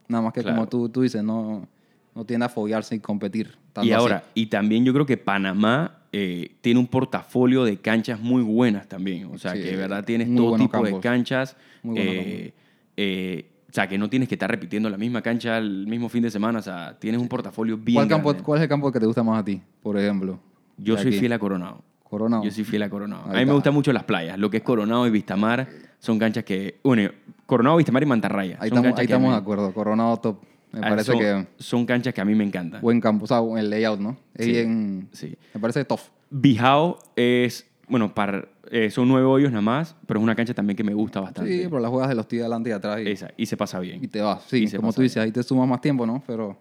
Nada 0.08 0.22
más 0.24 0.32
que 0.32 0.40
Claro. 0.42 0.56
como 0.56 0.68
tú, 0.68 0.88
tú 0.88 1.02
dices, 1.02 1.22
no, 1.22 1.66
no 2.14 2.24
tiende 2.24 2.46
a 2.46 2.48
foguearse 2.48 2.94
y 2.96 3.00
competir. 3.00 3.56
tanto 3.72 3.86
Y 3.86 3.92
así. 3.92 4.00
ahora, 4.00 4.24
y 4.34 4.46
también 4.46 4.84
yo 4.84 4.92
creo 4.92 5.06
que 5.06 5.16
Panamá 5.16 5.98
eh, 6.12 6.56
tiene 6.60 6.80
un 6.80 6.86
portafolio 6.86 7.64
de 7.64 7.78
canchas 7.78 8.20
muy 8.20 8.42
buenas 8.42 8.88
también. 8.88 9.26
O 9.32 9.38
sea, 9.38 9.52
Sí, 9.52 9.62
que 9.62 9.70
de 9.70 9.76
verdad 9.76 10.04
tienes 10.04 10.34
todo 10.34 10.56
tipo 10.56 10.82
de 10.82 10.98
canchas. 11.00 11.56
Muy 11.82 11.98
eh, 11.98 12.54
eh, 12.96 13.46
o 13.68 13.72
sea, 13.72 13.88
que 13.88 13.96
no 13.96 14.10
tienes 14.10 14.28
que 14.28 14.34
estar 14.34 14.50
repitiendo 14.50 14.90
la 14.90 14.96
misma 14.96 15.22
cancha 15.22 15.58
el 15.58 15.86
mismo 15.86 16.08
fin 16.08 16.22
de 16.22 16.30
semana. 16.30 16.58
O 16.58 16.62
sea, 16.62 16.96
tienes 16.98 17.20
un 17.20 17.28
portafolio 17.28 17.76
bien 17.76 17.94
¿Cuál, 17.94 18.08
campo. 18.08 18.34
¿Cuál 18.42 18.58
es 18.58 18.62
el 18.64 18.68
campo 18.68 18.90
que 18.90 18.98
te 18.98 19.06
gusta 19.06 19.22
más 19.22 19.40
a 19.40 19.44
ti, 19.44 19.62
por 19.82 19.96
ejemplo? 19.96 20.40
Yo 20.76 20.96
soy 20.96 21.08
aquí. 21.08 21.18
fiel 21.20 21.32
a 21.32 21.38
Coronado. 21.38 21.82
Coronado. 22.02 22.42
Yo 22.42 22.50
soy 22.50 22.64
fiel 22.64 22.82
a 22.82 22.90
Coronado. 22.90 23.22
Ahí 23.26 23.36
a 23.36 23.38
mí 23.40 23.46
me 23.46 23.52
gustan 23.52 23.72
mucho 23.72 23.92
las 23.92 24.02
playas. 24.02 24.36
Lo 24.36 24.50
que 24.50 24.56
es 24.56 24.62
Coronado 24.64 25.06
y 25.06 25.10
Vistamar 25.10 25.68
son 26.00 26.18
canchas 26.18 26.42
que... 26.42 26.80
Bueno, 26.82 27.10
Coronado, 27.46 27.76
Vistamar 27.76 28.02
y 28.02 28.06
Mantarraya. 28.06 28.56
Ahí 28.58 28.70
son 28.70 28.84
ahí 28.84 28.92
estamos 28.98 29.30
de 29.30 29.36
acuerdo. 29.36 29.72
Coronado 29.72 30.16
top. 30.16 30.49
Me 30.72 30.78
ah, 30.80 30.90
parece 30.90 31.12
son, 31.12 31.18
que 31.18 31.46
Son 31.58 31.86
canchas 31.86 32.14
que 32.14 32.20
a 32.20 32.24
mí 32.24 32.34
me 32.34 32.44
encantan. 32.44 32.80
buen 32.80 33.00
campo. 33.00 33.24
O 33.24 33.26
sea, 33.28 33.40
el 33.60 33.70
layout, 33.70 33.98
¿no? 34.00 34.16
Es 34.34 34.46
Sí, 34.46 34.52
bien... 34.52 35.08
sí. 35.12 35.36
Me 35.54 35.60
parece 35.60 35.84
tough. 35.84 36.00
Bijao 36.30 36.98
es... 37.16 37.66
Bueno, 37.88 38.14
para, 38.14 38.46
eh, 38.70 38.88
son 38.90 39.08
nueve 39.08 39.26
hoyos 39.26 39.50
nada 39.50 39.62
más, 39.62 39.96
pero 40.06 40.20
es 40.20 40.22
una 40.24 40.36
cancha 40.36 40.54
también 40.54 40.76
que 40.76 40.84
me 40.84 40.94
gusta 40.94 41.20
bastante. 41.20 41.50
Sí, 41.50 41.64
pero 41.64 41.80
las 41.80 41.90
juegas 41.90 42.08
de 42.08 42.14
los 42.14 42.28
tíos 42.28 42.42
adelante 42.42 42.70
y 42.70 42.72
atrás 42.72 43.00
y, 43.00 43.08
Esa, 43.10 43.30
y 43.36 43.46
se 43.46 43.56
pasa 43.56 43.80
bien. 43.80 44.04
y 44.04 44.06
te 44.06 44.20
vas. 44.20 44.44
Sí, 44.46 44.64
como 44.76 44.92
tú 44.92 45.02
dices, 45.02 45.16
ahí 45.16 45.32
te 45.32 45.42
sumas 45.42 45.68
más 45.68 45.80
tiempo, 45.80 46.06
¿no? 46.06 46.22
Pero... 46.24 46.56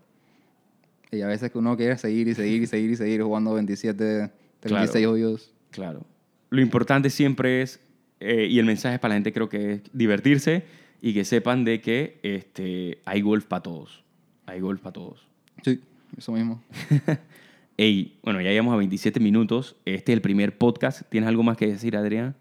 Y 1.12 1.22
a 1.22 1.28
veces 1.28 1.52
que 1.52 1.58
uno 1.60 1.76
quiere 1.78 1.98
seguir 1.98 2.28
y 2.28 2.34
seguir 2.36 2.64
y 2.64 2.68
seguir 2.68 2.92
y 2.92 2.96
seguir 2.96 3.22
jugando 3.22 3.54
27, 3.54 4.32
36 4.60 4.92
Claro. 4.92 5.12
hoyos. 5.12 5.54
Claro. 5.72 6.02
Lo 6.50 6.62
importante 6.62 7.10
siempre 7.12 7.62
es, 7.62 7.80
eh, 8.20 8.48
y 8.50 8.58
el 8.60 8.66
mensaje 8.66 8.98
para 8.98 9.10
la 9.10 9.16
gente 9.18 9.32
creo 9.34 9.50
que 9.50 9.74
es 9.74 9.82
divertirse 9.94 10.64
y 11.02 11.14
que 11.14 11.24
sepan 11.26 11.64
de 11.64 11.82
que 11.82 12.20
este, 12.24 13.00
hay 13.06 13.22
golf 13.22 13.46
para 13.46 13.64
todos. 13.64 14.04
Hay 14.46 14.60
golf 14.60 14.82
para 14.82 14.94
todos. 14.94 15.28
Sí, 15.64 15.82
eso 16.18 16.32
mismo. 16.34 16.62
Ey, 17.78 18.20
bueno, 18.24 18.42
ya 18.42 18.50
llegamos 18.50 18.74
a 18.74 18.78
27 18.78 19.20
minutos. 19.20 19.76
Este 19.86 20.12
es 20.12 20.16
el 20.18 20.22
primer 20.22 20.58
podcast. 20.58 21.04
¿Tienes 21.10 21.28
algo 21.30 21.44
más 21.44 21.56
que 21.56 21.68
decir, 21.68 21.96
Adrián? 21.96 22.36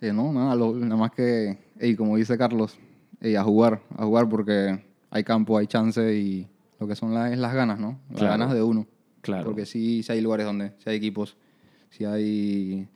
Eh, 0.00 0.12
no, 0.12 0.32
nada, 0.32 0.54
lo- 0.54 0.74
nada 0.74 0.96
más 0.96 1.10
que, 1.10 1.58
ey, 1.78 1.94
como 1.94 2.16
dice 2.16 2.38
Carlos, 2.38 2.78
ey, 3.20 3.36
a 3.36 3.44
jugar, 3.44 3.82
a 3.96 4.04
jugar 4.04 4.28
porque 4.28 4.82
hay 5.10 5.24
campo, 5.24 5.58
hay 5.58 5.66
chance 5.66 6.14
y 6.16 6.48
lo 6.80 6.88
que 6.88 6.96
son 6.96 7.12
las, 7.14 7.30
es 7.32 7.38
las 7.38 7.54
ganas, 7.54 7.78
¿no? 7.78 8.00
Las 8.10 8.18
Claro. 8.20 8.32
ganas 8.38 8.54
de 8.54 8.62
uno. 8.62 8.86
Claro. 9.20 9.44
Porque 9.44 9.66
sí, 9.66 10.02
sí 10.02 10.10
hay 10.10 10.20
lugares 10.20 10.46
donde, 10.46 10.70
sí 10.78 10.90
hay 10.90 10.96
equipos, 10.96 11.36
sí 11.90 12.04
hay, 12.04 12.88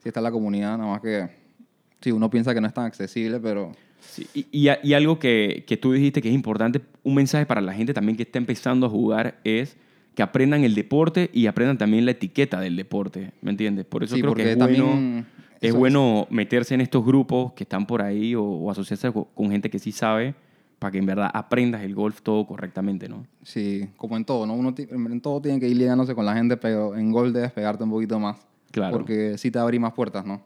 sí 0.00 0.08
está 0.08 0.20
la 0.20 0.30
comunidad, 0.30 0.76
nada 0.78 0.90
más 0.92 1.00
que, 1.00 1.28
sí, 2.00 2.12
uno 2.12 2.30
piensa 2.30 2.54
que 2.54 2.60
no 2.60 2.68
es 2.68 2.74
tan 2.74 2.84
accesible, 2.84 3.40
pero 3.40 3.72
Sí, 4.08 4.26
Y, 4.52 4.68
y 4.82 4.92
algo 4.94 5.18
que, 5.18 5.64
que 5.66 5.76
tú 5.76 5.92
dijiste 5.92 6.22
que 6.22 6.28
es 6.28 6.34
importante, 6.34 6.80
un 7.02 7.14
mensaje 7.14 7.44
para 7.46 7.60
la 7.60 7.72
gente 7.74 7.92
también 7.94 8.16
que 8.16 8.22
está 8.22 8.38
empezando 8.38 8.86
a 8.86 8.88
jugar 8.90 9.38
es 9.44 9.76
que 10.14 10.22
aprendan 10.22 10.64
el 10.64 10.74
deporte 10.74 11.28
y 11.32 11.46
aprendan 11.46 11.76
también 11.76 12.04
la 12.06 12.12
etiqueta 12.12 12.58
del 12.60 12.76
deporte, 12.76 13.32
¿me 13.42 13.50
entiendes? 13.50 13.84
Por 13.84 14.02
eso 14.02 14.14
Sí, 14.14 14.22
creo 14.22 14.34
que 14.34 14.52
es 14.52 14.58
también 14.58 14.82
bueno, 14.84 15.26
es 15.60 15.74
bueno 15.74 16.26
meterse 16.30 16.74
en 16.74 16.80
estos 16.80 17.04
grupos 17.04 17.52
que 17.52 17.64
están 17.64 17.86
por 17.86 18.00
ahí 18.00 18.34
o, 18.34 18.42
o 18.42 18.70
asociarse 18.70 19.12
co- 19.12 19.28
con 19.34 19.50
gente 19.50 19.68
que 19.68 19.78
sí 19.78 19.92
sabe 19.92 20.34
para 20.78 20.90
que 20.92 20.98
en 20.98 21.06
verdad 21.06 21.30
aprendas 21.34 21.82
el 21.82 21.94
golf 21.94 22.20
todo 22.22 22.46
correctamente, 22.46 23.08
¿no? 23.08 23.26
sí, 23.42 23.88
como 23.96 24.16
en 24.16 24.24
todo, 24.24 24.46
¿no? 24.46 24.54
Uno 24.54 24.74
en 24.76 25.20
todo 25.20 25.40
tiene 25.40 25.58
que 25.60 25.68
ir 25.68 25.76
ligándose 25.76 26.14
con 26.14 26.24
la 26.26 26.34
gente, 26.34 26.56
pero 26.56 26.96
en 26.96 27.10
gol 27.12 27.32
debes 27.32 27.52
pegarte 27.52 27.84
un 27.84 27.90
poquito 27.90 28.18
más. 28.18 28.36
Claro. 28.70 28.96
Porque 28.96 29.38
sí 29.38 29.50
te 29.50 29.58
abre 29.58 29.78
más 29.78 29.92
puertas, 29.94 30.24
¿no? 30.26 30.42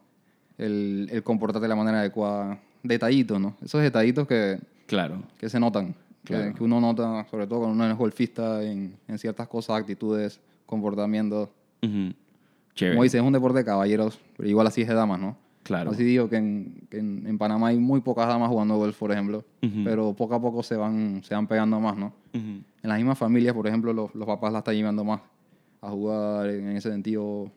El, 0.57 1.09
el 1.11 1.23
comportarte 1.23 1.63
de 1.63 1.67
la 1.69 1.75
manera 1.75 1.99
adecuada. 1.99 2.59
Detallitos, 2.83 3.39
¿no? 3.39 3.55
Esos 3.63 3.81
detallitos 3.81 4.27
que, 4.27 4.59
Claro, 4.87 5.21
que 5.37 5.49
se 5.49 5.59
notan, 5.59 5.93
que- 6.23 6.33
Claro. 6.35 6.53
que, 6.55 6.63
uno 6.63 6.79
nota, 6.81 7.25
sobre 7.29 7.47
todo 7.47 7.59
cuando 7.59 7.75
uno 7.75 7.91
es 7.91 7.97
golfista, 7.97 8.63
en, 8.63 8.95
en 9.07 9.17
ciertas 9.19 9.47
cosas, 9.47 9.77
actitudes, 9.79 10.39
comportamientos. 10.65 11.49
Ujú. 11.83 12.13
Chévere. 12.75 12.95
Como 12.95 13.03
dices, 13.03 13.19
es 13.21 13.25
un 13.27 13.33
deporte 13.33 13.59
de 13.59 13.65
caballeros, 13.65 14.19
pero 14.37 14.47
igual 14.49 14.65
así 14.67 14.81
es 14.81 14.87
de 14.87 14.93
damas, 14.93 15.19
¿no? 15.19 15.37
Claro. 15.63 15.91
Así 15.91 16.03
digo 16.03 16.27
que, 16.27 16.37
en, 16.37 16.87
que 16.89 16.97
en, 16.97 17.27
en 17.27 17.37
Panamá 17.37 17.67
hay 17.67 17.77
muy 17.77 18.01
pocas 18.01 18.27
damas 18.27 18.49
jugando 18.49 18.77
golf, 18.77 18.97
por 18.97 19.11
ejemplo, 19.11 19.43
pero 19.83 20.13
poco 20.13 20.33
a 20.33 20.41
poco 20.41 20.63
se 20.63 20.75
van, 20.75 21.21
se 21.23 21.35
van 21.35 21.45
pegando 21.47 21.79
más, 21.79 21.95
¿no? 21.97 22.13
En 22.33 22.63
las 22.81 22.97
mismas 22.97 23.17
familias, 23.17 23.53
por 23.53 23.67
ejemplo, 23.67 23.93
los, 23.93 24.13
los 24.15 24.25
papás 24.25 24.51
la 24.53 24.59
están 24.59 24.73
llevando 24.75 25.03
más 25.03 25.21
a 25.81 25.89
jugar 25.91 26.49
en 26.49 26.69
ese 26.75 26.89
sentido. 26.89 27.51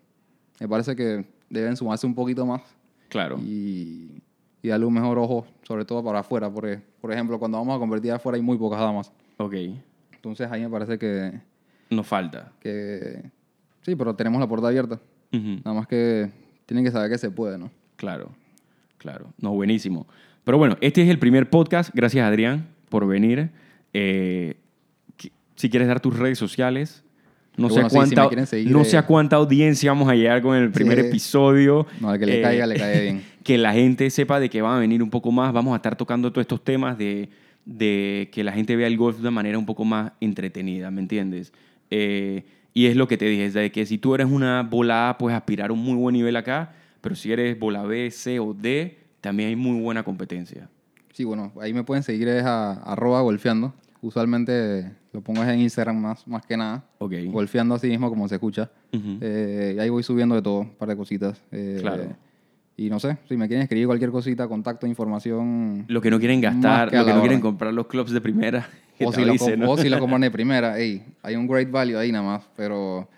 Me 0.60 0.68
parece 0.68 0.94
que 0.94 1.24
deben 1.48 1.76
sumarse 1.76 2.06
un 2.06 2.14
poquito 2.14 2.44
más 2.44 2.60
Claro. 3.08 3.38
y, 3.40 4.20
y 4.64 4.68
darle 4.68 4.86
un 4.86 4.94
mejor 4.94 5.18
ojo, 5.18 5.46
sobre 5.62 5.84
todo 5.84 6.02
para 6.02 6.20
afuera. 6.20 6.50
Porque, 6.50 6.80
por 6.98 7.12
ejemplo, 7.12 7.38
cuando 7.38 7.58
vamos 7.58 7.76
a 7.76 7.78
convertir 7.78 8.12
afuera 8.12 8.36
hay 8.36 8.42
muy 8.42 8.56
pocas 8.56 8.80
damas. 8.80 9.12
Ok. 9.36 9.54
Entonces 10.14 10.50
ahí 10.50 10.62
me 10.62 10.70
parece 10.70 10.98
que, 10.98 11.38
Nos 11.90 12.06
falta. 12.06 12.50
que 12.60 13.22
sí, 13.82 13.94
pero 13.94 14.16
tenemos 14.16 14.40
la 14.40 14.48
puerta 14.48 14.68
abierta. 14.68 14.98
Nada 15.30 15.74
más 15.74 15.86
que 15.86 16.30
tienen 16.64 16.82
que 16.82 16.90
saber 16.90 17.10
que 17.10 17.18
se 17.18 17.30
puede, 17.30 17.58
¿no? 17.58 17.70
Claro, 17.96 18.30
claro. 18.96 19.34
No, 19.38 19.52
buenísimo. 19.52 20.06
Pero 20.44 20.56
bueno, 20.56 20.78
este 20.80 21.02
es 21.02 21.10
el 21.10 21.18
primer 21.18 21.50
podcast. 21.50 21.90
Gracias, 21.92 22.26
Adrián, 22.26 22.68
por 22.88 23.06
venir. 23.06 23.50
Eh, 23.92 24.56
si 25.56 25.68
quieres 25.68 25.88
dar 25.88 26.00
tus 26.00 26.18
redes 26.18 26.38
sociales. 26.38 27.04
No, 27.56 27.68
sé, 27.68 27.74
Bueno, 27.74 27.88
si 27.90 27.94
cuánta, 27.96 28.30
no 28.64 28.80
eh, 28.82 28.84
sé 28.84 28.96
a 28.96 29.06
cuánta 29.06 29.36
audiencia 29.36 29.92
vamos 29.92 30.08
a 30.08 30.14
llegar 30.14 30.42
con 30.42 30.56
el 30.56 30.70
primer 30.72 31.00
Sí. 31.00 31.06
episodio. 31.06 31.86
No, 32.00 32.10
al 32.10 32.18
que 32.18 32.26
le 32.26 32.38
Eh, 32.38 32.42
caiga, 32.42 32.66
le 32.66 32.74
cae 32.76 33.00
bien. 33.02 33.22
que 33.44 33.58
la 33.58 33.72
gente 33.72 34.10
sepa 34.10 34.40
de 34.40 34.50
que 34.50 34.60
van 34.60 34.76
a 34.76 34.80
venir 34.80 35.02
un 35.02 35.10
poco 35.10 35.30
más. 35.30 35.52
Vamos 35.52 35.72
a 35.72 35.76
estar 35.76 35.94
tocando 35.96 36.32
todos 36.32 36.42
estos 36.42 36.64
temas 36.64 36.98
de, 36.98 37.28
de 37.64 38.28
que 38.32 38.42
la 38.42 38.52
gente 38.52 38.74
vea 38.74 38.86
el 38.88 38.96
golf 38.96 39.16
de 39.16 39.22
una 39.22 39.30
manera 39.30 39.56
un 39.58 39.66
poco 39.66 39.84
más 39.84 40.12
entretenida, 40.20 40.90
¿me 40.90 41.00
entiendes? 41.00 41.52
Eh, 41.90 42.44
y 42.72 42.86
es 42.86 42.96
lo 42.96 43.06
que 43.06 43.16
te 43.16 43.26
dije, 43.26 43.44
es 43.46 43.54
de 43.54 43.70
que 43.70 43.86
si 43.86 43.98
tú 43.98 44.14
eres 44.16 44.26
una 44.28 44.62
bola 44.64 45.10
A, 45.10 45.18
puedes 45.18 45.36
aspirar 45.36 45.70
a 45.70 45.72
un 45.72 45.78
muy 45.78 45.94
buen 45.94 46.14
nivel 46.14 46.34
acá, 46.34 46.72
pero 47.00 47.14
si 47.14 47.30
eres 47.30 47.56
bola 47.56 47.84
B, 47.84 48.10
C 48.10 48.40
o 48.40 48.52
D, 48.52 48.98
también 49.20 49.50
hay 49.50 49.56
muy 49.56 49.80
buena 49.80 50.02
competencia. 50.02 50.68
Sí, 51.12 51.22
bueno, 51.22 51.52
ahí 51.60 51.72
me 51.72 51.84
pueden 51.84 52.02
seguir 52.02 52.26
es 52.26 52.42
a 52.44 52.72
arroba 52.82 53.20
golfeando. 53.20 53.72
Usualmente 54.04 54.92
lo 55.12 55.22
pongo 55.22 55.42
en 55.42 55.60
Instagram 55.60 55.96
más, 55.96 56.26
más 56.28 56.44
que 56.44 56.56
nada. 56.56 56.84
Ok. 56.98 57.14
Golfeando 57.28 57.74
así 57.74 57.88
mismo 57.88 58.10
como 58.10 58.28
se 58.28 58.34
escucha. 58.34 58.70
Ujú. 58.92 59.16
Eh, 59.20 59.74
y 59.76 59.80
ahí 59.80 59.88
voy 59.88 60.02
subiendo 60.02 60.34
de 60.34 60.42
todo, 60.42 60.60
un 60.60 60.74
par 60.74 60.88
de 60.90 60.96
cositas. 60.96 61.42
Eh, 61.50 61.78
Claro. 61.80 62.04
Y 62.76 62.90
no 62.90 62.98
sé, 62.98 63.16
si 63.28 63.36
me 63.36 63.46
quieren 63.46 63.62
escribir 63.62 63.86
cualquier 63.86 64.10
cosita, 64.10 64.48
contacto, 64.48 64.84
información. 64.86 65.84
Lo 65.88 66.00
que 66.02 66.10
no 66.10 66.18
quieren 66.18 66.40
gastar, 66.40 66.90
que 66.90 66.96
lo 66.96 67.04
que 67.04 67.12
no 67.12 67.20
quieren 67.20 67.38
orden. 67.38 67.40
comprar 67.40 67.72
los 67.72 67.86
clubs 67.86 68.10
de 68.12 68.20
primera. 68.20 68.68
O 69.00 69.12
si, 69.12 69.24
com- 69.38 69.58
¿no? 69.58 69.70
o 69.72 69.76
si 69.76 69.88
lo 69.88 69.98
compran 69.98 70.20
de 70.20 70.30
primera, 70.30 70.78
ey, 70.78 71.02
hay 71.22 71.34
un 71.34 71.48
great 71.48 71.68
value 71.68 71.96
ahí 71.98 72.12
nada 72.12 72.24
más, 72.24 72.44
pero 72.56 73.08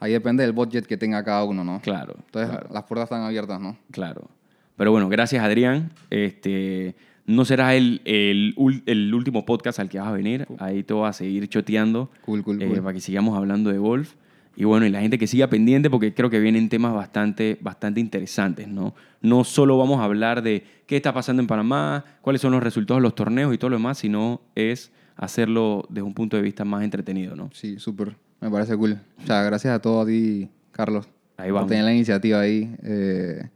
ahí 0.00 0.12
depende 0.12 0.42
del 0.42 0.52
budget 0.52 0.86
que 0.86 0.96
tenga 0.96 1.22
cada 1.22 1.44
uno, 1.44 1.62
¿no? 1.62 1.78
Claro, 1.82 2.14
Entonces, 2.24 2.50
claro. 2.50 2.68
las 2.72 2.84
puertas 2.84 3.04
están 3.04 3.20
abiertas, 3.22 3.60
¿no? 3.60 3.76
Claro. 3.90 4.30
Pero 4.76 4.92
bueno, 4.92 5.10
gracias 5.10 5.44
Adrián. 5.44 5.90
Este, 6.08 6.94
no 7.26 7.44
será 7.44 7.74
el, 7.74 8.00
el, 8.04 8.54
el 8.86 9.14
último 9.14 9.44
podcast 9.46 9.78
al 9.80 9.88
que 9.88 9.98
vas 9.98 10.08
a 10.08 10.12
venir. 10.12 10.46
Ahí 10.58 10.82
te 10.82 10.92
voy 10.94 11.08
a 11.08 11.12
seguir 11.12 11.48
choteando. 11.48 12.10
Cool, 12.24 12.42
cool, 12.42 12.62
eh, 12.62 12.66
cool. 12.68 12.80
para 12.80 12.92
que 12.94 13.00
sigamos 13.00 13.36
hablando 13.36 13.70
de 13.70 13.78
golf. 13.78 14.14
Y 14.56 14.64
bueno, 14.64 14.86
y 14.86 14.90
la 14.90 15.00
gente 15.00 15.18
que 15.18 15.26
siga 15.26 15.48
pendiente 15.48 15.90
porque 15.90 16.14
creo 16.14 16.30
que 16.30 16.38
vienen 16.38 16.68
temas 16.68 16.94
bastante, 16.94 17.58
bastante 17.60 17.98
interesantes, 18.00 18.68
¿no? 18.68 18.94
No 19.20 19.42
solo 19.42 19.76
vamos 19.78 19.98
a 20.00 20.04
hablar 20.04 20.42
de 20.42 20.62
qué 20.86 20.94
está 20.96 21.12
pasando 21.12 21.40
en 21.42 21.48
Panamá, 21.48 22.04
cuáles 22.20 22.40
son 22.40 22.52
los 22.52 22.62
resultados 22.62 23.00
de 23.00 23.02
los 23.02 23.14
torneos 23.16 23.52
y 23.52 23.58
todo 23.58 23.70
lo 23.70 23.76
demás, 23.78 23.98
sino 23.98 24.42
es 24.54 24.92
hacerlo 25.16 25.86
desde 25.88 26.02
un 26.02 26.14
punto 26.14 26.36
de 26.36 26.42
vista 26.42 26.64
más 26.64 26.84
entretenido, 26.84 27.34
¿no? 27.34 27.50
Sí, 27.52 27.78
súper. 27.80 28.14
Me 28.40 28.48
parece 28.48 28.76
cool. 28.76 28.98
O 29.22 29.26
sea, 29.26 29.42
gracias 29.42 29.74
a 29.74 29.80
todos 29.80 30.04
a 30.04 30.08
ti, 30.08 30.48
Carlos. 30.70 31.08
Ahí 31.36 31.48
por 31.48 31.54
vamos. 31.54 31.70
tener 31.70 31.84
la 31.84 31.92
iniciativa 31.94 32.40
ahí. 32.40 32.72
eh, 32.84 33.48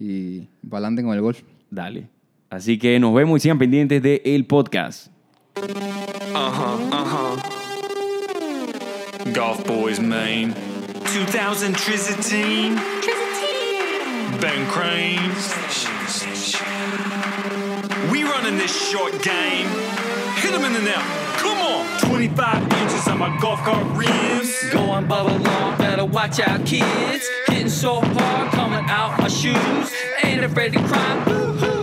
y 0.00 0.40
para 0.68 0.78
adelante 0.78 1.04
con 1.04 1.14
el 1.14 1.20
golf. 1.20 1.42
Dale. 1.70 2.08
Así 2.52 2.76
que 2.76 3.00
nos 3.00 3.14
vemos 3.14 3.38
y 3.38 3.40
sigan 3.40 3.58
pendientes 3.58 4.02
del 4.02 4.20
el 4.26 4.44
podcast. 4.44 5.06
Golf 9.34 9.66
Boys 9.66 9.98
Main. 9.98 10.52
2000 11.14 11.72
Trizatine. 11.72 12.76
Ben 14.38 14.66
Crane. 14.66 15.32
We 18.10 18.22
running 18.24 18.58
this 18.58 18.90
short 18.90 19.12
game. 19.22 19.66
Hit 20.36 20.52
him 20.52 20.66
in 20.66 20.74
the 20.74 20.82
net. 20.82 21.00
Come 21.38 21.56
on. 21.56 21.86
25 22.00 22.64
inches 22.64 23.08
on 23.08 23.18
my 23.18 23.34
golf 23.40 23.60
cart 23.64 23.82
rims. 23.96 24.62
Going 24.70 25.06
bubble 25.06 25.38
long, 25.38 25.78
better 25.78 26.04
watch 26.04 26.38
out, 26.38 26.66
kids. 26.66 27.30
Hitting 27.48 27.70
so 27.70 28.02
hard, 28.02 28.50
coming 28.52 28.84
out 28.90 29.18
my 29.18 29.28
shoes. 29.28 29.90
Ain't 30.22 30.44
afraid 30.44 30.74
to 30.74 30.80
cry. 30.80 31.24
Boo 31.24 31.81